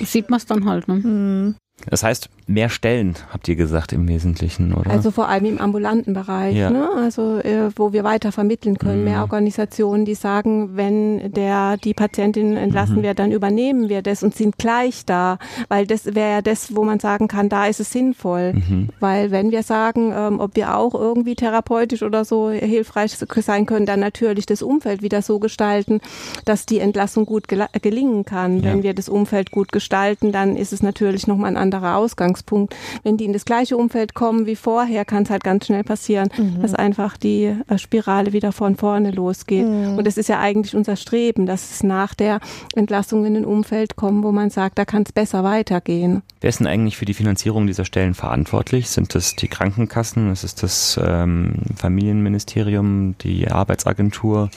äh, 0.00 0.04
sieht 0.04 0.30
man 0.30 0.38
es 0.38 0.46
dann 0.46 0.64
halt. 0.66 0.88
Ne? 0.88 0.94
Hm. 1.02 1.54
Das 1.90 2.02
heißt, 2.02 2.30
mehr 2.46 2.68
Stellen, 2.70 3.14
habt 3.32 3.48
ihr 3.48 3.56
gesagt 3.56 3.92
im 3.92 4.06
Wesentlichen, 4.08 4.72
oder? 4.72 4.90
Also 4.90 5.10
vor 5.10 5.28
allem 5.28 5.44
im 5.44 5.58
ambulanten 5.60 6.14
Bereich, 6.14 6.54
Ja. 6.56 6.70
ne? 6.70 6.88
also 6.96 7.38
äh, 7.38 7.70
wo 7.76 7.92
wir 7.92 8.04
weiter 8.04 8.32
vermitteln 8.32 8.78
können. 8.78 9.00
Mhm. 9.00 9.04
Mehr 9.04 9.20
Organisationen, 9.22 10.04
die 10.04 10.14
sagen, 10.14 10.76
wenn 10.76 11.32
der 11.32 11.76
die 11.76 11.92
Patientin 11.92 12.56
entlassen 12.56 12.96
Mhm. 12.98 13.02
wird, 13.02 13.18
dann 13.18 13.32
übernehmen 13.32 13.88
wir 13.88 14.02
das 14.02 14.22
und 14.22 14.34
sind 14.34 14.56
gleich 14.56 15.04
da, 15.04 15.38
weil 15.68 15.86
das 15.86 16.06
wäre 16.14 16.30
ja 16.30 16.42
das, 16.42 16.74
wo 16.76 16.84
man 16.84 17.00
sagen 17.00 17.28
kann, 17.28 17.48
da 17.48 17.66
ist 17.66 17.80
es 17.80 17.90
sinnvoll. 17.90 18.52
mhm. 18.54 18.88
Weil 19.00 19.30
wenn 19.30 19.50
wir 19.50 19.62
sagen, 19.62 20.12
ähm, 20.16 20.40
ob 20.40 20.54
wir 20.56 20.76
auch 20.76 20.94
irgendwie 20.94 21.34
therapeutisch 21.34 22.02
oder 22.02 22.24
so 22.24 22.50
hilfreich 22.50 23.16
sein 23.16 23.66
können, 23.66 23.84
dann 23.84 24.00
natürlich 24.00 24.46
das 24.46 24.62
Umfeld 24.62 25.02
wieder 25.02 25.22
so 25.22 25.38
gestalten, 25.38 26.00
dass 26.44 26.66
die 26.66 26.78
Entlassung 26.78 27.26
gut 27.26 27.46
gela- 27.46 27.68
gelingen 27.82 28.24
kann. 28.24 28.60
Ja. 28.60 28.72
Wenn 28.72 28.82
wir 28.84 28.94
das 28.94 29.08
Umfeld 29.08 29.50
gut 29.50 29.72
gestalten, 29.72 30.30
dann 30.32 30.56
ist 30.56 30.72
es 30.72 30.82
natürlich 30.82 31.26
nochmal 31.26 31.50
ein 31.50 31.63
anderer 31.64 31.96
Ausgangspunkt. 31.96 32.74
Wenn 33.02 33.16
die 33.16 33.24
in 33.24 33.32
das 33.32 33.44
gleiche 33.44 33.76
Umfeld 33.76 34.14
kommen 34.14 34.46
wie 34.46 34.56
vorher, 34.56 35.04
kann 35.04 35.24
es 35.24 35.30
halt 35.30 35.44
ganz 35.44 35.66
schnell 35.66 35.84
passieren, 35.84 36.28
dass 36.60 36.74
einfach 36.74 37.16
die 37.16 37.56
äh, 37.68 37.78
Spirale 37.78 38.32
wieder 38.32 38.52
von 38.52 38.76
vorne 38.76 39.10
losgeht. 39.10 39.64
Und 39.64 40.06
das 40.06 40.16
ist 40.16 40.28
ja 40.28 40.40
eigentlich 40.40 40.76
unser 40.76 40.96
Streben, 40.96 41.46
dass 41.46 41.70
es 41.70 41.82
nach 41.82 42.14
der 42.14 42.40
Entlassung 42.74 43.24
in 43.24 43.36
ein 43.36 43.44
Umfeld 43.44 43.96
kommt, 43.96 44.24
wo 44.24 44.32
man 44.32 44.50
sagt, 44.50 44.78
da 44.78 44.84
kann 44.84 45.02
es 45.02 45.12
besser 45.12 45.44
weitergehen. 45.44 46.22
Wer 46.40 46.50
ist 46.50 46.60
denn 46.60 46.66
eigentlich 46.66 46.96
für 46.96 47.04
die 47.04 47.14
Finanzierung 47.14 47.66
dieser 47.66 47.84
Stellen 47.84 48.14
verantwortlich? 48.14 48.90
Sind 48.90 49.14
das 49.14 49.34
die 49.34 49.48
Krankenkassen? 49.48 50.30
Ist 50.30 50.44
es 50.44 50.54
das 50.54 51.00
ähm, 51.02 51.54
Familienministerium, 51.76 53.16
die 53.18 53.48
Arbeitsagentur 53.48 54.50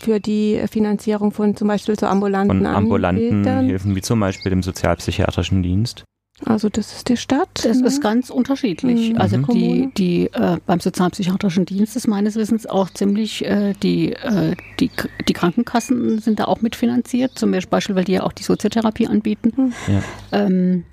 für 0.00 0.20
die 0.20 0.60
Finanzierung 0.70 1.32
von 1.32 1.56
zum 1.56 1.68
Beispiel 1.68 1.98
so 1.98 2.06
ambulanten 2.06 2.58
von 2.58 2.66
ambulanten 2.66 3.30
Anbietern. 3.30 3.66
Hilfen, 3.66 3.96
wie 3.96 4.00
zum 4.02 4.20
Beispiel 4.20 4.50
dem 4.50 4.62
sozialpsychiatrischen 4.62 5.62
Dienst? 5.62 6.04
Also 6.44 6.68
das 6.68 6.92
ist 6.94 7.08
die 7.08 7.16
Stadt. 7.16 7.48
Das 7.64 7.80
ne? 7.80 7.86
ist 7.88 8.00
ganz 8.00 8.30
unterschiedlich. 8.30 9.10
Mhm. 9.12 9.18
Also 9.18 9.38
Mhm. 9.38 9.46
die, 9.52 9.88
die 9.96 10.26
äh, 10.32 10.58
beim 10.66 10.78
sozialpsychiatrischen 10.78 11.66
Dienst 11.66 11.96
ist 11.96 12.06
meines 12.06 12.36
Wissens 12.36 12.64
auch 12.64 12.90
ziemlich, 12.90 13.44
äh, 13.44 13.72
die, 13.82 14.12
äh, 14.12 14.54
die, 14.78 14.88
die 15.28 15.32
Krankenkassen 15.32 16.20
sind 16.20 16.38
da 16.38 16.44
auch 16.44 16.60
mitfinanziert, 16.60 17.36
zum 17.36 17.50
Beispiel, 17.50 17.96
weil 17.96 18.04
die 18.04 18.12
ja 18.12 18.22
auch 18.22 18.32
die 18.32 18.44
Soziotherapie 18.44 19.08
anbieten. 19.08 19.52
Mhm. 19.56 19.72
Ja. 19.92 20.02
Ähm, 20.30 20.84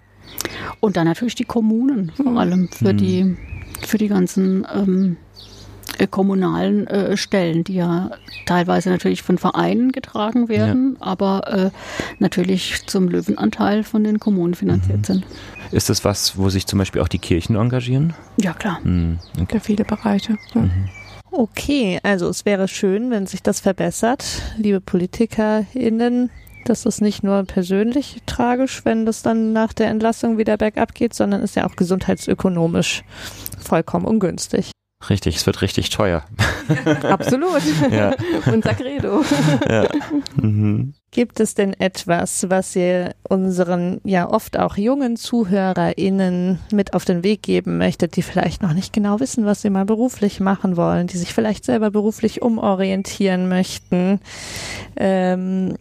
und 0.79 0.97
dann 0.97 1.05
natürlich 1.05 1.35
die 1.35 1.43
Kommunen, 1.45 2.11
vor 2.15 2.31
Mhm. 2.31 2.37
allem 2.37 2.69
für 2.69 2.93
Mhm. 2.93 2.97
die 2.97 3.37
für 3.81 3.97
die 3.99 4.07
ganzen 4.07 4.65
ähm, 4.73 5.17
äh, 5.17 5.24
kommunalen 6.09 6.87
äh, 6.87 7.17
Stellen, 7.17 7.63
die 7.63 7.75
ja 7.75 8.11
teilweise 8.45 8.89
natürlich 8.89 9.23
von 9.23 9.37
Vereinen 9.37 9.91
getragen 9.91 10.49
werden, 10.49 10.97
aber 10.99 11.47
äh, 11.47 11.71
natürlich 12.19 12.85
zum 12.87 13.07
Löwenanteil 13.09 13.83
von 13.83 14.03
den 14.03 14.19
Kommunen 14.19 14.53
finanziert 14.53 14.99
Mhm. 14.99 15.03
sind. 15.03 15.25
Ist 15.71 15.89
das 15.89 16.05
was, 16.05 16.37
wo 16.37 16.49
sich 16.49 16.67
zum 16.67 16.79
Beispiel 16.79 17.01
auch 17.01 17.07
die 17.07 17.19
Kirchen 17.19 17.55
engagieren? 17.55 18.13
Ja, 18.37 18.53
klar. 18.53 18.79
Hm, 18.83 19.19
okay. 19.41 19.57
für 19.57 19.59
viele 19.59 19.83
Bereiche. 19.85 20.37
Ja. 20.53 20.67
Okay, 21.31 21.99
also 22.03 22.29
es 22.29 22.45
wäre 22.45 22.67
schön, 22.67 23.11
wenn 23.11 23.25
sich 23.27 23.43
das 23.43 23.59
verbessert, 23.59 24.23
liebe 24.57 24.79
PolitikerInnen. 24.79 26.29
Das 26.65 26.85
ist 26.85 27.01
nicht 27.01 27.23
nur 27.23 27.43
persönlich 27.43 28.21
tragisch, 28.25 28.85
wenn 28.85 29.05
das 29.05 29.21
dann 29.21 29.53
nach 29.53 29.73
der 29.73 29.87
Entlassung 29.87 30.37
wieder 30.37 30.57
bergab 30.57 30.95
geht, 30.95 31.13
sondern 31.13 31.41
ist 31.41 31.55
ja 31.55 31.67
auch 31.67 31.75
gesundheitsökonomisch 31.75 33.03
vollkommen 33.59 34.05
ungünstig. 34.05 34.71
Richtig, 35.09 35.35
es 35.35 35.45
wird 35.45 35.61
richtig 35.61 35.89
teuer. 35.89 36.23
Absolut. 37.03 37.61
Ja. 37.91 38.15
Unser 38.51 38.73
Credo. 38.73 39.23
Ja. 39.69 39.87
Mhm. 40.41 40.93
Gibt 41.11 41.39
es 41.39 41.53
denn 41.53 41.73
etwas, 41.73 42.49
was 42.49 42.75
ihr 42.75 43.13
unseren 43.27 44.01
ja 44.03 44.29
oft 44.29 44.57
auch 44.57 44.77
jungen 44.77 45.15
ZuhörerInnen 45.15 46.59
mit 46.71 46.93
auf 46.93 47.05
den 47.05 47.23
Weg 47.23 47.43
geben 47.43 47.77
möchtet, 47.77 48.15
die 48.15 48.21
vielleicht 48.21 48.63
noch 48.63 48.73
nicht 48.73 48.93
genau 48.93 49.19
wissen, 49.19 49.45
was 49.45 49.61
sie 49.61 49.69
mal 49.69 49.85
beruflich 49.85 50.39
machen 50.39 50.75
wollen, 50.75 51.07
die 51.07 51.17
sich 51.17 51.33
vielleicht 51.33 51.65
selber 51.65 51.91
beruflich 51.91 52.41
umorientieren 52.41 53.47
möchten, 53.47 54.19
ähm, 54.95 55.75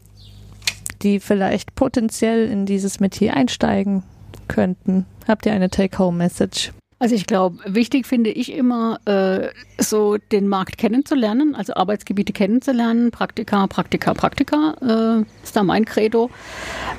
die 1.02 1.18
vielleicht 1.18 1.74
potenziell 1.74 2.48
in 2.48 2.66
dieses 2.66 3.00
Metier 3.00 3.34
einsteigen 3.34 4.02
könnten? 4.48 5.06
Habt 5.26 5.46
ihr 5.46 5.52
eine 5.52 5.70
Take-Home-Message? 5.70 6.72
Also 7.04 7.16
ich 7.16 7.26
glaube, 7.26 7.58
wichtig 7.66 8.06
finde 8.06 8.30
ich 8.30 8.50
immer, 8.50 8.98
äh, 9.04 9.48
so 9.76 10.16
den 10.16 10.48
Markt 10.48 10.78
kennenzulernen, 10.78 11.54
also 11.54 11.74
Arbeitsgebiete 11.74 12.32
kennenzulernen, 12.32 13.10
Praktika, 13.10 13.66
Praktika, 13.66 14.14
Praktika, 14.14 14.74
äh, 14.80 15.44
ist 15.44 15.54
da 15.54 15.64
mein 15.64 15.84
Credo. 15.84 16.30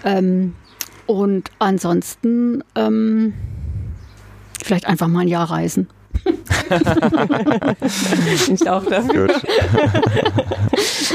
Ähm, 0.04 0.54
und 1.08 1.50
ansonsten 1.58 2.64
ähm, 2.76 3.34
vielleicht 4.64 4.86
einfach 4.86 5.08
mal 5.08 5.22
ein 5.22 5.28
Jahr 5.28 5.50
reisen. 5.50 5.88
ich 8.52 8.70
auch 8.70 8.86
dafür. 8.86 9.28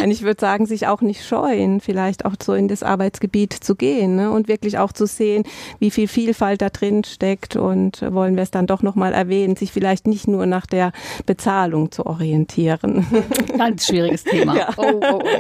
Und 0.03 0.11
ich 0.11 0.23
würde 0.23 0.41
sagen, 0.41 0.67
sich 0.67 0.87
auch 0.87 1.01
nicht 1.01 1.25
scheuen, 1.25 1.81
vielleicht 1.81 2.25
auch 2.25 2.35
so 2.43 2.55
in 2.55 2.69
das 2.69 2.83
Arbeitsgebiet 2.83 3.53
zu 3.53 3.75
gehen 3.75 4.17
ne? 4.17 4.31
und 4.31 4.49
wirklich 4.49 4.79
auch 4.79 4.93
zu 4.93 5.07
sehen, 5.07 5.45
wie 5.79 5.91
viel 5.91 6.09
Vielfalt 6.09 6.63
da 6.63 6.71
drin 6.71 7.05
steckt 7.05 7.57
und 7.57 8.03
wollen 8.11 8.37
wir 8.37 8.43
es 8.43 8.51
dann 8.51 8.67
doch 8.67 8.83
nochmal 8.83 9.13
erwähnen, 9.13 9.57
sich 9.57 9.73
vielleicht 9.73 10.07
nicht 10.07 10.29
nur 10.29 10.47
nach 10.47 10.67
der 10.67 10.93
Bezahlung 11.27 11.91
zu 11.91 12.07
orientieren. 12.07 13.07
Ganz 13.59 13.87
schwieriges 13.87 14.25
Thema. 14.25 14.57
Ja. 14.57 14.69
Oh, 14.77 15.01
oh, 15.03 15.23
oh. 15.23 15.31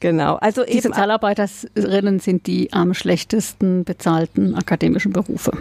Genau. 0.00 0.36
Also 0.36 0.64
Die 0.64 0.72
eben 0.72 0.82
Sozialarbeiterinnen 0.82 2.18
sind 2.18 2.46
die 2.46 2.72
am 2.72 2.94
schlechtesten 2.94 3.84
bezahlten 3.84 4.54
akademischen 4.54 5.12
Berufe. 5.12 5.52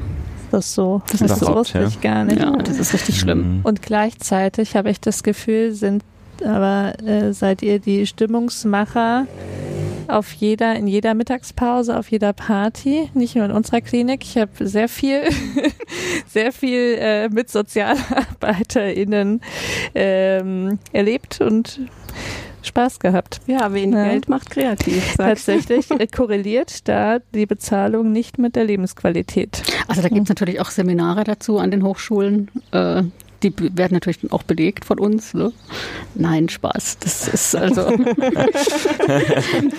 Ist 0.47 0.53
das 0.53 0.73
so? 0.73 1.01
Das, 1.11 1.21
ist 1.21 1.29
das 1.29 1.41
überhaupt, 1.41 1.59
wusste 1.59 1.79
ja. 1.79 1.87
ich 1.87 1.99
gar 1.99 2.23
nicht. 2.27 2.39
Ja, 2.39 2.51
das 2.51 2.79
ist 2.79 2.93
richtig 2.93 3.19
schlimm. 3.19 3.57
Mhm. 3.57 3.59
Und 3.63 3.81
gleichzeitig 3.81 4.75
habe 4.75 4.89
ich 4.89 5.01
das 5.01 5.23
Gefühl, 5.23 5.73
sind 5.73 6.03
aber 6.45 6.93
äh, 7.03 7.33
seid 7.33 7.61
ihr 7.61 7.79
die 7.79 8.05
Stimmungsmacher 8.05 9.25
auf 10.07 10.31
jeder, 10.33 10.75
in 10.75 10.87
jeder 10.87 11.13
Mittagspause, 11.13 11.97
auf 11.97 12.09
jeder 12.11 12.33
Party, 12.33 13.09
nicht 13.13 13.35
nur 13.35 13.45
in 13.45 13.51
unserer 13.51 13.81
Klinik. 13.81 14.23
Ich 14.23 14.37
habe 14.37 14.51
sehr 14.65 14.87
viel, 14.87 15.23
sehr 16.27 16.51
viel 16.51 16.97
äh, 16.99 17.29
mit 17.29 17.49
SozialarbeiterInnen 17.49 19.41
ähm, 19.95 20.79
erlebt 20.93 21.41
und 21.41 21.81
Spaß 22.67 22.99
gehabt. 22.99 23.41
ja, 23.47 23.73
wenig 23.73 23.95
Ja. 23.95 24.05
Geld 24.05 24.29
macht 24.29 24.49
kreativ. 24.49 25.15
Tatsächlich 25.17 25.89
äh, 25.99 26.07
korreliert 26.07 26.87
da 26.87 27.19
die 27.33 27.45
Bezahlung 27.45 28.11
nicht 28.11 28.37
mit 28.37 28.55
der 28.55 28.65
Lebensqualität. 28.65 29.63
Also 29.87 30.01
da 30.01 30.09
gibt 30.09 30.23
es 30.23 30.29
natürlich 30.29 30.59
auch 30.59 30.69
Seminare 30.69 31.23
dazu 31.23 31.57
an 31.57 31.71
den 31.71 31.83
Hochschulen. 31.83 32.49
Äh, 32.71 33.03
die 33.43 33.53
werden 33.57 33.93
natürlich 33.93 34.21
dann 34.21 34.31
auch 34.31 34.43
belegt 34.43 34.85
von 34.85 34.99
uns. 34.99 35.33
Ne? 35.33 35.51
Nein, 36.15 36.49
Spaß. 36.49 36.97
Das 36.99 37.27
ist 37.27 37.55
also 37.55 37.85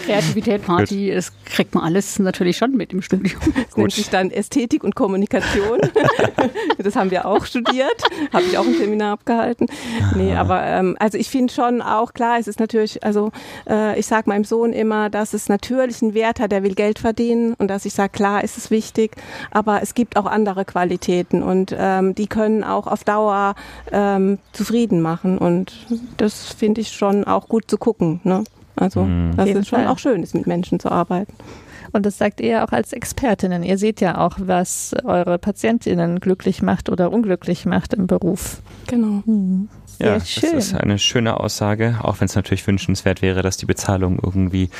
Kreativität, 0.04 0.64
Party, 0.64 1.10
das 1.12 1.32
kriegt 1.44 1.74
man 1.74 1.84
alles 1.84 2.18
natürlich 2.18 2.56
schon 2.56 2.76
mit 2.76 2.92
im 2.92 3.02
Studium. 3.02 3.40
Das 3.54 3.76
nennt 3.76 3.92
sich 3.92 4.08
dann 4.10 4.30
Ästhetik 4.30 4.84
und 4.84 4.94
Kommunikation. 4.94 5.80
das 6.78 6.96
haben 6.96 7.10
wir 7.10 7.26
auch 7.26 7.44
studiert, 7.44 8.02
habe 8.32 8.44
ich 8.44 8.56
auch 8.58 8.66
ein 8.66 8.74
Seminar 8.74 9.12
abgehalten. 9.14 9.66
Nee, 10.14 10.34
aber 10.34 10.62
ähm, 10.64 10.96
also 11.00 11.18
ich 11.18 11.28
finde 11.28 11.52
schon 11.52 11.82
auch 11.82 12.12
klar, 12.12 12.38
es 12.38 12.46
ist 12.46 12.60
natürlich, 12.60 13.02
also 13.02 13.32
äh, 13.68 13.98
ich 13.98 14.06
sage 14.06 14.28
meinem 14.28 14.44
Sohn 14.44 14.72
immer, 14.72 15.10
dass 15.10 15.34
es 15.34 15.48
natürlich 15.48 16.02
einen 16.02 16.14
Wert 16.14 16.40
hat, 16.40 16.52
der 16.52 16.62
will 16.62 16.74
Geld 16.74 16.98
verdienen 16.98 17.54
und 17.54 17.68
dass 17.68 17.84
ich 17.84 17.94
sage, 17.94 18.10
klar 18.10 18.44
ist 18.44 18.56
es 18.56 18.70
wichtig, 18.70 19.16
aber 19.50 19.82
es 19.82 19.94
gibt 19.94 20.16
auch 20.16 20.26
andere 20.26 20.64
Qualitäten 20.64 21.42
und 21.42 21.74
ähm, 21.76 22.14
die 22.14 22.26
können 22.26 22.64
auch 22.64 22.86
auf 22.86 23.04
Dauer 23.04 23.47
ähm, 23.92 24.38
zufrieden 24.52 25.00
machen 25.00 25.38
und 25.38 25.86
das 26.16 26.52
finde 26.52 26.80
ich 26.80 26.90
schon 26.92 27.24
auch 27.24 27.48
gut 27.48 27.64
zu 27.70 27.78
gucken. 27.78 28.20
Ne? 28.24 28.44
Also, 28.76 29.02
Mhm. 29.04 29.36
dass 29.36 29.46
jeden 29.48 29.60
es 29.60 29.68
schon 29.68 29.80
Fall. 29.80 29.88
auch 29.88 29.98
schön 29.98 30.22
ist, 30.22 30.34
mit 30.34 30.46
Menschen 30.46 30.78
zu 30.80 30.90
arbeiten. 30.90 31.32
Und 31.92 32.04
das 32.04 32.18
sagt 32.18 32.40
ihr 32.40 32.64
auch 32.64 32.72
als 32.72 32.92
Expertinnen. 32.92 33.62
Ihr 33.62 33.78
seht 33.78 34.00
ja 34.02 34.18
auch, 34.18 34.36
was 34.38 34.94
eure 35.04 35.38
PatientInnen 35.38 36.20
glücklich 36.20 36.60
macht 36.62 36.90
oder 36.90 37.10
unglücklich 37.10 37.64
macht 37.64 37.94
im 37.94 38.06
Beruf. 38.06 38.60
Genau. 38.86 39.22
Sehr 39.98 40.14
Ja, 40.14 40.20
schön. 40.20 40.52
das 40.54 40.66
ist 40.68 40.74
eine 40.74 40.98
schöne 40.98 41.40
Aussage, 41.40 41.98
auch 42.02 42.20
wenn 42.20 42.26
es 42.26 42.36
natürlich 42.36 42.64
wünschenswert 42.66 43.20
wäre, 43.20 43.42
dass 43.42 43.56
die 43.56 43.66
Bezahlung 43.66 44.18
irgendwie 44.22 44.70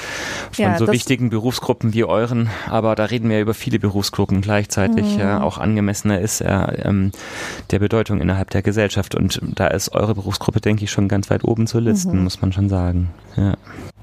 von 0.53 0.65
Ja, 0.65 0.79
so 0.79 0.87
wichtigen 0.93 1.29
Berufsgruppen 1.31 1.93
wie 1.93 2.05
euren, 2.05 2.49
aber 2.69 2.95
da 2.95 3.05
reden 3.07 3.29
wir 3.29 3.41
über 3.41 3.53
viele 3.55 3.79
Berufsgruppen 3.81 4.41
gleichzeitig, 4.43 5.15
Mhm. 5.15 5.19
ja, 5.21 5.43
auch 5.43 5.59
angemessener 5.59 6.21
ist 6.21 6.43
ähm, 6.47 7.11
der 7.71 7.81
Bedeutung 7.81 8.21
innerhalb 8.21 8.51
der 8.51 8.63
Gesellschaft. 8.63 9.15
Und 9.17 9.41
da 9.43 9.67
ist 9.67 9.93
eure 9.93 10.15
Berufsgruppe, 10.15 10.61
denke 10.61 10.85
ich, 10.85 10.91
schon 10.93 11.09
ganz 11.09 11.31
weit 11.31 11.43
oben 11.45 11.67
zu 11.67 11.81
listen, 11.81 12.17
Mhm. 12.19 12.25
muss 12.25 12.41
man 12.41 12.53
schon 12.53 12.69
sagen. 12.69 13.11
Ja. 13.37 13.55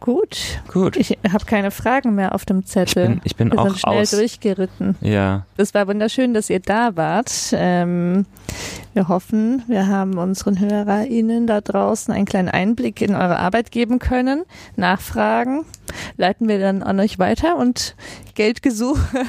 Gut. 0.06 0.60
Gut. 0.72 0.97
Ich 0.97 1.18
habe 1.34 1.45
keine 1.45 1.72
Fragen 1.72 2.14
mehr 2.14 2.36
auf 2.36 2.45
dem 2.45 2.64
Zettel. 2.64 3.03
Ich 3.06 3.10
bin, 3.10 3.22
ich 3.24 3.36
bin 3.36 3.51
Wir 3.51 3.60
auch 3.60 3.68
sind 3.70 3.80
schnell 3.80 4.01
aus. 4.01 4.12
durchgeritten. 4.12 4.95
Ja, 5.01 5.47
Es 5.58 5.74
war 5.74 5.88
wunderschön, 5.88 6.36
dass 6.36 6.51
ihr 6.51 6.60
da 6.60 6.95
wart. 6.95 7.32
Ähm, 7.53 8.28
wir 8.93 9.08
hoffen, 9.08 9.64
wir 9.68 9.88
haben 9.88 10.20
unseren 10.20 10.60
HörerInnen 10.60 11.47
da 11.47 11.60
draußen 11.60 12.14
einen 12.14 12.26
kleinen 12.26 12.49
Einblick 12.49 13.01
in 13.01 13.16
eure 13.16 13.39
Arbeit 13.39 13.72
geben 13.72 13.97
können. 13.97 14.43
Nachfragen 14.76 15.66
leiten 16.18 16.47
wir 16.47 16.60
dann 16.60 16.84
an 16.84 16.99
euch 16.99 17.18
weiter 17.18 17.58
und 17.58 17.95
Geldgesuche 18.36 18.99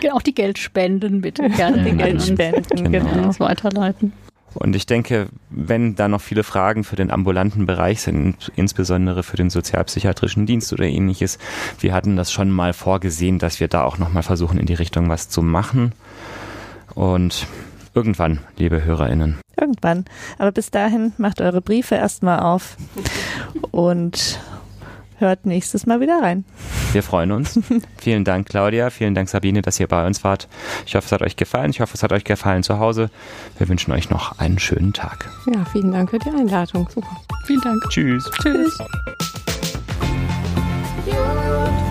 Genau, 0.00 0.14
auch 0.14 0.22
die 0.22 0.34
Geldspenden 0.34 1.22
bitte 1.22 1.48
gerne. 1.50 1.82
die. 1.82 1.96
Geldspenden, 1.96 2.92
Genau. 2.92 3.08
Genau. 3.10 3.26
uns 3.26 3.40
weiterleiten. 3.40 4.12
Und 4.58 4.74
ich 4.74 4.86
denke, 4.86 5.28
wenn 5.50 5.94
da 5.94 6.08
noch 6.08 6.20
viele 6.20 6.42
Fragen 6.42 6.82
für 6.82 6.96
den 6.96 7.12
ambulanten 7.12 7.64
Bereich 7.64 8.02
sind, 8.02 8.50
insbesondere 8.56 9.22
für 9.22 9.36
den 9.36 9.50
sozialpsychiatrischen 9.50 10.46
Dienst 10.46 10.72
oder 10.72 10.84
ähnliches, 10.84 11.38
wir 11.78 11.94
hatten 11.94 12.16
das 12.16 12.32
schon 12.32 12.50
mal 12.50 12.72
vorgesehen, 12.72 13.38
dass 13.38 13.60
wir 13.60 13.68
da 13.68 13.84
auch 13.84 13.98
nochmal 13.98 14.24
versuchen, 14.24 14.58
in 14.58 14.66
die 14.66 14.74
Richtung 14.74 15.08
was 15.08 15.28
zu 15.28 15.42
machen. 15.42 15.92
Und 16.94 17.46
irgendwann, 17.94 18.40
liebe 18.56 18.84
HörerInnen. 18.84 19.38
Irgendwann. 19.56 20.04
Aber 20.38 20.50
bis 20.50 20.72
dahin 20.72 21.12
macht 21.18 21.40
eure 21.40 21.60
Briefe 21.60 21.94
erstmal 21.94 22.40
auf 22.40 22.76
und 23.70 24.40
hört 25.18 25.46
nächstes 25.46 25.86
Mal 25.86 26.00
wieder 26.00 26.20
rein. 26.22 26.44
Wir 26.92 27.02
freuen 27.02 27.32
uns. 27.32 27.58
vielen 27.98 28.24
Dank, 28.24 28.48
Claudia. 28.48 28.90
Vielen 28.90 29.14
Dank, 29.14 29.28
Sabine, 29.28 29.62
dass 29.62 29.78
ihr 29.80 29.86
bei 29.86 30.06
uns 30.06 30.24
wart. 30.24 30.48
Ich 30.86 30.94
hoffe, 30.94 31.06
es 31.06 31.12
hat 31.12 31.22
euch 31.22 31.36
gefallen. 31.36 31.70
Ich 31.70 31.80
hoffe, 31.80 31.94
es 31.94 32.02
hat 32.02 32.12
euch 32.12 32.24
gefallen 32.24 32.62
zu 32.62 32.78
Hause. 32.78 33.10
Wir 33.58 33.68
wünschen 33.68 33.92
euch 33.92 34.10
noch 34.10 34.38
einen 34.38 34.58
schönen 34.58 34.92
Tag. 34.92 35.28
Ja, 35.52 35.64
vielen 35.66 35.92
Dank 35.92 36.10
für 36.10 36.18
die 36.18 36.30
Einladung. 36.30 36.88
Super. 36.88 37.16
Vielen 37.46 37.60
Dank. 37.60 37.82
Tschüss. 37.90 38.30
Tschüss. 38.42 38.78
Tschüss. 41.04 41.87